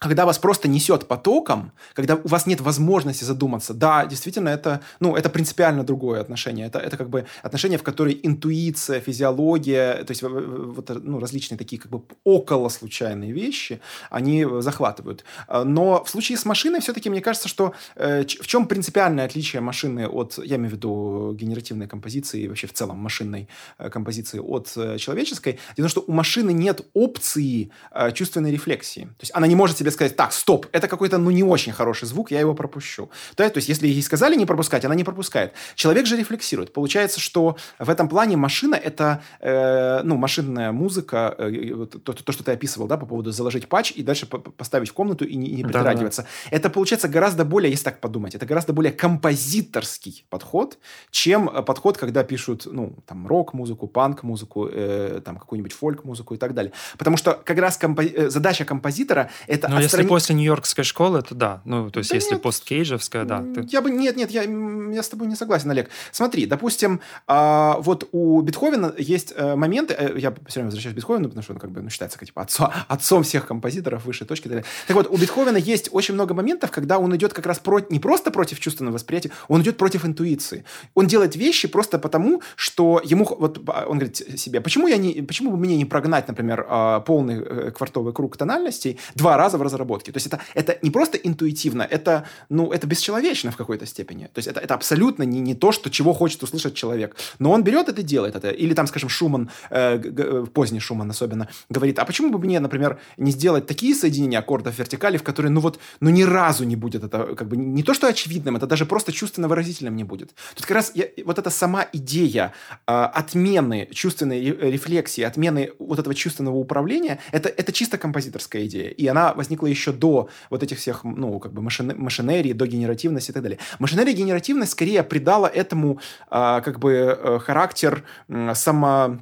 когда 0.02 0.26
вас 0.26 0.40
просто 0.40 0.68
несет 0.68 1.08
потоком, 1.08 1.72
когда 1.94 2.16
у 2.16 2.28
вас 2.28 2.48
нет 2.48 2.60
возможности 2.60 3.24
задуматься, 3.24 3.76
да, 3.76 4.08
действительно, 4.08 4.50
это, 4.50 4.82
ну, 5.00 5.16
это 5.16 5.30
принципиально 5.30 5.84
другое 5.84 6.22
отношение. 6.22 6.66
Это, 6.66 6.80
это 6.80 6.98
как 6.98 7.08
бы 7.10 7.28
отношение, 7.44 7.78
в 7.78 7.84
которой 7.84 8.20
интуиция, 8.24 9.00
физиология, 9.00 10.04
то 10.04 10.12
есть 10.12 10.24
вот, 10.24 10.90
ну, 11.04 11.20
различные 11.20 11.60
такие 11.60 11.80
как 11.80 11.92
бы 11.92 12.02
около 12.24 12.70
случайные 12.70 13.32
вещи, 13.32 13.80
они 14.10 14.44
захватывают. 14.62 15.24
Но 15.48 16.04
в 16.04 16.10
случае 16.10 16.40
с 16.40 16.46
машиной 16.46 16.82
все-таки 16.82 17.12
мне 17.12 17.22
кажется, 17.22 17.48
что 17.48 17.76
э, 17.96 18.24
в 18.24 18.48
чем 18.48 18.66
принципиальное 18.66 19.26
отличие 19.26 19.62
машины 19.62 20.08
от, 20.08 20.40
я 20.44 20.56
имею 20.56 20.72
в 20.72 20.74
виду 20.74 21.36
генеративной 21.40 21.88
композиции, 21.88 22.48
вообще 22.48 22.66
в 22.66 22.74
целом 22.74 22.98
машинной 22.98 23.48
э, 23.78 23.90
композиции 23.92 24.40
от 24.40 24.72
э, 24.76 24.98
человеческой, 24.98 25.60
дело 25.78 25.88
в 25.88 25.94
том, 25.94 26.04
что 26.04 26.12
у 26.12 26.16
машины 26.16 26.54
нет 26.54 26.82
опции 26.96 27.70
чувственной 28.14 28.52
рефлексии. 28.52 29.02
То 29.02 29.22
есть 29.22 29.32
она 29.36 29.46
не 29.46 29.56
может 29.56 29.78
себе 29.78 29.91
могли 29.92 30.08
сказать, 30.08 30.16
так, 30.16 30.34
стоп, 30.34 30.68
это 30.72 30.88
какой-то, 30.88 31.18
ну, 31.18 31.32
не 31.32 31.44
очень 31.44 31.74
хороший 31.74 32.08
звук, 32.08 32.32
я 32.32 32.40
его 32.40 32.54
пропущу. 32.54 33.10
То, 33.36 33.50
то 33.50 33.58
есть, 33.58 33.70
если 33.70 33.88
ей 33.88 34.02
сказали 34.02 34.36
не 34.36 34.46
пропускать, 34.46 34.86
она 34.86 34.96
не 34.96 35.04
пропускает. 35.04 35.54
Человек 35.76 36.06
же 36.06 36.18
рефлексирует. 36.18 36.74
Получается, 36.74 37.20
что 37.20 37.56
в 37.80 37.90
этом 37.90 38.08
плане 38.08 38.38
машина– 38.38 38.76
это, 38.84 39.22
э, 39.42 40.02
ну, 40.04 40.18
машинная 40.18 40.72
музыка, 40.72 41.36
э, 41.38 41.86
то, 42.04 42.14
то, 42.14 42.32
что 42.32 42.44
ты 42.44 42.52
описывал, 42.52 42.88
да, 42.88 42.98
по 42.98 43.06
поводу 43.06 43.32
заложить 43.32 43.68
патч 43.68 43.92
и 43.92 44.04
дальше 44.04 44.26
поставить 44.28 44.90
в 44.90 44.94
комнату 44.94 45.26
и 45.26 45.36
не, 45.36 45.52
не 45.52 45.64
притрагиваться. 45.64 46.22
Да, 46.22 46.28
да. 46.52 46.58
Это, 46.58 46.70
получается, 46.70 47.08
гораздо 47.08 47.46
более, 47.46 47.72
если 47.72 47.86
так 47.86 48.00
подумать, 48.00 48.36
это 48.36 48.46
гораздо 48.46 48.74
более 48.74 48.92
композиторский 48.92 50.26
подход, 50.30 50.78
чем 51.12 51.50
подход, 51.66 51.98
когда 51.98 52.24
пишут, 52.24 52.68
ну, 52.72 52.96
там, 53.06 53.28
рок-музыку, 53.28 53.88
панк-музыку, 53.88 54.70
э, 54.72 55.22
там, 55.24 55.38
какую-нибудь 55.38 55.74
фольк-музыку 55.74 56.36
и 56.36 56.38
так 56.38 56.54
далее. 56.54 56.72
Потому 56.98 57.18
что 57.18 57.34
как 57.34 57.58
раз 57.58 57.78
компо... 57.78 58.04
Э, 58.04 58.30
задача 58.30 58.66
композитора– 58.66 59.30
это 59.48 59.68
Ну, 59.68 59.81
отстрани... 59.86 60.04
если 60.04 60.10
после 60.10 60.36
Нью-Йоркской 60.36 60.84
школы, 60.84 61.22
то 61.22 61.36
да. 61.36 61.62
Ну, 61.66 61.90
то 61.90 62.00
есть, 62.00 62.10
да 62.12 62.16
если 62.16 62.34
нет, 62.34 62.42
посткейджевская, 62.42 63.26
да. 63.26 63.42
Ты... 63.42 63.68
Я 63.70 63.82
бы... 63.82 63.92
Нет, 63.92 64.16
нет, 64.16 64.32
я, 64.32 64.44
я 64.44 65.04
с 65.04 65.10
тобой 65.10 65.28
не 65.28 65.36
согласен, 65.36 65.70
Олег. 65.72 65.90
Смотри, 66.12 66.46
допустим, 66.46 67.02
а, 67.28 67.78
вот 67.80 68.08
у 68.12 68.42
Бетховена 68.42 68.94
есть 68.98 69.34
а, 69.36 69.56
моменты, 69.56 69.94
а, 69.94 70.18
я 70.18 70.32
все 70.48 70.60
время 70.60 70.68
возвращаюсь 70.68 70.94
к 70.94 70.98
Бетховену, 70.98 71.26
потому 71.26 71.44
что 71.44 71.54
он 71.54 71.60
как 71.60 71.72
бы 71.72 71.82
ну, 71.82 71.90
считается 71.90 72.18
как, 72.18 72.28
типа, 72.28 72.42
отцом, 72.42 72.70
отцом 72.88 73.24
всех 73.24 73.48
композиторов 73.48 74.06
высшей 74.06 74.28
точки. 74.28 74.48
Так, 74.48 74.66
так 74.88 74.96
вот, 74.96 75.08
у 75.08 75.18
Бетховена 75.18 75.58
есть 75.58 75.90
очень 75.92 76.14
много 76.14 76.34
моментов, 76.34 76.72
когда 76.72 77.00
он 77.00 77.16
идет 77.16 77.34
как 77.34 77.46
раз 77.46 77.60
про... 77.60 77.80
не 77.90 78.00
просто 78.00 78.32
против 78.32 78.60
чувственного 78.60 78.96
восприятия, 78.96 79.32
он 79.48 79.62
идет 79.62 79.78
против 79.78 80.06
интуиции. 80.06 80.64
Он 80.94 81.08
делает 81.08 81.36
вещи 81.36 81.68
просто 81.68 82.00
потому, 82.00 82.42
что 82.56 83.02
ему... 83.04 83.26
Вот 83.26 83.60
он 83.68 83.98
говорит 83.98 84.18
себе, 84.18 84.62
почему, 84.62 84.88
я 84.88 84.98
не, 84.98 85.22
почему 85.22 85.52
бы 85.52 85.58
мне 85.58 85.78
не 85.78 85.86
прогнать, 85.86 86.28
например, 86.28 86.66
полный 87.06 87.42
э, 87.42 87.72
квартовый 87.72 88.14
круг 88.14 88.38
тональностей 88.38 89.00
два 89.16 89.38
раза 89.38 89.58
в 89.58 89.62
разработке? 89.72 90.12
То 90.12 90.18
есть 90.18 90.28
это, 90.28 90.40
это 90.54 90.78
не 90.82 90.92
просто 90.92 91.18
интуитивно, 91.18 91.84
это, 91.84 92.26
ну, 92.50 92.72
это 92.72 92.88
бесчеловечно 92.88 93.52
в 93.52 93.58
какой-то 93.58 93.86
степени. 93.86 94.26
То 94.26 94.40
есть 94.40 94.48
это, 94.48 94.60
это 94.60 94.74
абсолютно 94.74 95.24
не, 95.24 95.40
не 95.40 95.56
то, 95.56 95.72
что, 95.72 95.90
чего 95.90 96.14
хочет 96.14 96.44
услышать 96.44 96.76
человек. 96.76 97.16
Но 97.40 97.52
он 97.52 97.64
берет 97.64 97.90
это 97.90 98.02
и 98.02 98.04
делает 98.04 98.36
это. 98.36 98.50
Или 98.50 98.74
там, 98.74 98.88
скажем, 98.88 99.10
Шуман, 99.10 99.50
э, 99.70 100.00
э, 100.04 100.46
поздний 100.54 100.80
Шуман 100.80 101.10
особенно, 101.10 101.48
говорит, 101.70 102.00
а 102.00 102.06
почему 102.06 102.30
бы 102.30 102.40
мне, 102.40 102.60
например, 102.60 103.00
не 103.18 103.32
сделать 103.32 103.68
такие 103.68 103.96
соединения 103.96 104.40
аккордов 104.40 104.78
вертикали, 104.78 105.18
в 105.18 105.24
которые, 105.24 105.52
ну 105.52 105.62
вот, 105.62 105.80
ну 106.00 106.10
ни 106.10 106.24
разу 106.24 106.64
не 106.66 106.76
будет 106.76 107.04
это, 107.04 107.36
как 107.36 107.48
бы, 107.48 107.58
не 107.58 107.84
то, 107.84 107.94
что 107.94 108.08
очевидным, 108.08 108.56
это 108.56 108.68
даже 108.68 108.86
просто 108.86 109.12
чувственно 109.12 109.48
выразительным 109.48 109.96
не 109.96 110.04
будет. 110.04 110.34
Тут 110.56 110.66
как 110.66 110.76
раз 110.76 110.92
я, 110.96 111.06
вот 111.26 111.40
эта 111.40 111.50
сама 111.50 111.88
идея 111.94 112.54
э, 112.88 112.92
отмены 112.92 113.88
чувственной 113.92 114.42
рефлексии, 114.42 115.22
отмены 115.24 115.72
вот 115.80 116.00
этого 116.00 116.16
чувственного 116.16 116.56
управления, 116.56 117.20
это, 117.32 117.50
это 117.50 117.72
чисто 117.72 117.98
композиторская 117.98 118.66
идея. 118.66 118.90
И 118.90 119.08
она 119.08 119.34
возникла 119.34 119.61
еще 119.70 119.92
до 119.92 120.30
вот 120.50 120.64
этих 120.64 120.78
всех, 120.78 121.04
ну, 121.04 121.40
как 121.40 121.54
бы 121.54 121.62
машин, 121.62 121.94
машинерии, 121.98 122.54
до 122.54 122.68
генеративности 122.68 123.32
и 123.32 123.34
так 123.34 123.44
далее. 123.44 123.60
Машинерия 123.80 124.14
и 124.14 124.18
генеративность 124.18 124.72
скорее 124.72 125.04
придала 125.04 125.48
этому 125.48 126.00
э, 126.30 126.62
как 126.64 126.80
бы 126.80 126.92
э, 126.92 127.40
характер 127.40 128.04
э, 128.28 128.54
само 128.56 129.20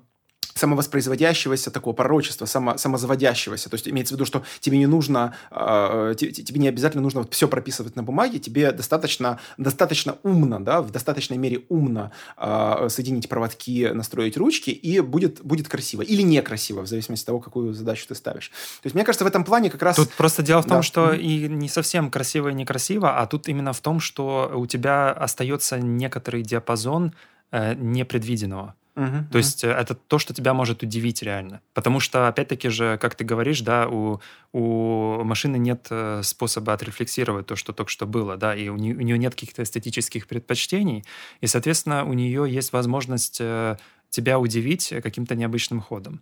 самовоспроизводящегося 0.59 1.71
такого 1.71 1.93
пророчества, 1.93 2.45
само, 2.45 2.77
самозаводящегося. 2.77 3.69
То 3.69 3.75
есть 3.75 3.87
имеется 3.87 4.13
в 4.13 4.17
виду, 4.17 4.25
что 4.25 4.43
тебе 4.59 4.77
не 4.77 4.87
нужно, 4.87 5.33
э, 5.51 6.13
тебе 6.17 6.59
не 6.59 6.67
обязательно 6.67 7.01
нужно 7.01 7.21
вот 7.21 7.33
все 7.33 7.47
прописывать 7.47 7.95
на 7.95 8.03
бумаге, 8.03 8.39
тебе 8.39 8.71
достаточно, 8.71 9.39
достаточно 9.57 10.17
умно, 10.23 10.59
да, 10.59 10.81
в 10.81 10.91
достаточной 10.91 11.37
мере 11.37 11.63
умно 11.69 12.11
э, 12.37 12.87
соединить 12.89 13.29
проводки, 13.29 13.87
настроить 13.93 14.37
ручки, 14.37 14.69
и 14.69 14.99
будет, 14.99 15.41
будет 15.43 15.67
красиво. 15.67 16.01
Или 16.01 16.21
некрасиво, 16.21 16.81
в 16.81 16.87
зависимости 16.87 17.23
от 17.23 17.27
того, 17.27 17.39
какую 17.39 17.73
задачу 17.73 18.05
ты 18.07 18.15
ставишь. 18.15 18.49
То 18.49 18.85
есть 18.85 18.95
мне 18.95 19.03
кажется, 19.03 19.23
в 19.23 19.27
этом 19.27 19.43
плане 19.43 19.69
как 19.69 19.81
раз... 19.81 19.95
Тут 19.95 20.11
просто 20.13 20.43
дело 20.43 20.61
в 20.61 20.65
том, 20.65 20.77
да. 20.77 20.83
что 20.83 21.13
и 21.13 21.47
не 21.47 21.69
совсем 21.69 22.11
красиво 22.11 22.49
и 22.49 22.53
некрасиво, 22.53 23.17
а 23.19 23.25
тут 23.25 23.47
именно 23.47 23.73
в 23.73 23.79
том, 23.79 23.99
что 23.99 24.51
у 24.55 24.65
тебя 24.67 25.11
остается 25.11 25.79
некоторый 25.79 26.43
диапазон 26.43 27.13
э, 27.51 27.75
непредвиденного. 27.75 28.75
Uh-huh, 28.99 29.31
то 29.31 29.37
есть 29.37 29.63
uh-huh. 29.63 29.73
это 29.73 29.95
то, 29.95 30.19
что 30.19 30.33
тебя 30.33 30.53
может 30.53 30.83
удивить 30.83 31.23
реально. 31.23 31.61
Потому 31.73 32.01
что, 32.01 32.27
опять-таки 32.27 32.67
же, 32.67 32.97
как 32.97 33.15
ты 33.15 33.23
говоришь, 33.23 33.61
да, 33.61 33.87
у, 33.87 34.19
у 34.51 35.23
машины 35.23 35.57
нет 35.57 35.87
э, 35.89 36.21
способа 36.21 36.73
отрефлексировать 36.73 37.45
то, 37.45 37.55
что 37.55 37.71
только 37.71 37.89
что 37.89 38.05
было, 38.05 38.35
да, 38.35 38.53
и 38.53 38.67
у 38.67 38.75
нее, 38.75 38.95
у 38.95 38.99
нее 38.99 39.17
нет 39.17 39.35
каких-то 39.35 39.63
эстетических 39.63 40.27
предпочтений, 40.27 41.05
и, 41.39 41.47
соответственно, 41.47 42.03
у 42.03 42.11
нее 42.11 42.45
есть 42.49 42.73
возможность 42.73 43.37
э, 43.39 43.77
тебя 44.09 44.37
удивить 44.37 44.93
каким-то 45.01 45.35
необычным 45.35 45.79
ходом. 45.79 46.21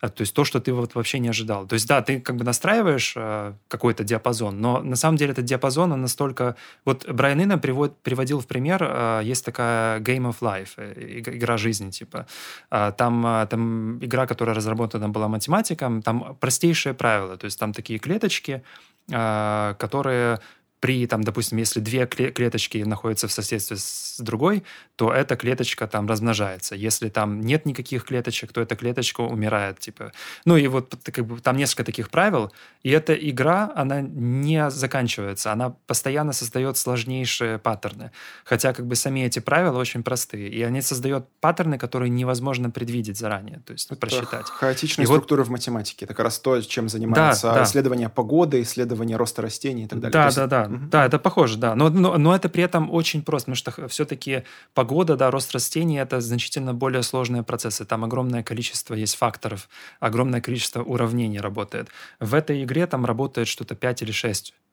А, 0.00 0.08
то 0.08 0.22
есть 0.22 0.34
то, 0.34 0.44
что 0.44 0.60
ты 0.60 0.72
вот 0.72 0.94
вообще 0.94 1.18
не 1.18 1.28
ожидал. 1.28 1.66
То 1.66 1.74
есть 1.74 1.88
да, 1.88 2.02
ты 2.02 2.20
как 2.20 2.36
бы 2.36 2.44
настраиваешь 2.44 3.14
э, 3.16 3.52
какой-то 3.68 4.04
диапазон, 4.04 4.60
но 4.60 4.80
на 4.80 4.96
самом 4.96 5.16
деле 5.16 5.32
этот 5.32 5.44
диапазон, 5.44 5.92
он 5.92 6.02
настолько... 6.02 6.56
Вот 6.84 7.08
Брайан 7.08 7.40
Инна 7.40 7.58
привод, 7.58 7.96
приводил 8.02 8.40
в 8.40 8.46
пример, 8.46 8.82
э, 8.82 9.20
есть 9.24 9.44
такая 9.44 10.00
Game 10.00 10.28
of 10.30 10.36
Life, 10.40 10.70
э, 10.76 11.20
игра 11.20 11.56
жизни, 11.56 11.90
типа. 11.90 12.26
Э, 12.70 12.92
там, 12.96 13.26
э, 13.26 13.46
там 13.46 13.98
игра, 14.04 14.26
которая 14.26 14.54
разработана 14.54 15.08
была 15.08 15.28
математиком, 15.28 16.02
там 16.02 16.36
простейшие 16.40 16.94
правила, 16.94 17.36
то 17.36 17.46
есть 17.46 17.58
там 17.58 17.72
такие 17.72 17.98
клеточки, 17.98 18.62
э, 19.10 19.74
которые 19.78 20.40
при, 20.86 21.04
там, 21.08 21.24
допустим, 21.24 21.58
если 21.58 21.80
две 21.80 22.06
клеточки 22.06 22.78
находятся 22.78 23.26
в 23.26 23.32
соседстве 23.32 23.76
с 23.76 24.20
другой, 24.20 24.62
то 24.94 25.12
эта 25.12 25.34
клеточка 25.34 25.88
там 25.88 26.06
размножается. 26.06 26.76
Если 26.76 27.08
там 27.08 27.40
нет 27.40 27.66
никаких 27.66 28.04
клеточек, 28.04 28.52
то 28.52 28.60
эта 28.60 28.76
клеточка 28.76 29.22
умирает, 29.22 29.80
типа. 29.80 30.12
Ну 30.44 30.56
и 30.56 30.68
вот 30.68 30.94
как 31.02 31.26
бы, 31.26 31.40
там 31.40 31.56
несколько 31.56 31.82
таких 31.82 32.08
правил, 32.08 32.52
и 32.84 32.90
эта 32.90 33.14
игра, 33.14 33.72
она 33.74 34.00
не 34.00 34.70
заканчивается, 34.70 35.50
она 35.50 35.70
постоянно 35.88 36.32
создает 36.32 36.76
сложнейшие 36.76 37.58
паттерны. 37.58 38.12
Хотя 38.44 38.72
как 38.72 38.86
бы 38.86 38.94
сами 38.94 39.24
эти 39.24 39.40
правила 39.40 39.80
очень 39.80 40.04
простые, 40.04 40.48
и 40.48 40.62
они 40.62 40.82
создают 40.82 41.26
паттерны, 41.40 41.78
которые 41.78 42.10
невозможно 42.10 42.70
предвидеть 42.70 43.18
заранее, 43.18 43.60
то 43.66 43.72
есть 43.72 43.90
Это 43.90 43.98
просчитать. 43.98 44.46
Хаотичная 44.50 45.02
и 45.02 45.06
структура 45.06 45.40
вот... 45.40 45.48
в 45.48 45.50
математике, 45.50 46.04
это 46.04 46.14
как 46.14 46.26
раз 46.26 46.38
то, 46.38 46.60
чем 46.60 46.88
занимается 46.88 47.48
да, 47.48 47.54
да. 47.54 47.64
исследование 47.64 48.08
погоды, 48.08 48.62
исследование 48.62 49.16
роста 49.16 49.42
растений 49.42 49.82
и 49.82 49.88
так 49.88 49.98
далее. 49.98 50.12
Да, 50.12 50.24
есть... 50.26 50.36
да, 50.36 50.46
да. 50.46 50.75
Угу. 50.76 50.86
Да, 50.90 51.06
это 51.06 51.18
похоже, 51.18 51.58
да. 51.58 51.74
Но, 51.74 51.90
но, 51.90 52.18
но 52.18 52.34
это 52.34 52.48
при 52.48 52.62
этом 52.62 52.90
очень 52.92 53.22
просто, 53.22 53.52
потому 53.52 53.56
что 53.56 53.88
все-таки 53.88 54.42
погода, 54.74 55.16
да, 55.16 55.30
рост 55.30 55.52
растений– 55.52 55.98
это 55.98 56.20
значительно 56.20 56.74
более 56.74 57.02
сложные 57.02 57.42
процессы. 57.42 57.84
Там 57.84 58.04
огромное 58.04 58.42
количество 58.42 58.94
есть 58.94 59.16
факторов, 59.16 59.68
огромное 60.00 60.40
количество 60.40 60.82
уравнений 60.82 61.40
работает. 61.40 61.88
В 62.20 62.34
этой 62.34 62.62
игре 62.64 62.86
там 62.86 63.04
работает 63.04 63.48
что-то 63.48 63.74
5 63.74 64.02
или 64.02 64.12
6 64.12 64.50
э, 64.50 64.65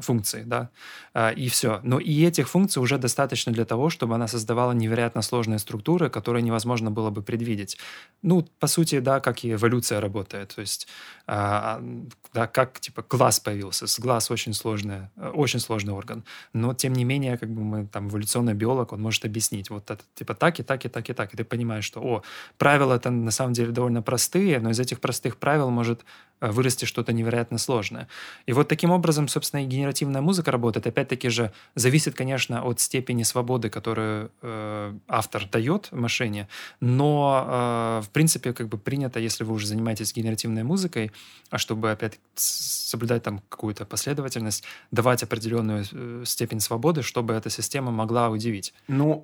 функций, 0.00 0.44
да, 0.44 0.70
э, 1.14 1.34
и 1.34 1.48
все. 1.48 1.80
Но 1.82 1.98
и 1.98 2.24
этих 2.24 2.48
функций 2.48 2.82
уже 2.82 2.98
достаточно 2.98 3.52
для 3.52 3.64
того, 3.64 3.90
чтобы 3.90 4.14
она 4.14 4.28
создавала 4.28 4.72
невероятно 4.72 5.22
сложные 5.22 5.58
структуры, 5.58 6.10
которые 6.10 6.42
невозможно 6.42 6.90
было 6.90 7.10
бы 7.10 7.22
предвидеть. 7.22 7.78
Ну, 8.22 8.46
по 8.58 8.66
сути, 8.66 9.00
да, 9.00 9.20
как 9.20 9.44
и 9.44 9.52
эволюция 9.52 10.00
работает. 10.00 10.54
То 10.54 10.60
есть, 10.62 10.88
э, 11.26 12.02
да, 12.34 12.46
как, 12.46 12.80
типа, 12.80 13.04
глаз 13.08 13.40
появился. 13.40 13.86
С 13.86 14.00
глаз 14.00 14.30
очень 14.30 14.54
сложная 14.54 15.10
Э, 15.16 15.30
очень 15.30 15.60
сложный 15.60 15.92
орган. 15.92 16.24
Но, 16.52 16.74
тем 16.74 16.92
не 16.92 17.04
менее, 17.04 17.38
как 17.38 17.50
бы 17.50 17.62
мы, 17.62 17.86
там, 17.86 18.08
эволюционный 18.08 18.54
биолог, 18.54 18.92
он 18.92 19.02
может 19.02 19.24
объяснить, 19.24 19.70
вот 19.70 19.90
это, 19.90 20.02
типа, 20.14 20.34
так 20.34 20.60
и 20.60 20.62
так 20.62 20.84
и 20.84 20.88
так 20.88 21.10
и 21.10 21.12
так. 21.12 21.34
И 21.34 21.36
ты 21.36 21.44
понимаешь, 21.44 21.84
что, 21.84 22.00
о, 22.00 22.22
правила 22.58 22.94
это 22.94 23.10
на 23.10 23.30
самом 23.30 23.52
деле 23.52 23.72
довольно 23.72 24.02
простые, 24.02 24.60
но 24.60 24.70
из 24.70 24.80
этих 24.80 25.00
простых 25.00 25.36
правил 25.36 25.70
может 25.70 26.04
Э, 26.40 26.50
вырасти 26.50 26.86
что-то 26.86 27.12
невероятно 27.12 27.58
сложное. 27.58 28.08
И 28.46 28.52
вот 28.52 28.68
таким 28.68 28.90
образом, 28.90 29.09
собственно, 29.28 29.64
и 29.64 29.66
генеративная 29.66 30.20
музыка 30.20 30.50
работает. 30.50 30.86
Опять-таки 30.86 31.28
же 31.28 31.52
зависит, 31.74 32.14
конечно, 32.14 32.62
от 32.62 32.80
степени 32.80 33.22
свободы, 33.22 33.70
которую 33.70 34.30
э, 34.42 34.94
автор 35.08 35.48
дает 35.50 35.92
машине, 35.92 36.48
но, 36.80 38.00
э, 38.00 38.02
в 38.04 38.10
принципе, 38.10 38.52
как 38.52 38.68
бы 38.68 38.78
принято, 38.78 39.20
если 39.20 39.44
вы 39.44 39.54
уже 39.54 39.66
занимаетесь 39.66 40.14
генеративной 40.14 40.62
музыкой, 40.62 41.12
а 41.50 41.58
чтобы 41.58 41.90
опять 41.90 42.18
соблюдать 42.34 43.22
там 43.22 43.40
какую-то 43.48 43.84
последовательность, 43.84 44.64
давать 44.90 45.22
определенную 45.22 45.84
э, 45.92 46.22
степень 46.24 46.60
свободы, 46.60 47.02
чтобы 47.02 47.34
эта 47.34 47.50
система 47.50 47.90
могла 47.90 48.30
удивить. 48.30 48.74
Ну, 48.88 49.22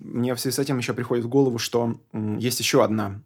мне 0.00 0.34
в 0.34 0.40
связи 0.40 0.54
с 0.54 0.58
этим 0.58 0.78
еще 0.78 0.94
приходит 0.94 1.24
в 1.24 1.28
голову, 1.28 1.58
что 1.58 2.00
есть 2.12 2.60
еще 2.60 2.84
одна 2.84 3.20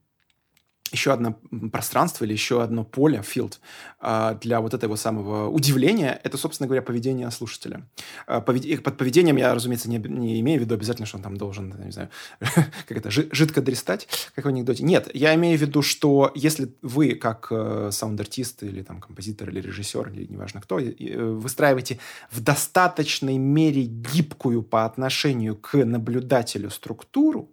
еще 0.95 1.13
одно 1.13 1.39
пространство 1.73 2.25
или 2.25 2.33
еще 2.33 2.63
одно 2.63 2.85
поле, 2.85 3.23
field, 3.23 3.59
а, 4.01 4.35
для 4.35 4.61
вот 4.61 4.75
этого 4.75 4.97
самого 4.97 5.49
удивления, 5.51 6.21
это, 6.23 6.39
собственно 6.39 6.67
говоря, 6.67 6.83
поведение 6.83 7.31
слушателя. 7.31 7.87
А, 8.27 8.41
под 8.41 8.97
поведением 8.97 9.37
я, 9.37 9.55
разумеется, 9.55 9.91
не, 9.91 9.99
не 9.99 10.41
имею 10.41 10.61
в 10.61 10.65
виду 10.65 10.75
обязательно, 10.75 11.07
что 11.07 11.17
он 11.19 11.23
там 11.23 11.37
должен, 11.37 11.75
не 11.85 11.93
знаю, 11.93 12.09
как 12.41 12.97
это, 12.97 13.11
жидко 13.11 13.61
дрестать, 13.61 14.09
как 14.35 14.45
в 14.45 14.49
анекдоте. 14.49 14.85
Нет, 14.85 15.11
я 15.15 15.35
имею 15.35 15.59
в 15.59 15.61
виду, 15.61 15.83
что 15.83 16.33
если 16.35 16.75
вы, 16.83 17.15
как 17.15 17.49
э, 17.51 17.91
саунд-артист 17.93 18.63
или 18.63 18.83
там 18.83 19.01
композитор 19.01 19.51
или 19.51 19.61
режиссер, 19.61 20.11
или 20.11 20.27
неважно 20.31 20.61
кто, 20.61 20.79
выстраиваете 20.79 21.99
в 22.31 22.41
достаточной 22.41 23.39
мере 23.39 23.83
гибкую 23.83 24.63
по 24.63 24.85
отношению 24.85 25.57
к 25.57 25.75
наблюдателю 25.77 26.71
структуру, 26.71 27.51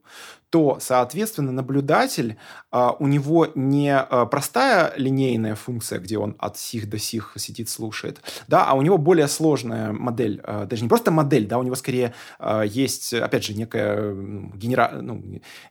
то, 0.52 0.78
соответственно, 0.80 1.52
наблюдатель, 1.52 2.38
а, 2.70 2.92
у 3.00 3.08
него 3.08 3.48
не 3.56 3.96
а, 3.96 4.26
простая 4.26 4.94
линейная 4.98 5.56
функция, 5.56 6.00
где 6.00 6.18
он 6.18 6.36
от 6.38 6.58
сих 6.58 6.90
до 6.90 7.00
сих 7.00 7.34
сидит, 7.38 7.70
слушает, 7.70 8.22
да, 8.48 8.66
а 8.66 8.74
у 8.76 8.82
него 8.82 8.98
более 8.98 9.28
сложная 9.28 9.92
модель, 9.92 10.42
а, 10.44 10.66
даже 10.66 10.84
не 10.84 10.90
просто 10.90 11.10
модель, 11.10 11.48
да, 11.48 11.58
у 11.58 11.64
него 11.64 11.76
скорее 11.76 12.14
есть, 12.66 13.14
опять 13.14 13.44
же, 13.44 13.54
некая 13.54 14.14
генера... 14.56 15.00
ну, 15.02 15.24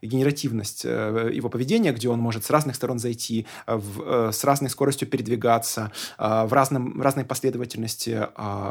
генеративность 0.02 0.82
э, 0.84 1.30
его 1.32 1.48
поведения, 1.48 1.92
где 1.92 2.08
он 2.08 2.18
может 2.18 2.44
с 2.44 2.50
разных 2.50 2.74
сторон 2.74 2.98
зайти, 2.98 3.46
в, 3.66 4.02
э, 4.02 4.32
с 4.32 4.44
разной 4.44 4.70
скоростью 4.70 5.08
передвигаться, 5.08 5.92
в 6.18 6.52
разном, 6.52 7.00
разной 7.00 7.24
последовательности 7.24 8.28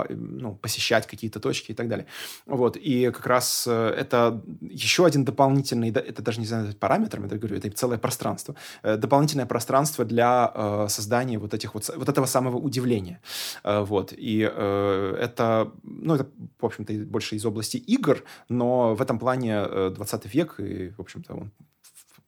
ну, 0.10 0.56
посещать 0.56 1.08
какие-то 1.08 1.40
точки 1.40 1.72
и 1.72 1.76
так 1.76 1.88
далее. 1.88 2.08
Вот, 2.46 2.78
и 2.78 3.12
как 3.12 3.28
раз 3.28 3.66
э, 3.68 3.94
это 3.98 4.42
еще 4.62 5.06
один 5.06 5.24
дополнительный 5.24 5.92
это 6.00 6.22
даже 6.22 6.40
не 6.40 6.46
знаю 6.46 6.74
параметрами, 6.76 7.26
это 7.26 7.38
говорю, 7.38 7.58
это 7.58 7.70
целое 7.70 7.98
пространство, 7.98 8.56
э, 8.84 8.98
дополнительное 8.98 9.46
пространство 9.46 10.06
для 10.06 10.52
э, 10.54 10.88
создания 10.90 11.38
вот 11.38 11.54
этих 11.54 11.74
вот 11.74 11.90
вот 11.96 12.10
этого 12.10 12.26
самого 12.26 12.58
удивления, 12.58 13.20
э, 13.64 13.82
вот. 13.82 14.14
И 14.14 14.40
это, 14.40 15.72
ну 15.84 16.16
это 16.16 16.28
в 16.60 16.66
общем-то 16.66 16.94
больше 17.06 17.36
из 17.36 17.46
области 17.46 17.78
игр, 17.78 18.24
но 18.50 18.96
в 18.96 19.02
этом 19.02 19.20
плане 19.20 19.90
20 19.90 20.34
век 20.34 20.60
и 20.60 20.90
в 20.90 21.00
общем-то 21.00 21.34
он 21.34 21.52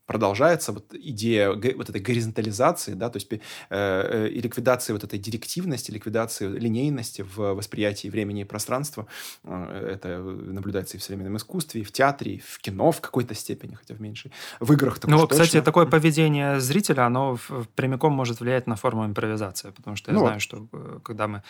продолжается 0.06 0.72
вот 0.72 0.94
идея 0.94 1.52
вот 1.52 1.90
этой 1.90 2.02
горизонтализации, 2.02 2.94
да, 2.94 3.10
то 3.10 3.18
есть 3.18 3.32
э, 3.32 3.40
э, 3.70 4.28
и 4.30 4.42
ликвидации 4.42 4.94
вот 4.94 5.04
этой 5.04 5.20
директивности, 5.20 5.92
ликвидации 5.92 6.48
линейности 6.48 7.22
в 7.22 7.54
восприятии 7.54 8.10
времени 8.10 8.42
и 8.42 8.44
пространства. 8.44 9.08
Э, 9.44 9.94
это 9.94 10.20
наблюдается 10.20 10.98
и 10.98 11.00
в 11.00 11.04
современном 11.04 11.38
искусстве, 11.38 11.82
и 11.82 11.84
в 11.84 11.92
театре, 11.92 12.36
и 12.36 12.40
в 12.40 12.60
кино 12.60 12.92
в 12.92 13.00
какой-то 13.02 13.36
степени, 13.36 13.76
хотя 13.76 13.96
в 13.96 14.02
меньшей. 14.02 14.32
В 14.60 14.74
играх 14.74 15.00
Ну, 15.04 15.18
вот, 15.18 15.32
кстати, 15.32 15.62
такое 15.62 15.86
поведение 15.86 16.60
зрителя, 16.60 17.06
оно 17.06 17.38
прямиком 17.76 18.14
может 18.14 18.40
влиять 18.42 18.68
на 18.68 18.76
форму 18.76 19.06
импровизации, 19.06 19.72
потому 19.72 19.96
что 19.96 20.12
я 20.12 20.16
ну, 20.16 20.20
знаю, 20.22 20.36
вот. 20.36 20.42
что 20.42 20.68
э, 20.74 21.00
когда 21.04 21.28
мы 21.28 21.44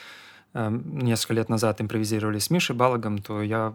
несколько 0.54 1.34
лет 1.34 1.50
назад 1.50 1.80
импровизировали 1.82 2.40
с 2.40 2.50
Мишей 2.50 2.76
Балагом, 2.76 3.20
то 3.20 3.42
я 3.42 3.74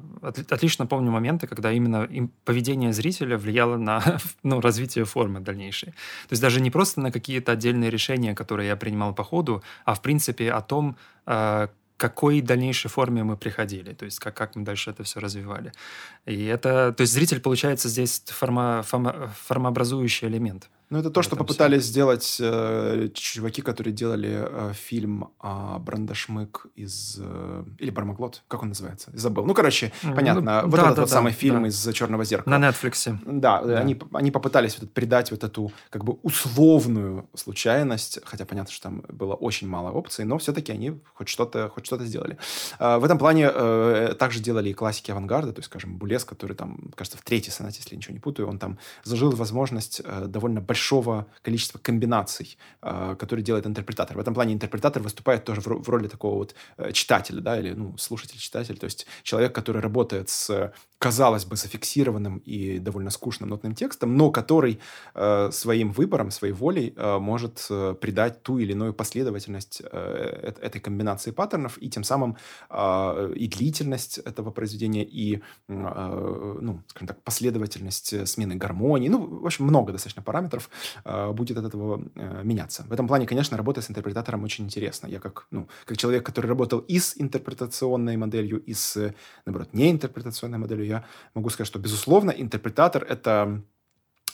отлично 0.50 0.86
помню 0.86 1.10
моменты, 1.10 1.46
когда 1.46 1.72
именно 1.72 2.08
поведение 2.44 2.92
зрителя 2.92 3.38
влияло 3.38 3.76
на 3.76 4.18
ну, 4.42 4.60
развитие 4.60 5.04
формы 5.04 5.40
дальнейшей. 5.40 5.90
То 5.90 6.32
есть 6.32 6.42
даже 6.42 6.60
не 6.60 6.70
просто 6.70 7.00
на 7.00 7.10
какие-то 7.10 7.52
отдельные 7.52 7.90
решения, 7.90 8.34
которые 8.34 8.68
я 8.68 8.76
принимал 8.76 9.14
по 9.14 9.24
ходу, 9.24 9.62
а 9.84 9.94
в 9.94 10.02
принципе 10.02 10.52
о 10.52 10.60
том, 10.60 10.96
э, 11.26 11.68
какой 11.96 12.42
дальнейшей 12.42 12.90
форме 12.90 13.24
мы 13.24 13.36
приходили, 13.36 13.94
то 13.94 14.04
есть 14.04 14.18
как, 14.18 14.34
как 14.34 14.54
мы 14.54 14.64
дальше 14.64 14.90
это 14.90 15.02
все 15.02 15.20
развивали. 15.20 15.72
И 16.26 16.44
это, 16.44 16.92
то 16.92 17.00
есть 17.00 17.12
зритель, 17.12 17.40
получается, 17.40 17.88
здесь 17.88 18.22
форма, 18.26 18.82
форма, 18.82 19.32
формообразующий 19.46 20.28
элемент. 20.28 20.68
Ну, 20.88 20.98
это 20.98 21.10
то, 21.10 21.22
что 21.22 21.34
попытались 21.34 21.82
все. 21.82 21.90
сделать 21.90 22.36
э, 22.40 23.08
чуваки, 23.12 23.60
которые 23.60 23.92
делали 23.92 24.46
э, 24.48 24.72
фильм 24.72 25.30
э, 25.42 25.78
«Брандашмык» 25.80 26.66
из... 26.76 27.18
Э, 27.20 27.64
или 27.78 27.90
«Бармаглот», 27.90 28.44
как 28.46 28.62
он 28.62 28.68
называется? 28.68 29.10
Забыл. 29.12 29.44
Ну, 29.44 29.54
короче, 29.54 29.92
понятно. 30.02 30.62
Ну, 30.62 30.68
вот 30.68 30.76
да, 30.76 30.82
этот 30.82 30.96
да, 30.96 31.02
вот 31.02 31.10
да, 31.10 31.14
самый 31.14 31.32
фильм 31.32 31.62
да. 31.62 31.68
из 31.68 31.92
«Черного 31.92 32.24
зеркала». 32.24 32.56
На 32.56 32.68
Netflix. 32.68 33.18
Да, 33.26 33.62
да. 33.62 33.80
Они, 33.80 33.98
они 34.12 34.30
попытались 34.30 34.78
вот 34.78 34.92
придать 34.92 35.32
вот 35.32 35.42
эту 35.42 35.72
как 35.90 36.04
бы 36.04 36.14
условную 36.22 37.28
случайность, 37.34 38.20
хотя 38.24 38.44
понятно, 38.44 38.72
что 38.72 38.84
там 38.84 39.04
было 39.08 39.34
очень 39.34 39.66
мало 39.66 39.90
опций, 39.90 40.24
но 40.24 40.38
все-таки 40.38 40.70
они 40.70 41.00
хоть 41.14 41.28
что-то 41.28 41.68
хоть 41.68 41.84
что-то 41.84 42.04
сделали. 42.04 42.38
Э, 42.78 42.98
в 42.98 43.04
этом 43.04 43.18
плане 43.18 43.50
э, 43.52 44.14
также 44.16 44.38
делали 44.38 44.68
и 44.68 44.72
классики 44.72 45.10
авангарда, 45.10 45.52
то 45.52 45.58
есть, 45.58 45.66
скажем, 45.66 45.98
Булес, 45.98 46.24
который 46.24 46.54
там, 46.54 46.92
кажется, 46.94 47.18
в 47.18 47.22
третьей 47.22 47.50
сонате, 47.50 47.78
если 47.80 47.94
я 47.94 47.96
ничего 47.96 48.14
не 48.14 48.20
путаю, 48.20 48.48
он 48.48 48.60
там 48.60 48.78
зажил 49.02 49.32
возможность 49.32 50.00
э, 50.04 50.26
довольно 50.28 50.60
большой 50.60 50.75
большого 50.76 51.26
количества 51.42 51.78
комбинаций, 51.78 52.58
э, 52.82 53.16
которые 53.18 53.42
делает 53.42 53.66
интерпретатор. 53.66 54.16
В 54.16 54.20
этом 54.20 54.34
плане 54.34 54.52
интерпретатор 54.52 55.02
выступает 55.02 55.44
тоже 55.44 55.60
в 55.60 55.88
роли 55.88 56.08
такого 56.08 56.34
вот 56.34 56.54
э, 56.76 56.92
читателя, 56.92 57.40
да, 57.40 57.58
или, 57.58 57.72
ну, 57.72 57.96
слушатель-читатель, 57.96 58.76
то 58.76 58.84
есть 58.84 59.06
человек, 59.22 59.54
который 59.54 59.80
работает 59.80 60.28
с 60.28 60.72
казалось 60.98 61.44
бы, 61.44 61.56
зафиксированным 61.56 62.38
и 62.38 62.78
довольно 62.78 63.10
скучным 63.10 63.50
нотным 63.50 63.74
текстом, 63.74 64.16
но 64.16 64.30
который 64.30 64.78
э, 65.14 65.50
своим 65.52 65.92
выбором, 65.92 66.30
своей 66.30 66.54
волей 66.54 66.94
э, 66.96 67.18
может 67.18 67.68
придать 68.00 68.42
ту 68.42 68.58
или 68.58 68.72
иную 68.72 68.94
последовательность 68.94 69.82
этой 69.82 70.80
комбинации 70.80 71.32
паттернов 71.32 71.78
и 71.82 71.88
тем 71.88 72.04
самым 72.04 72.36
э, 72.70 73.32
и 73.36 73.48
длительность 73.48 74.18
этого 74.18 74.50
произведения, 74.50 75.04
и, 75.04 75.42
э, 75.68 76.58
ну, 76.60 76.82
скажем 76.88 77.08
так, 77.08 77.22
последовательность 77.22 78.26
смены 78.26 78.56
гармонии. 78.56 79.08
Ну, 79.08 79.40
в 79.40 79.46
общем, 79.46 79.64
много 79.64 79.92
достаточно 79.92 80.22
параметров 80.22 80.65
э, 81.04 81.32
будет 81.32 81.58
от 81.58 81.64
этого 81.64 82.02
э, 82.14 82.42
меняться. 82.44 82.84
В 82.88 82.92
этом 82.92 83.08
плане, 83.08 83.26
конечно, 83.26 83.56
работа 83.56 83.80
с 83.80 83.90
интерпретатором 83.90 84.44
очень 84.44 84.64
интересна. 84.64 85.06
Я 85.06 85.20
как, 85.20 85.46
ну, 85.50 85.68
как 85.84 85.96
человек, 85.96 86.24
который 86.24 86.46
работал 86.46 86.80
и 86.80 86.98
с 86.98 87.14
интерпретационной 87.16 88.16
моделью, 88.16 88.60
и 88.60 88.74
с, 88.74 89.14
наоборот, 89.44 89.68
неинтерпретационной 89.72 90.58
моделью, 90.58 90.86
я 90.86 91.04
могу 91.34 91.50
сказать, 91.50 91.68
что, 91.68 91.78
безусловно, 91.78 92.30
интерпретатор— 92.30 93.04
это 93.08 93.62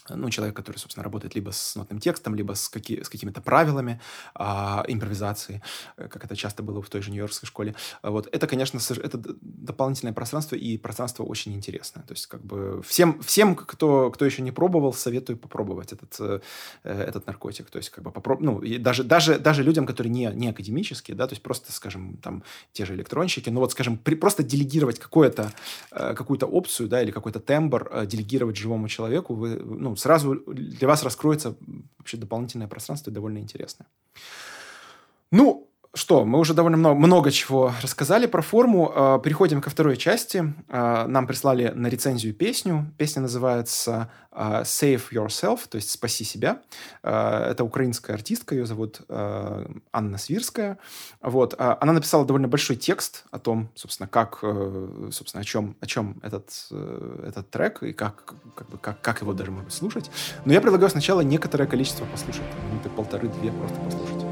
ну, 0.09 0.31
человек, 0.31 0.57
который, 0.57 0.79
собственно, 0.79 1.05
работает 1.05 1.35
либо 1.35 1.51
с 1.51 1.77
нотным 1.77 2.01
текстом, 2.01 2.35
либо 2.35 2.55
с, 2.55 2.69
какие, 2.69 3.03
с 3.03 3.09
какими-то 3.09 3.41
правилами 3.41 4.01
а, 4.35 4.85
импровизации, 4.89 5.63
э, 5.97 6.09
как 6.09 6.25
это 6.25 6.37
часто 6.37 6.63
было 6.63 6.83
в 6.83 6.89
той 6.89 7.03
же 7.03 7.11
Нью-Йоркской 7.11 7.47
школе. 7.47 7.75
Вот. 8.03 8.29
Это, 8.33 8.47
конечно, 8.47 8.79
это 8.79 9.21
дополнительное 9.41 10.13
пространство, 10.13 10.57
и 10.57 10.77
пространство 10.77 11.25
очень 11.25 11.55
интересное. 11.55 12.03
То 12.03 12.15
есть, 12.15 12.27
как 12.27 12.45
бы, 12.45 12.83
всем, 12.83 13.21
всем 13.23 13.55
кто, 13.55 14.11
кто 14.11 14.25
еще 14.25 14.43
не 14.43 14.51
пробовал, 14.51 14.93
советую 14.93 15.37
попробовать 15.39 15.93
этот, 15.93 16.17
э, 16.19 16.41
этот 16.83 17.27
наркотик. 17.27 17.71
То 17.71 17.79
есть, 17.79 17.91
как 17.91 18.03
бы, 18.03 18.11
попроб... 18.11 18.41
ну, 18.41 18.61
даже, 18.79 19.05
даже, 19.05 19.39
даже 19.39 19.63
людям, 19.63 19.87
которые 19.87 20.11
не, 20.11 20.31
не 20.35 20.49
академические, 20.49 21.17
да, 21.17 21.27
то 21.27 21.35
есть, 21.35 21.43
просто, 21.43 21.73
скажем, 21.73 22.17
там, 22.17 22.43
те 22.73 22.85
же 22.85 22.95
электронщики, 22.95 23.51
ну, 23.51 23.61
вот, 23.61 23.73
скажем, 23.73 23.99
при, 23.99 24.17
просто 24.17 24.43
делегировать 24.43 24.99
какое-то, 24.99 25.53
э, 25.93 26.15
какую-то 26.15 26.47
опцию, 26.47 26.89
да, 26.89 27.03
или 27.03 27.13
какой-то 27.13 27.39
тембр, 27.39 28.07
делегировать 28.07 28.57
живому 28.57 28.89
человеку, 28.89 29.35
вы, 29.35 29.57
ну, 29.57 29.92
сразу 29.97 30.37
для 30.47 30.89
вас 30.89 31.03
раскроется 31.03 31.57
вообще 31.99 32.17
дополнительное 32.17 32.69
пространство 32.69 33.11
и 33.11 33.15
довольно 33.15 33.39
интересное. 33.39 33.87
Ну, 35.31 35.72
что, 35.95 36.25
мы 36.25 36.39
уже 36.39 36.55
довольно 36.55 36.79
много, 36.79 36.99
много 36.99 37.31
чего 37.31 37.73
рассказали 37.83 38.27
про 38.27 38.41
форму. 38.41 38.93
А, 38.95 39.19
переходим 39.19 39.61
ко 39.61 39.69
второй 39.69 39.97
части. 39.97 40.55
А, 40.69 41.07
нам 41.07 41.27
прислали 41.27 41.69
на 41.75 41.89
рецензию 41.89 42.35
песню. 42.35 42.91
Песня 42.97 43.21
называется 43.23 44.11
а, 44.31 44.63
Save 44.63 45.03
Yourself, 45.13 45.61
то 45.69 45.77
есть 45.77 45.91
«Спаси 45.91 46.25
себя». 46.25 46.63
Это 47.03 47.65
украинская 47.65 48.17
артистка, 48.17 48.55
ее 48.55 48.65
зовут 48.65 49.03
Анна 49.09 50.19
Свирская. 50.19 50.79
Вот. 51.21 51.55
Она 51.59 51.93
написала 51.93 52.25
довольно 52.25 52.49
большой 52.49 52.77
текст 52.77 53.25
о 53.31 53.39
том, 53.39 53.71
собственно, 53.75 54.09
как, 54.09 54.39
э, 54.43 55.11
собственно, 55.13 55.43
о 55.43 55.45
чем, 55.45 55.77
о 55.81 55.87
чем 55.87 56.19
этот, 56.23 56.51
э, 56.71 57.25
этот 57.29 57.51
трек 57.51 57.83
и 57.83 57.93
как, 57.93 58.35
как, 58.55 58.71
бы, 58.71 58.79
как, 58.79 59.01
как 59.01 59.21
его 59.21 59.33
даже 59.33 59.51
можно 59.51 59.71
слушать. 59.71 60.11
Но 60.45 60.53
я 60.53 60.61
предлагаю 60.61 60.91
сначала 60.91 61.21
некоторое 61.21 61.67
количество 61.67 62.05
послушать. 62.07 62.43
Минуты 62.71 62.89
полторы-две 62.91 63.53
просто 63.53 63.79
послушать. 63.81 64.32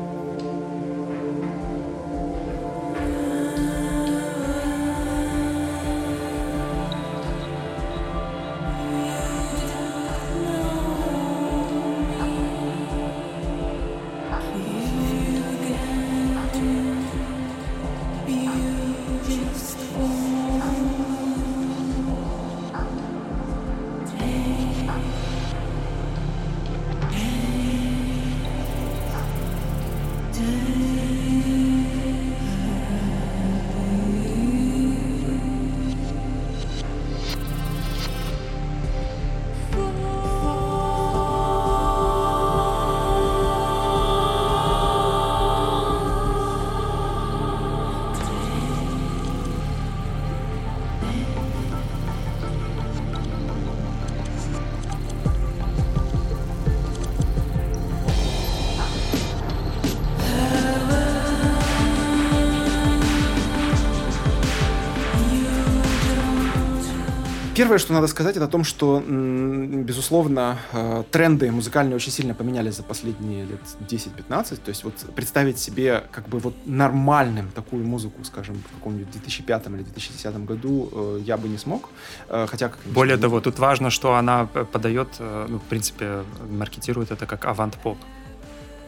Первое, 67.60 67.78
что 67.78 67.92
надо 67.92 68.06
сказать, 68.06 68.36
это 68.36 68.46
о 68.46 68.48
том, 68.48 68.64
что, 68.64 69.02
безусловно, 69.06 70.56
э, 70.72 71.04
тренды 71.10 71.50
музыкальные 71.50 71.94
очень 71.94 72.12
сильно 72.12 72.34
поменялись 72.34 72.76
за 72.76 72.82
последние 72.82 73.44
лет 73.44 73.60
10-15. 73.80 74.56
То 74.64 74.70
есть 74.70 74.84
вот 74.84 74.94
представить 75.14 75.58
себе 75.58 76.02
как 76.10 76.28
бы 76.28 76.38
вот 76.38 76.54
нормальным 76.64 77.50
такую 77.54 77.84
музыку, 77.84 78.24
скажем, 78.24 78.54
в 78.54 78.76
каком-нибудь 78.76 79.10
2005 79.12 79.66
или 79.66 79.82
2010 79.82 80.44
году 80.46 80.88
э, 80.92 81.20
я 81.26 81.36
бы 81.36 81.48
не 81.48 81.58
смог. 81.58 81.90
Э, 82.28 82.46
хотя, 82.50 82.68
как, 82.68 82.78
Более 82.86 83.18
того, 83.18 83.40
тут 83.40 83.58
важно, 83.58 83.90
что 83.90 84.14
она 84.14 84.46
подает, 84.46 85.08
ну, 85.20 85.58
в 85.58 85.68
принципе, 85.68 86.24
маркетирует 86.50 87.10
это 87.10 87.26
как 87.26 87.44
авант-поп. 87.44 87.98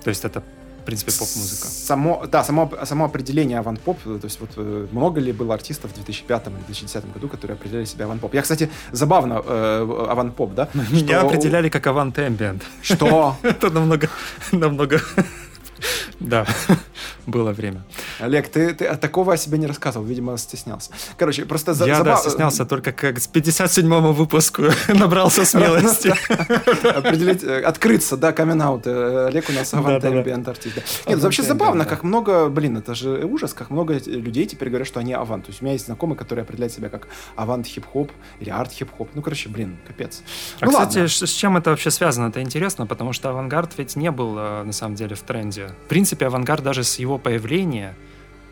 То 0.04 0.10
есть 0.10 0.24
это 0.24 0.42
в 0.82 0.84
принципе, 0.84 1.12
поп-музыка. 1.12 1.68
Само, 1.68 2.26
да, 2.26 2.44
само, 2.44 2.70
само 2.84 3.04
определение 3.04 3.58
авант-поп, 3.58 3.98
то 4.02 4.20
есть 4.24 4.40
вот 4.40 4.50
э, 4.56 4.86
много 4.90 5.20
ли 5.20 5.32
было 5.32 5.54
артистов 5.54 5.92
в 5.92 5.94
2005 5.94 6.46
или 6.46 6.54
2010 6.54 7.12
году, 7.12 7.28
которые 7.28 7.54
определяли 7.54 7.84
себя 7.84 8.04
авант-поп. 8.04 8.34
Я, 8.34 8.42
кстати, 8.42 8.68
забавно, 8.92 9.42
э, 9.44 10.06
авант-поп, 10.10 10.54
да? 10.54 10.68
Меня 10.74 11.18
что... 11.18 11.26
определяли 11.28 11.68
как 11.68 11.86
авант-эмбиент. 11.86 12.62
Что? 12.82 13.36
Это 13.42 13.70
намного, 13.70 14.08
намного 14.52 15.00
да, 16.20 16.46
было 17.26 17.52
время. 17.52 17.84
Олег, 18.20 18.48
ты, 18.48 18.74
ты 18.74 18.96
такого 18.96 19.34
о 19.34 19.36
себе 19.36 19.58
не 19.58 19.66
рассказывал, 19.66 20.06
видимо, 20.06 20.36
стеснялся. 20.38 20.90
Короче, 21.16 21.44
просто... 21.44 21.74
За, 21.74 21.86
Я, 21.86 21.96
забав... 21.96 22.22
да, 22.22 22.28
стеснялся 22.28 22.64
только 22.64 22.92
как 22.92 23.18
с 23.18 23.28
57-му 23.28 24.12
выпуску 24.12 24.62
набрался 24.88 25.44
смелости. 25.44 26.08
Определить, 26.86 27.42
э, 27.42 27.62
открыться, 27.62 28.16
да, 28.16 28.32
камин 28.32 28.60
э, 28.62 29.26
Олег 29.26 29.48
у 29.48 29.52
нас 29.52 29.72
авант 29.74 30.04
артист. 30.04 30.78
Нет, 31.06 31.18
вообще 31.18 31.42
забавно, 31.42 31.84
как 31.84 32.02
много, 32.02 32.48
блин, 32.48 32.76
это 32.76 32.94
же 32.94 33.24
ужас, 33.24 33.54
как 33.54 33.70
много 33.70 33.98
людей 34.06 34.46
теперь 34.46 34.68
говорят, 34.68 34.88
что 34.88 35.00
они 35.00 35.12
авант. 35.12 35.46
То 35.46 35.50
есть 35.50 35.62
у 35.62 35.64
меня 35.64 35.72
есть 35.72 35.86
знакомый, 35.86 36.16
который 36.16 36.44
определяет 36.44 36.72
себя 36.72 36.88
как 36.88 37.08
авант 37.36 37.66
хип-хоп 37.66 38.10
или 38.40 38.50
арт 38.50 38.72
хип-хоп. 38.72 39.10
Ну, 39.14 39.22
короче, 39.22 39.48
блин, 39.48 39.78
капец. 39.86 40.22
А, 40.60 40.66
ну, 40.66 40.72
кстати, 40.72 41.06
с 41.06 41.32
чем 41.32 41.56
это 41.56 41.70
вообще 41.70 41.90
связано? 41.90 42.28
Это 42.28 42.40
интересно, 42.40 42.86
потому 42.86 43.12
что 43.12 43.30
авангард 43.30 43.78
ведь 43.78 43.96
не 43.96 44.10
был, 44.10 44.38
э, 44.38 44.62
на 44.64 44.72
самом 44.72 44.94
деле, 44.94 45.14
в 45.14 45.22
тренде. 45.22 45.71
В 45.84 45.88
принципе, 45.88 46.26
авангард 46.26 46.62
даже 46.62 46.84
с 46.84 46.98
его 46.98 47.18
появления 47.18 47.94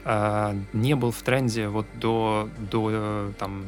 э, 0.04 0.54
не 0.72 0.94
был 0.94 1.10
в 1.10 1.22
тренде 1.22 1.68
вот 1.68 1.86
до, 1.94 2.48
до 2.70 2.88
э, 2.90 3.32
там, 3.38 3.64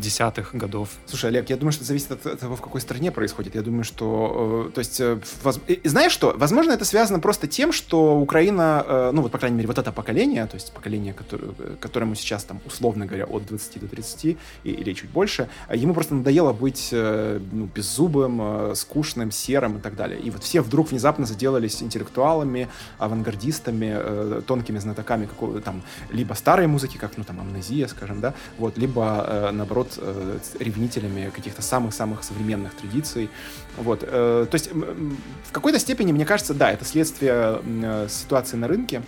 десятых 0.00 0.54
годов. 0.54 0.90
Слушай, 1.06 1.30
Олег, 1.30 1.50
я 1.50 1.56
думаю, 1.56 1.72
что 1.72 1.82
это 1.82 1.88
зависит 1.88 2.12
от 2.12 2.40
того, 2.40 2.56
в 2.56 2.62
какой 2.62 2.80
стране 2.80 3.10
происходит. 3.10 3.54
Я 3.54 3.62
думаю, 3.62 3.84
что... 3.84 4.68
Э, 4.68 4.70
то 4.72 4.78
есть, 4.78 5.00
э, 5.00 5.18
воз... 5.42 5.60
знаешь 5.84 6.12
что? 6.12 6.34
Возможно, 6.36 6.72
это 6.72 6.84
связано 6.84 7.20
просто 7.20 7.46
тем, 7.46 7.72
что 7.72 8.18
Украина, 8.18 8.84
э, 8.86 9.10
ну 9.12 9.22
вот, 9.22 9.32
по 9.32 9.38
крайней 9.38 9.56
мере, 9.56 9.68
вот 9.68 9.78
это 9.78 9.92
поколение, 9.92 10.46
то 10.46 10.54
есть 10.54 10.72
поколение, 10.72 11.12
которое, 11.12 11.52
которому 11.80 12.14
сейчас, 12.14 12.44
там, 12.44 12.60
условно 12.66 13.06
говоря, 13.06 13.24
от 13.24 13.46
20 13.46 13.80
до 13.80 13.88
30 13.88 14.24
и, 14.24 14.36
или 14.64 14.92
чуть 14.92 15.10
больше, 15.10 15.48
ему 15.72 15.94
просто 15.94 16.14
надоело 16.14 16.52
быть 16.52 16.88
ну, 16.92 17.68
беззубым, 17.74 18.74
скучным, 18.74 19.30
серым 19.30 19.78
и 19.78 19.80
так 19.80 19.96
далее. 19.96 20.20
И 20.20 20.30
вот 20.30 20.42
все 20.42 20.60
вдруг 20.60 20.90
внезапно 20.90 21.26
заделались 21.26 21.82
интеллектуалами, 21.82 22.68
авангардистами, 22.98 24.42
тонкими 24.42 24.78
знатоками 24.78 25.26
какого-то 25.26 25.60
там 25.60 25.82
либо 26.10 26.34
старой 26.34 26.66
музыки, 26.66 26.96
как, 26.96 27.16
ну, 27.16 27.24
там, 27.24 27.40
амнезия, 27.40 27.88
скажем, 27.88 28.20
да, 28.20 28.34
вот, 28.58 28.78
либо, 28.78 29.50
наоборот, 29.52 29.87
наоборот, 29.96 30.42
э, 30.58 30.62
ревнителями 30.62 31.30
каких-то 31.34 31.62
самых-самых 31.62 32.24
современных 32.24 32.74
традиций. 32.74 33.30
Вот. 33.76 34.02
Э, 34.02 34.46
то 34.50 34.54
есть 34.54 34.72
в 34.72 35.52
какой-то 35.52 35.78
степени, 35.78 36.12
мне 36.12 36.24
кажется, 36.24 36.54
да, 36.54 36.70
это 36.70 36.84
следствие 36.84 37.60
э, 37.64 38.06
ситуации 38.08 38.56
на 38.56 38.68
рынке, 38.68 39.02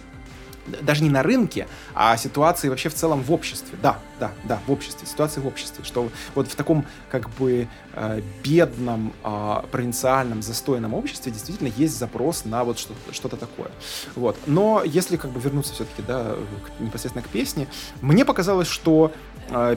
даже 0.83 1.03
не 1.03 1.11
на 1.11 1.23
рынке, 1.23 1.67
а 1.95 2.17
ситуации 2.17 2.69
вообще 2.69 2.89
в 2.89 2.95
целом 2.95 3.23
в 3.23 3.33
обществе. 3.33 3.79
Да, 3.83 3.99
да, 4.19 4.33
да, 4.45 4.61
в 4.67 4.73
обществе, 4.73 5.07
ситуации 5.07 5.41
в 5.41 5.47
обществе, 5.47 5.85
что 5.85 6.11
вот 6.35 6.49
в 6.49 6.55
таком 6.55 6.87
как 7.11 7.31
бы 7.31 7.69
э, 7.95 8.23
бедном, 8.45 9.13
э, 9.25 9.63
провинциальном, 9.71 10.43
застойном 10.43 10.95
обществе 10.95 11.33
действительно 11.33 11.69
есть 11.77 11.99
запрос 11.99 12.45
на 12.45 12.65
вот 12.65 12.79
что-то, 12.79 13.13
что-то 13.13 13.37
такое. 13.37 13.71
Вот. 14.15 14.37
Но 14.47 14.83
если 14.85 15.17
как 15.17 15.31
бы 15.31 15.41
вернуться 15.41 15.75
все-таки, 15.75 16.03
да, 16.07 16.37
непосредственно 16.79 17.25
к 17.25 17.29
песне, 17.29 17.67
мне 18.01 18.25
показалось, 18.25 18.69
что 18.69 19.13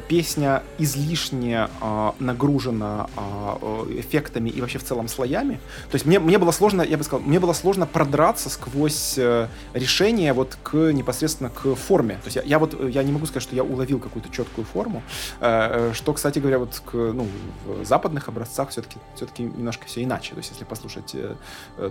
песня 0.07 0.63
излишне 0.77 1.67
э, 1.81 2.11
нагружена 2.19 3.07
э, 3.15 3.99
эффектами 3.99 4.49
и 4.49 4.61
вообще 4.61 4.79
в 4.79 4.83
целом 4.83 5.07
слоями. 5.07 5.59
То 5.89 5.95
есть 5.95 6.05
мне, 6.05 6.19
мне 6.19 6.37
было 6.37 6.51
сложно, 6.51 6.81
я 6.81 6.97
бы 6.97 7.03
сказал, 7.03 7.25
мне 7.25 7.39
было 7.39 7.53
сложно 7.53 7.85
продраться 7.85 8.49
сквозь 8.49 9.17
э, 9.17 9.47
решение 9.73 10.33
вот 10.33 10.57
к 10.63 10.91
непосредственно 10.91 11.49
к 11.49 11.75
форме. 11.75 12.15
То 12.15 12.25
есть 12.25 12.35
я, 12.35 12.43
я 12.43 12.59
вот, 12.59 12.79
я 12.89 13.03
не 13.03 13.11
могу 13.11 13.25
сказать, 13.25 13.43
что 13.43 13.55
я 13.55 13.63
уловил 13.63 13.99
какую-то 13.99 14.29
четкую 14.29 14.65
форму, 14.65 15.01
э, 15.39 15.89
э, 15.89 15.93
что, 15.93 16.13
кстати 16.13 16.39
говоря, 16.39 16.59
вот 16.59 16.81
к, 16.85 16.93
ну, 16.93 17.27
в 17.65 17.85
западных 17.85 18.27
образцах 18.27 18.69
все-таки 18.69 18.97
все-таки 19.15 19.43
немножко 19.43 19.85
все 19.85 20.03
иначе. 20.03 20.33
То 20.33 20.39
есть 20.39 20.51
если 20.51 20.63
послушать 20.63 21.15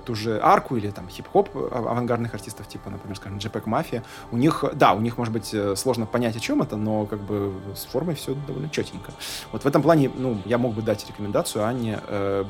ту 0.05 0.15
же 0.15 0.41
арку 0.43 0.77
или 0.77 0.91
там 0.91 1.09
хип-хоп 1.09 1.49
авангардных 1.73 2.35
артистов, 2.35 2.69
типа, 2.69 2.91
например, 2.91 3.17
скажем, 3.17 3.39
JPEG 3.39 3.65
Mafia, 3.65 4.03
у 4.31 4.37
них, 4.37 4.65
да, 4.75 4.93
у 4.93 5.01
них, 5.01 5.19
может 5.19 5.33
быть, 5.33 5.55
сложно 5.77 6.07
понять, 6.07 6.37
о 6.37 6.41
чем 6.41 6.63
это, 6.63 6.77
но 6.77 7.07
как 7.07 7.21
бы 7.21 7.53
с 7.75 7.85
формой 7.85 8.15
все 8.15 8.35
довольно 8.47 8.69
четенько. 8.69 9.13
Вот 9.53 9.65
в 9.65 9.67
этом 9.67 9.83
плане, 9.83 10.11
ну, 10.15 10.41
я 10.45 10.59
мог 10.59 10.75
бы 10.75 10.83
дать 10.83 11.07
рекомендацию 11.09 11.65
Анне 11.65 11.99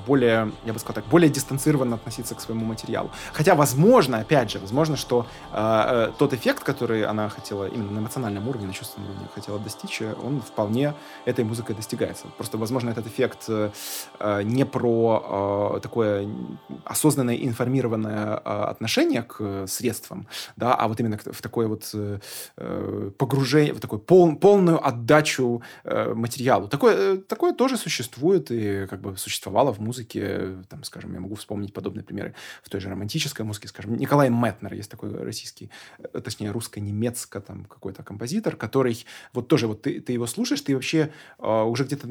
более, 0.06 0.52
я 0.64 0.72
бы 0.72 0.78
сказал 0.78 0.94
так, 0.94 1.06
более 1.06 1.30
дистанцированно 1.30 1.96
относиться 1.96 2.34
к 2.34 2.40
своему 2.40 2.64
материалу. 2.64 3.10
Хотя, 3.32 3.54
возможно, 3.54 4.18
опять 4.18 4.50
же, 4.50 4.58
возможно, 4.58 4.96
что 4.96 5.26
э, 5.52 6.12
тот 6.18 6.32
эффект, 6.32 6.64
который 6.64 7.04
она 7.04 7.28
хотела 7.28 7.66
именно 7.66 7.90
на 7.92 7.98
эмоциональном 7.98 8.48
уровне, 8.48 8.66
на 8.66 8.72
чувственном 8.72 9.10
уровне 9.10 9.28
хотела 9.34 9.58
достичь, 9.58 10.02
он 10.02 10.40
вполне 10.40 10.94
этой 11.24 11.44
музыкой 11.44 11.74
достигается. 11.74 12.26
Просто, 12.36 12.58
возможно, 12.58 12.90
этот 12.90 13.06
эффект 13.06 13.46
э, 13.48 13.70
не 14.44 14.64
про 14.64 15.74
э, 15.76 15.80
такое 15.80 16.28
осознанное, 16.84 17.36
информированное 17.36 18.36
э, 18.36 18.62
отношение 18.64 19.22
к 19.22 19.66
средствам, 19.66 20.26
да, 20.56 20.74
а 20.74 20.88
вот 20.88 21.00
именно 21.00 21.18
в 21.18 21.42
такое 21.42 21.68
вот 21.68 21.94
погружение, 23.18 23.74
в 23.74 23.80
такую 23.80 24.00
пол, 24.00 24.36
полную 24.36 24.84
отдачу 24.86 25.01
материалу. 25.84 26.68
Такое, 26.68 27.16
такое 27.18 27.52
тоже 27.52 27.76
существует 27.76 28.50
и 28.50 28.86
как 28.86 29.00
бы 29.00 29.16
существовало 29.16 29.72
в 29.72 29.80
музыке, 29.80 30.62
там, 30.68 30.84
скажем, 30.84 31.12
я 31.14 31.20
могу 31.20 31.34
вспомнить 31.34 31.72
подобные 31.72 32.04
примеры 32.04 32.34
в 32.62 32.70
той 32.70 32.80
же 32.80 32.88
романтической 32.88 33.44
музыке, 33.44 33.68
скажем, 33.68 33.96
Николай 33.96 34.30
Метнер, 34.30 34.74
есть 34.74 34.90
такой 34.90 35.12
российский 35.12 35.70
точнее, 36.24 36.50
русско-немецко 36.50 37.40
там 37.40 37.64
какой-то 37.64 38.02
композитор, 38.02 38.56
который 38.56 39.04
вот 39.32 39.48
тоже 39.48 39.66
вот 39.66 39.82
ты, 39.82 40.00
ты 40.00 40.12
его 40.12 40.26
слушаешь, 40.26 40.60
ты 40.60 40.74
вообще 40.74 41.12
э, 41.38 41.62
уже 41.62 41.84
где-то 41.84 42.08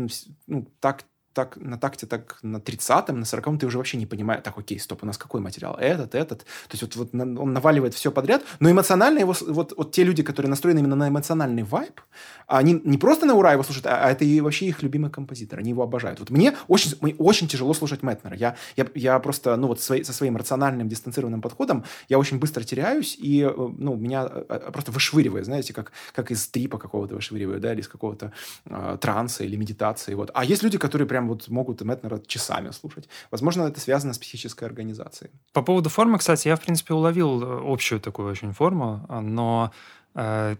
ну, 0.47 0.67
так 0.79 1.03
так, 1.33 1.57
на 1.57 1.77
такте, 1.77 2.07
так 2.07 2.37
на 2.41 2.57
30-м, 2.57 3.19
на 3.19 3.23
40-м 3.23 3.57
ты 3.57 3.65
уже 3.65 3.77
вообще 3.77 3.97
не 3.97 4.05
понимаешь, 4.05 4.41
так, 4.43 4.57
окей, 4.57 4.79
стоп, 4.79 5.03
у 5.03 5.05
нас 5.05 5.17
какой 5.17 5.41
материал? 5.41 5.75
Этот, 5.79 6.15
этот. 6.15 6.39
То 6.39 6.73
есть 6.73 6.83
вот, 6.83 6.95
вот 6.95 7.13
он 7.13 7.53
наваливает 7.53 7.93
все 7.93 8.11
подряд, 8.11 8.43
но 8.59 8.69
эмоционально 8.69 9.19
его, 9.19 9.35
вот, 9.47 9.73
вот 9.77 9.91
те 9.91 10.03
люди, 10.03 10.23
которые 10.23 10.49
настроены 10.49 10.79
именно 10.79 10.95
на 10.95 11.07
эмоциональный 11.07 11.63
вайб, 11.63 12.01
они 12.47 12.81
не 12.83 12.97
просто 12.97 13.25
на 13.25 13.35
ура 13.35 13.53
его 13.53 13.63
слушают, 13.63 13.85
а, 13.85 14.05
а 14.05 14.11
это 14.11 14.25
и 14.25 14.41
вообще 14.41 14.67
их 14.67 14.83
любимый 14.83 15.09
композитор, 15.09 15.59
они 15.59 15.69
его 15.69 15.83
обожают. 15.83 16.19
Вот 16.19 16.29
мне 16.29 16.55
очень, 16.67 16.95
мне 17.01 17.15
очень 17.17 17.47
тяжело 17.47 17.73
слушать 17.73 18.03
Мэтнера. 18.03 18.35
Я, 18.35 18.55
я, 18.75 18.87
я 18.95 19.19
просто, 19.19 19.55
ну 19.55 19.67
вот 19.67 19.81
свои, 19.81 20.03
со 20.03 20.13
своим 20.13 20.35
рациональным, 20.37 20.89
дистанцированным 20.89 21.41
подходом 21.41 21.85
я 22.09 22.19
очень 22.19 22.39
быстро 22.39 22.63
теряюсь, 22.63 23.17
и, 23.17 23.41
э, 23.41 23.53
ну, 23.77 23.95
меня 23.95 24.27
э, 24.29 24.43
э, 24.49 24.71
просто 24.71 24.91
вышвыривает, 24.91 25.45
знаете, 25.45 25.73
как, 25.73 25.91
как 26.13 26.31
из 26.31 26.47
трипа 26.47 26.77
какого-то 26.77 27.15
вышвыривает, 27.15 27.61
да, 27.61 27.73
или 27.73 27.81
из 27.81 27.87
какого-то 27.87 28.33
э, 28.65 28.97
транса 28.99 29.43
или 29.43 29.55
медитации, 29.55 30.13
вот. 30.13 30.31
А 30.33 30.43
есть 30.43 30.63
люди, 30.63 30.77
которые 30.77 31.07
прям 31.07 31.20
прям 31.21 31.27
вот 31.27 31.47
могут 31.49 31.81
Мэтнера 31.81 32.19
часами 32.27 32.71
слушать. 32.71 33.09
Возможно, 33.31 33.63
это 33.63 33.79
связано 33.79 34.13
с 34.13 34.17
психической 34.17 34.67
организацией. 34.67 35.31
По 35.53 35.61
поводу 35.61 35.89
формы, 35.89 36.17
кстати, 36.17 36.47
я, 36.47 36.55
в 36.55 36.61
принципе, 36.61 36.93
уловил 36.93 37.43
э, 37.43 37.73
общую 37.73 37.99
такую 37.99 38.31
очень 38.31 38.53
форму, 38.53 39.05
а, 39.09 39.21
но 39.21 39.71
э, 40.15 40.55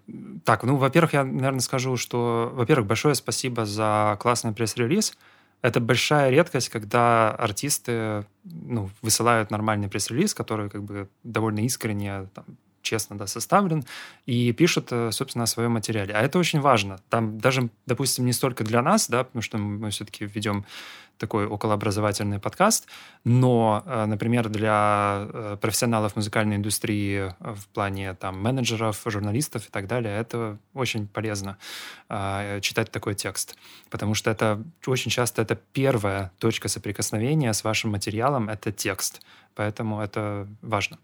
так, 0.46 0.64
ну, 0.64 0.78
во-первых, 0.78 1.14
я, 1.14 1.24
наверное, 1.24 1.62
скажу, 1.62 1.98
что, 1.98 2.52
во-первых, 2.54 2.88
большое 2.88 3.16
спасибо 3.16 3.66
за 3.66 4.18
классный 4.20 4.52
пресс-релиз. 4.52 5.18
Это 5.64 5.80
большая 5.80 6.32
редкость, 6.32 6.70
когда 6.70 7.32
артисты 7.32 8.26
ну, 8.44 8.90
высылают 9.04 9.52
нормальный 9.52 9.88
пресс-релиз, 9.88 10.34
который 10.34 10.70
как 10.70 10.84
бы 10.84 11.08
довольно 11.24 11.60
искренне 11.60 12.28
там, 12.34 12.46
честно 12.82 13.18
да, 13.18 13.28
составлен, 13.28 13.84
и 14.26 14.52
пишут, 14.54 14.88
э, 14.92 15.12
собственно, 15.12 15.44
о 15.44 15.48
своем 15.48 15.72
материале. 15.72 16.14
А 16.14 16.22
это 16.22 16.40
очень 16.40 16.60
важно. 16.60 17.00
Там 17.10 17.40
даже, 17.40 17.70
допустим, 17.86 18.26
не 18.26 18.34
столько 18.34 18.64
для 18.64 18.82
нас, 18.82 19.10
да, 19.10 19.24
потому 19.24 19.42
что 19.42 19.58
мы 19.58 19.90
все-таки 19.90 20.26
ведем 20.26 20.66
такой 21.22 21.46
околообразовательный 21.46 22.40
подкаст, 22.40 22.88
но, 23.24 23.84
э, 23.86 24.06
например, 24.06 24.50
для 24.50 25.28
э, 25.30 25.58
профессионалов 25.62 26.16
музыкальной 26.16 26.56
индустрии 26.56 27.34
в 27.40 27.68
плане 27.74 28.14
там 28.16 28.42
менеджеров, 28.42 29.02
журналистов 29.06 29.68
и 29.68 29.72
так 29.72 29.88
далее, 29.88 30.18
это 30.18 30.58
очень 30.74 31.08
полезно 31.08 31.58
читать 32.62 32.92
такой 32.92 33.16
текст, 33.16 33.56
потому 33.90 34.16
что 34.16 34.32
это 34.32 34.62
очень 34.86 35.12
часто 35.12 35.42
это 35.42 35.56
первая 35.56 36.32
точка 36.40 36.68
соприкосновения 36.68 37.54
с 37.54 37.64
вашим 37.64 37.92
материалом, 37.92 38.50
это 38.50 38.72
текст. 38.72 39.22
Поэтому 39.56 40.02
это 40.02 40.48
важно. 40.62 40.98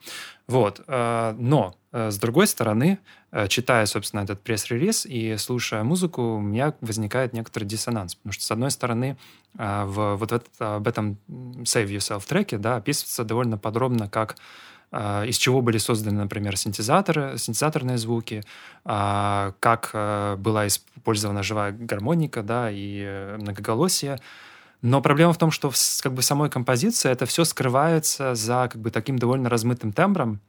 Вот. 0.47 0.81
Э, 0.87 1.35
но 1.37 1.75
э, 1.86 1.86
с 1.93 2.17
другой 2.17 2.47
стороны, 2.47 2.99
э, 3.31 3.47
читая, 3.47 3.85
собственно, 3.85 4.21
этот 4.21 4.41
пресс-релиз 4.41 5.05
и 5.05 5.37
слушая 5.37 5.83
музыку, 5.83 6.35
у 6.35 6.41
меня 6.41 6.73
возникает 6.81 7.33
некоторый 7.33 7.63
диссонанс. 7.63 8.15
Потому 8.15 8.33
что, 8.33 8.43
с 8.43 8.51
одной 8.51 8.71
стороны, 8.71 9.17
э, 9.57 9.83
в, 9.85 10.15
вот 10.15 10.31
в, 10.31 10.61
об 10.61 10.87
этом 10.87 11.17
Save 11.29 11.87
Yourself 11.87 12.27
треке 12.27 12.57
да, 12.57 12.75
описывается 12.75 13.23
довольно 13.23 13.57
подробно, 13.57 14.09
как 14.09 14.35
из 14.89 15.35
чего 15.35 15.61
были 15.61 15.79
созданы, 15.79 16.21
например, 16.21 16.55
синтезаторы, 16.55 17.37
синтезаторные 17.37 17.97
звуки, 17.97 18.41
как 18.85 19.89
была 19.93 20.65
использована 20.65 21.43
живая 21.43 21.73
гармоника 21.73 22.41
да, 22.41 22.69
и 22.71 23.35
многоголосие. 23.37 24.17
Но 24.81 25.01
проблема 25.01 25.33
в 25.33 25.37
том, 25.37 25.51
что 25.51 25.69
в 25.69 25.75
как 26.01 26.13
бы, 26.13 26.21
самой 26.21 26.49
композиции 26.49 27.11
это 27.11 27.25
все 27.25 27.43
скрывается 27.43 28.33
за 28.33 28.69
как 28.71 28.81
бы, 28.81 28.89
таким 28.89 29.19
довольно 29.19 29.49
размытым 29.49 29.91
тембром, 29.91 30.39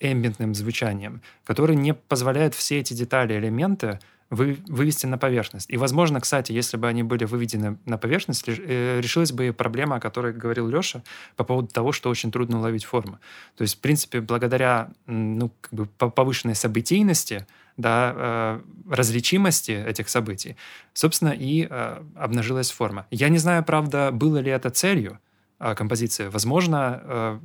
эмбиентным 0.00 0.54
звучанием, 0.54 1.20
который 1.44 1.76
не 1.76 1.94
позволяет 1.94 2.54
все 2.54 2.80
эти 2.80 2.94
детали, 2.94 3.38
элементы 3.38 4.00
вы, 4.30 4.58
вывести 4.66 5.06
на 5.06 5.18
поверхность. 5.18 5.70
И, 5.70 5.76
возможно, 5.76 6.20
кстати, 6.20 6.52
если 6.52 6.76
бы 6.76 6.88
они 6.88 7.02
были 7.02 7.24
выведены 7.24 7.78
на 7.84 7.96
поверхность, 7.96 8.44
э, 8.48 9.00
решилась 9.00 9.32
бы 9.32 9.52
проблема, 9.52 9.96
о 9.96 10.00
которой 10.00 10.32
говорил 10.32 10.68
Леша, 10.68 11.02
по 11.36 11.44
поводу 11.44 11.68
того, 11.68 11.92
что 11.92 12.10
очень 12.10 12.32
трудно 12.32 12.58
уловить 12.58 12.84
форму. 12.84 13.18
То 13.56 13.62
есть, 13.62 13.76
в 13.76 13.80
принципе, 13.80 14.20
благодаря 14.20 14.88
ну, 15.06 15.52
как 15.60 15.72
бы 15.72 15.86
повышенной 15.86 16.54
событийности, 16.54 17.46
да, 17.76 18.12
э, 18.16 18.60
различимости 18.90 19.70
этих 19.70 20.08
событий, 20.08 20.56
собственно, 20.92 21.30
и 21.30 21.68
э, 21.70 22.02
обнажилась 22.16 22.70
форма. 22.70 23.06
Я 23.10 23.28
не 23.28 23.38
знаю, 23.38 23.62
правда, 23.64 24.10
было 24.12 24.38
ли 24.38 24.50
это 24.50 24.70
целью 24.70 25.20
композиции. 25.58 26.28
Возможно, 26.28 27.00
э, 27.02 27.38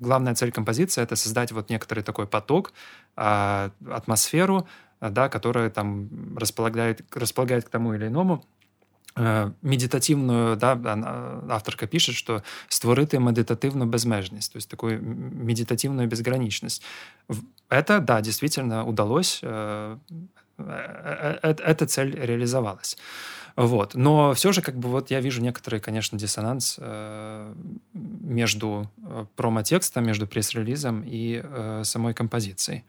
главная 0.00 0.34
цель 0.34 0.52
композиции— 0.52 1.02
это 1.04 1.16
создать 1.16 1.52
вот 1.52 1.70
некоторый 1.70 2.02
такой 2.02 2.26
поток, 2.26 2.72
э, 3.16 3.70
атмосферу, 3.90 4.66
да, 5.00 5.28
которая 5.28 5.70
там 5.70 6.08
располагает, 6.36 7.02
располагает 7.14 7.64
к 7.64 7.68
тому 7.68 7.94
или 7.94 8.06
иному 8.06 8.44
Э, 9.20 9.50
медитативную, 9.62 10.56
да, 10.56 10.78
авторка 11.48 11.86
пишет, 11.86 12.14
что 12.14 12.42
створити 12.68 13.18
медитативну 13.18 13.86
безмежність, 13.86 14.52
то 14.52 14.58
есть 14.58 14.70
такую 14.70 15.02
медитативную 15.02 16.08
безграничность. 16.08 16.82
Это, 17.68 17.98
да, 18.00 18.20
действительно 18.20 18.84
удалось, 18.84 19.40
э, 19.42 19.96
эта 21.42 21.86
цель 21.86 22.14
реализовалась. 22.14 22.98
Вот. 23.58 23.94
Но 23.94 24.34
все 24.34 24.52
же, 24.52 24.62
как 24.62 24.78
бы, 24.78 24.88
вот 24.88 25.10
я 25.10 25.20
вижу 25.20 25.42
некоторый, 25.42 25.80
конечно, 25.80 26.16
диссонанс 26.18 26.78
между 27.92 28.88
промо-текстом, 29.34 30.06
между 30.06 30.26
пресс-релизом 30.26 31.02
и 31.04 31.42
самой 31.82 32.14
композицией. 32.14 32.84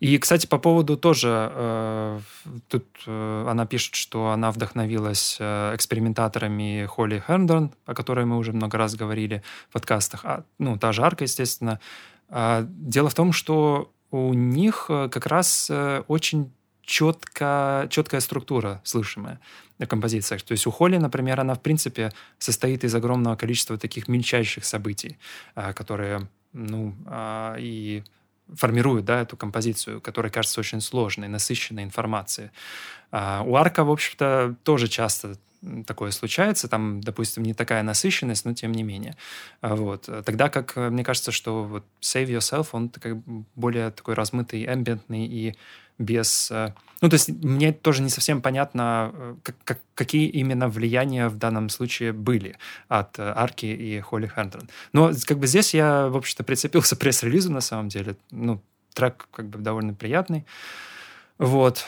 И, 0.00 0.16
кстати, 0.16 0.46
по 0.46 0.58
поводу 0.58 0.96
тоже, 0.96 1.52
э, 1.52 2.20
тут 2.68 2.86
э, 3.06 3.46
она 3.46 3.66
пишет, 3.66 3.94
что 3.94 4.30
она 4.30 4.50
вдохновилась 4.50 5.36
э, 5.38 5.74
экспериментаторами 5.74 6.86
Холли 6.86 7.22
Херндон, 7.24 7.74
о 7.84 7.94
которой 7.94 8.24
мы 8.24 8.38
уже 8.38 8.54
много 8.54 8.78
раз 8.78 8.94
говорили 8.94 9.42
в 9.68 9.74
подкастах, 9.74 10.24
а, 10.24 10.44
ну, 10.58 10.78
та 10.78 10.92
же 10.92 11.02
Арка, 11.02 11.24
естественно. 11.24 11.80
А, 12.30 12.64
дело 12.66 13.10
в 13.10 13.14
том, 13.14 13.34
что 13.34 13.92
у 14.10 14.32
них 14.32 14.86
э, 14.88 15.10
как 15.10 15.26
раз 15.26 15.68
э, 15.70 16.02
очень 16.08 16.50
четко, 16.90 17.86
четкая 17.88 18.20
структура 18.20 18.80
слышимая 18.82 19.38
на 19.78 19.86
композициях. 19.86 20.42
То 20.42 20.52
есть 20.52 20.66
у 20.66 20.72
Холли, 20.72 20.96
например, 20.96 21.40
она, 21.40 21.54
в 21.54 21.60
принципе, 21.60 22.10
состоит 22.38 22.82
из 22.84 22.94
огромного 22.94 23.36
количества 23.36 23.78
таких 23.78 24.08
мельчайших 24.08 24.64
событий, 24.64 25.16
э, 25.54 25.72
которые, 25.72 26.28
ну, 26.52 26.94
а, 27.06 27.54
и 27.58 28.02
формируют 28.56 29.04
да, 29.04 29.22
эту 29.22 29.36
композицию, 29.36 30.00
которая 30.00 30.32
кажется 30.32 30.58
очень 30.58 30.80
сложной, 30.80 31.28
насыщенной 31.28 31.84
информацией. 31.84 32.50
А 33.12 33.44
у 33.46 33.54
Арка, 33.54 33.84
в 33.84 33.90
общем-то, 33.90 34.56
тоже 34.64 34.88
часто 34.88 35.36
такое 35.86 36.10
случается, 36.10 36.68
там, 36.68 37.00
допустим, 37.00 37.42
не 37.42 37.54
такая 37.54 37.82
насыщенность, 37.82 38.44
но 38.44 38.54
тем 38.54 38.72
не 38.72 38.82
менее. 38.82 39.16
А 39.60 39.76
вот. 39.76 40.08
Тогда 40.24 40.48
как, 40.48 40.76
мне 40.76 41.04
кажется, 41.04 41.32
что 41.32 41.64
вот 41.64 41.84
Save 42.00 42.26
Yourself, 42.26 42.68
он 42.72 42.88
такой 42.88 43.20
более 43.54 43.90
такой 43.90 44.14
размытый, 44.14 44.64
эмбиентный 44.64 45.26
и 45.26 45.54
без... 46.00 46.50
Э, 46.50 46.72
ну, 47.00 47.08
то 47.08 47.14
есть 47.14 47.28
мне 47.28 47.72
тоже 47.72 48.02
не 48.02 48.08
совсем 48.08 48.40
понятно, 48.40 49.12
э, 49.12 49.34
как, 49.42 49.56
как, 49.64 49.78
какие 49.94 50.28
именно 50.28 50.68
влияния 50.68 51.28
в 51.28 51.36
данном 51.36 51.68
случае 51.68 52.12
были 52.12 52.56
от 52.88 53.18
э, 53.18 53.32
Арки 53.36 53.66
и 53.66 54.00
Холли 54.00 54.26
Хэндрон. 54.26 54.68
Но 54.92 55.12
как 55.26 55.38
бы 55.38 55.46
здесь 55.46 55.74
я, 55.74 56.08
в 56.08 56.16
общем-то, 56.16 56.42
прицепился 56.42 56.96
к 56.96 56.98
пресс-релизу 56.98 57.52
на 57.52 57.60
самом 57.60 57.88
деле. 57.88 58.16
Ну, 58.30 58.60
трек 58.94 59.28
как 59.30 59.46
бы 59.48 59.58
довольно 59.58 59.94
приятный. 59.94 60.46
Вот. 61.38 61.86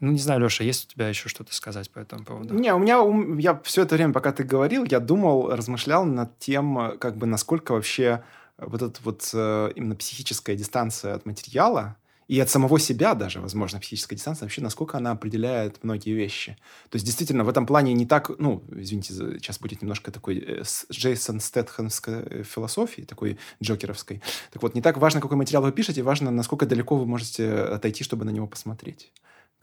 Ну, 0.00 0.12
не 0.12 0.18
знаю, 0.18 0.40
Леша, 0.40 0.64
есть 0.64 0.86
у 0.86 0.92
тебя 0.92 1.08
еще 1.08 1.28
что-то 1.28 1.54
сказать 1.54 1.90
по 1.90 1.98
этому 1.98 2.24
поводу? 2.24 2.54
Не, 2.54 2.74
у 2.74 2.78
меня, 2.78 2.98
я 3.40 3.60
все 3.64 3.82
это 3.82 3.94
время, 3.94 4.12
пока 4.12 4.32
ты 4.32 4.44
говорил, 4.44 4.84
я 4.84 5.00
думал, 5.00 5.50
размышлял 5.50 6.04
над 6.04 6.38
тем, 6.38 6.98
как 6.98 7.16
бы, 7.16 7.26
насколько 7.26 7.72
вообще 7.72 8.22
вот 8.58 8.82
эта 8.82 9.00
вот 9.02 9.30
именно 9.32 9.96
психическая 9.96 10.56
дистанция 10.56 11.14
от 11.14 11.26
материала, 11.26 11.96
и 12.28 12.40
от 12.40 12.48
самого 12.48 12.78
себя 12.78 13.14
даже, 13.14 13.40
возможно, 13.40 13.80
физическая 13.80 14.16
дистанция, 14.16 14.46
вообще, 14.46 14.62
насколько 14.62 14.96
она 14.96 15.10
определяет 15.10 15.82
многие 15.84 16.12
вещи. 16.12 16.56
То 16.88 16.96
есть, 16.96 17.04
действительно, 17.04 17.44
в 17.44 17.48
этом 17.48 17.66
плане 17.66 17.92
не 17.92 18.06
так, 18.06 18.30
ну, 18.38 18.64
извините, 18.70 19.12
сейчас 19.12 19.58
будет 19.58 19.82
немножко 19.82 20.10
такой 20.10 20.38
э, 20.38 20.62
Джейсон 20.90 21.40
Стэтхэмской 21.40 22.14
э, 22.14 22.42
философии, 22.42 23.02
такой 23.02 23.38
джокеровской. 23.62 24.22
Так 24.52 24.62
вот, 24.62 24.74
не 24.74 24.80
так 24.80 24.96
важно, 24.96 25.20
какой 25.20 25.36
материал 25.36 25.62
вы 25.62 25.72
пишете, 25.72 26.02
важно, 26.02 26.30
насколько 26.30 26.66
далеко 26.66 26.96
вы 26.96 27.06
можете 27.06 27.52
отойти, 27.52 28.04
чтобы 28.04 28.24
на 28.24 28.30
него 28.30 28.46
посмотреть. 28.46 29.12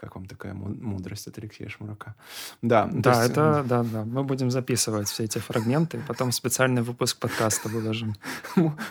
Как 0.01 0.15
вам 0.15 0.25
такая 0.25 0.55
мудрость 0.55 1.27
от 1.27 1.37
Алексея 1.37 1.69
Шмурака? 1.69 2.15
Да, 2.63 2.89
да, 2.91 3.21
есть... 3.21 3.31
это, 3.33 3.63
да, 3.69 3.83
да. 3.83 4.03
Мы 4.03 4.23
будем 4.23 4.49
записывать 4.49 5.07
все 5.07 5.25
эти 5.25 5.37
фрагменты, 5.37 6.01
потом 6.07 6.31
специальный 6.31 6.81
выпуск 6.81 7.19
подкаста 7.19 7.69
выложим. 7.69 8.15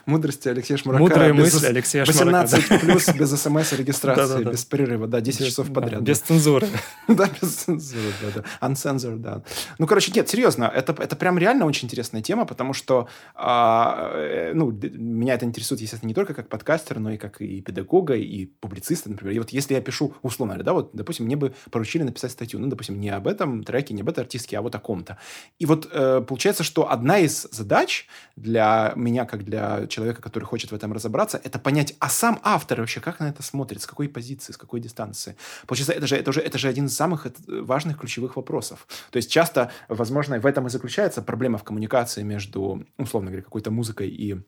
Мудрости 0.07 0.47
Алексея 0.47 0.77
Шмурака. 0.77 1.03
Мудрые 1.03 1.33
мысли 1.33 1.67
Алексея 1.67 2.05
Шмурака. 2.05 2.47
18 2.47 2.81
плюс, 2.81 3.09
без 3.09 3.43
смс-регистрации, 3.43 4.45
без 4.45 4.65
перерыва, 4.65 5.09
да, 5.09 5.21
10 5.21 5.47
часов 5.47 5.73
подряд. 5.73 6.01
Без 6.01 6.21
цензуры. 6.21 6.69
Да, 7.09 7.29
без 7.43 7.57
цензуры, 7.57 8.13
да, 8.23 8.43
да. 8.43 8.69
Uncensored, 8.69 9.17
да. 9.17 9.43
Ну, 9.79 9.89
короче, 9.89 10.13
нет, 10.15 10.29
серьезно, 10.29 10.71
это, 10.73 10.93
это 10.93 11.17
прям 11.17 11.39
реально 11.39 11.67
очень 11.67 11.87
интересная 11.87 12.23
тема, 12.23 12.47
потому 12.47 12.73
что, 12.73 13.09
а, 13.35 14.13
э, 14.15 14.53
ну, 14.55 14.71
меня 14.71 15.35
это 15.35 15.45
интересует, 15.45 15.81
естественно, 15.81 16.07
не 16.09 16.15
только 16.15 16.35
как 16.35 16.49
подкастер, 16.49 17.01
но 17.01 17.11
и 17.11 17.17
как 17.17 17.41
и 17.41 17.63
педагога, 17.63 18.15
и 18.15 18.47
публициста, 18.47 19.11
например. 19.11 19.35
И 19.35 19.39
вот 19.41 19.51
если 19.51 19.75
я 19.75 19.81
пишу, 19.81 20.15
условно 20.23 20.55
говоря, 20.55 20.65
да, 20.65 20.73
вот 20.73 21.00
допустим, 21.01 21.27
мне 21.27 21.37
бы 21.37 21.55
поручили 21.71 22.03
написать 22.03 22.33
статью, 22.33 22.61
ну, 22.61 22.69
допустим, 22.69 23.01
не 23.01 23.09
об 23.09 23.27
этом 23.27 23.65
треке, 23.65 23.95
не 23.95 24.03
об 24.03 24.09
этой 24.09 24.21
артистке, 24.21 24.59
а 24.59 24.63
вот 24.63 24.75
о 24.75 24.79
ком-то. 24.79 25.17
И 25.59 25.67
вот 25.67 25.89
э, 25.91 26.21
получается, 26.21 26.63
что 26.63 26.91
одна 26.91 27.19
из 27.19 27.49
задач 27.51 28.07
для 28.37 28.93
меня, 28.97 29.25
как 29.25 29.45
для 29.45 29.87
человека, 29.87 30.21
который 30.21 30.45
хочет 30.45 30.71
в 30.71 30.75
этом 30.75 30.93
разобраться, 30.93 31.41
это 31.43 31.59
понять, 31.59 31.95
а 31.99 32.09
сам 32.09 32.39
автор 32.43 32.81
вообще 32.81 33.01
как 33.01 33.21
на 33.21 33.29
это 33.29 33.43
смотрит, 33.43 33.83
с 33.83 33.87
какой 33.87 34.09
позиции, 34.09 34.53
с 34.53 34.57
какой 34.57 34.81
дистанции. 34.81 35.37
Получается, 35.67 35.93
это 35.93 36.07
же, 36.07 36.17
это 36.17 36.33
же, 36.33 36.41
это 36.41 36.59
же 36.59 36.69
один 36.69 36.87
из 36.87 36.95
самых 36.95 37.27
важных 37.47 37.99
ключевых 37.99 38.37
вопросов. 38.37 38.87
То 39.11 39.17
есть 39.17 39.31
часто, 39.31 39.73
возможно, 39.89 40.39
в 40.39 40.47
этом 40.47 40.67
и 40.67 40.71
заключается 40.71 41.23
проблема 41.23 41.59
в 41.59 41.65
коммуникации 41.65 42.23
между, 42.23 42.85
условно 42.99 43.31
говоря, 43.31 43.43
какой-то 43.43 43.71
музыкой 43.71 44.09
и 44.09 44.41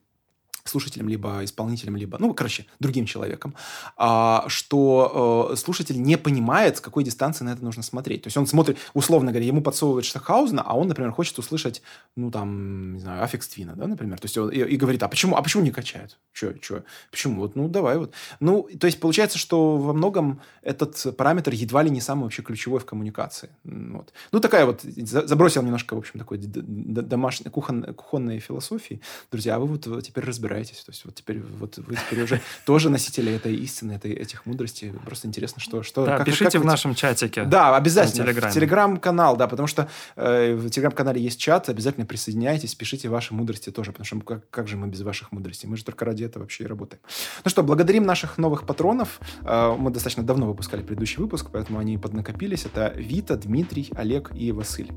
слушателем, 0.73 1.07
либо 1.07 1.43
исполнителем, 1.43 1.95
либо, 1.95 2.17
ну, 2.19 2.33
короче, 2.33 2.65
другим 2.79 3.05
человеком, 3.05 3.53
а, 3.95 4.45
что 4.47 5.49
э, 5.51 5.55
слушатель 5.55 6.01
не 6.01 6.17
понимает, 6.17 6.77
с 6.77 6.81
какой 6.81 7.03
дистанции 7.03 7.45
на 7.45 7.53
это 7.53 7.63
нужно 7.63 7.83
смотреть. 7.83 8.23
То 8.23 8.27
есть 8.27 8.37
он 8.37 8.47
смотрит, 8.47 8.77
условно 8.93 9.31
говоря, 9.31 9.45
ему 9.45 9.61
подсовывают 9.61 10.05
Штахаузена, 10.05 10.63
а 10.65 10.73
он, 10.75 10.87
например, 10.87 11.11
хочет 11.11 11.37
услышать, 11.37 11.81
ну, 12.15 12.31
там, 12.31 12.93
не 12.93 12.99
знаю, 12.99 13.23
Аффикс 13.23 13.47
Твина, 13.47 13.73
да, 13.75 13.87
например. 13.87 14.19
То 14.19 14.25
есть 14.25 14.37
он, 14.37 14.49
и, 14.49 14.57
и 14.57 14.77
говорит, 14.77 15.03
а 15.03 15.07
почему, 15.07 15.35
а 15.35 15.41
почему 15.41 15.63
не 15.63 15.71
качают? 15.71 16.17
Че, 16.33 16.53
че? 16.59 16.83
Почему? 17.11 17.41
Вот, 17.41 17.55
ну, 17.55 17.67
давай 17.67 17.97
вот. 17.97 18.13
Ну, 18.39 18.67
то 18.79 18.87
есть 18.87 18.99
получается, 18.99 19.37
что 19.37 19.77
во 19.77 19.93
многом 19.93 20.41
этот 20.63 21.15
параметр 21.17 21.51
едва 21.53 21.83
ли 21.83 21.89
не 21.89 22.01
самый 22.01 22.23
вообще 22.23 22.41
ключевой 22.41 22.79
в 22.79 22.85
коммуникации. 22.85 23.49
Вот. 23.63 24.13
Ну, 24.31 24.39
такая 24.39 24.65
вот, 24.65 24.81
забросил 24.83 25.61
немножко, 25.61 25.95
в 25.95 25.99
общем, 25.99 26.19
такой 26.19 26.39
домашней, 26.39 27.51
кухонной, 27.51 27.93
кухонной 27.93 28.39
философии. 28.39 29.01
Друзья, 29.31 29.55
а 29.55 29.59
вы 29.59 29.67
вот 29.67 30.03
теперь 30.03 30.23
разбираетесь 30.23 30.62
разбираетесь. 30.63 30.83
То 30.83 30.91
есть 30.91 31.05
вот 31.05 31.15
теперь 31.15 31.41
вот 31.59 31.77
вы 31.77 31.95
теперь 31.95 32.23
уже 32.23 32.41
тоже 32.65 32.89
носители 32.89 33.33
этой 33.33 33.55
истины, 33.55 33.93
этой, 33.93 34.13
этих 34.13 34.45
мудростей. 34.45 34.91
Просто 35.05 35.27
интересно, 35.27 35.61
что... 35.61 35.83
что 35.83 36.05
да, 36.05 36.17
как, 36.17 36.25
пишите 36.25 36.51
как 36.51 36.61
в 36.61 36.65
нашем 36.65 36.95
чатике. 36.95 37.43
Да, 37.43 37.75
обязательно. 37.75 38.31
В 38.31 38.53
Телеграм-канал, 38.53 39.37
да, 39.37 39.47
потому 39.47 39.67
что 39.67 39.87
э, 40.15 40.55
в 40.55 40.69
Телеграм-канале 40.69 41.21
есть 41.21 41.39
чат, 41.39 41.69
обязательно 41.69 42.05
присоединяйтесь, 42.05 42.75
пишите 42.75 43.09
ваши 43.09 43.33
мудрости 43.33 43.69
тоже, 43.69 43.91
потому 43.91 44.05
что 44.05 44.19
как, 44.21 44.49
как 44.49 44.67
же 44.67 44.77
мы 44.77 44.87
без 44.87 45.01
ваших 45.01 45.31
мудростей? 45.31 45.67
Мы 45.67 45.77
же 45.77 45.83
только 45.83 46.05
ради 46.05 46.23
этого 46.23 46.43
вообще 46.43 46.63
и 46.63 46.67
работаем. 46.67 47.01
Ну 47.43 47.49
что, 47.49 47.63
благодарим 47.63 48.03
наших 48.03 48.37
новых 48.37 48.65
патронов. 48.65 49.19
Э, 49.41 49.75
мы 49.77 49.91
достаточно 49.91 50.23
давно 50.23 50.47
выпускали 50.47 50.81
предыдущий 50.81 51.21
выпуск, 51.21 51.47
поэтому 51.51 51.79
они 51.79 51.97
поднакопились. 51.97 52.65
Это 52.65 52.93
Вита, 52.95 53.35
Дмитрий, 53.35 53.89
Олег 53.95 54.31
и 54.35 54.51
Василь. 54.51 54.91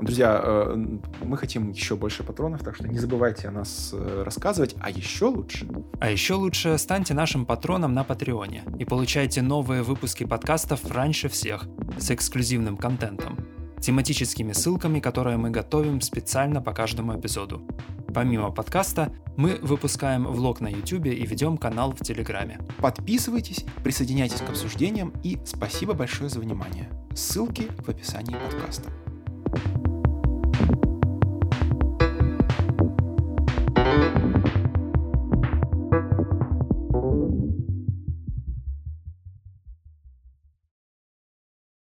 Друзья, 0.00 0.40
э, 0.42 0.86
мы 1.22 1.36
хотим 1.36 1.70
еще 1.70 1.96
больше 1.96 2.22
патронов, 2.22 2.62
так 2.62 2.74
что 2.76 2.88
не 2.88 2.98
забывайте 2.98 3.48
о 3.48 3.50
нас 3.50 3.90
э, 3.92 4.22
рассказывать. 4.24 4.74
А 4.80 4.90
еще 4.90 5.09
еще 5.10 5.26
лучше. 5.26 5.68
А 6.00 6.08
еще 6.08 6.34
лучше 6.34 6.78
станьте 6.78 7.14
нашим 7.14 7.44
патроном 7.44 7.92
на 7.92 8.04
Патреоне 8.04 8.62
и 8.78 8.84
получайте 8.84 9.42
новые 9.42 9.82
выпуски 9.82 10.24
подкастов 10.24 10.88
раньше 10.88 11.28
всех 11.28 11.66
с 11.98 12.12
эксклюзивным 12.12 12.76
контентом, 12.76 13.36
тематическими 13.80 14.52
ссылками, 14.52 15.00
которые 15.00 15.36
мы 15.36 15.50
готовим 15.50 16.00
специально 16.00 16.62
по 16.62 16.72
каждому 16.72 17.18
эпизоду. 17.18 17.66
Помимо 18.14 18.52
подкаста, 18.52 19.12
мы 19.36 19.58
выпускаем 19.60 20.26
влог 20.26 20.60
на 20.60 20.68
YouTube 20.68 21.06
и 21.06 21.26
ведем 21.26 21.58
канал 21.58 21.92
в 21.92 22.00
Телеграме. 22.04 22.60
Подписывайтесь, 22.78 23.64
присоединяйтесь 23.82 24.40
к 24.40 24.48
обсуждениям 24.48 25.12
и 25.24 25.38
спасибо 25.44 25.92
большое 25.92 26.30
за 26.30 26.38
внимание. 26.38 26.88
Ссылки 27.14 27.68
в 27.84 27.88
описании 27.88 28.36
подкаста. 28.36 28.90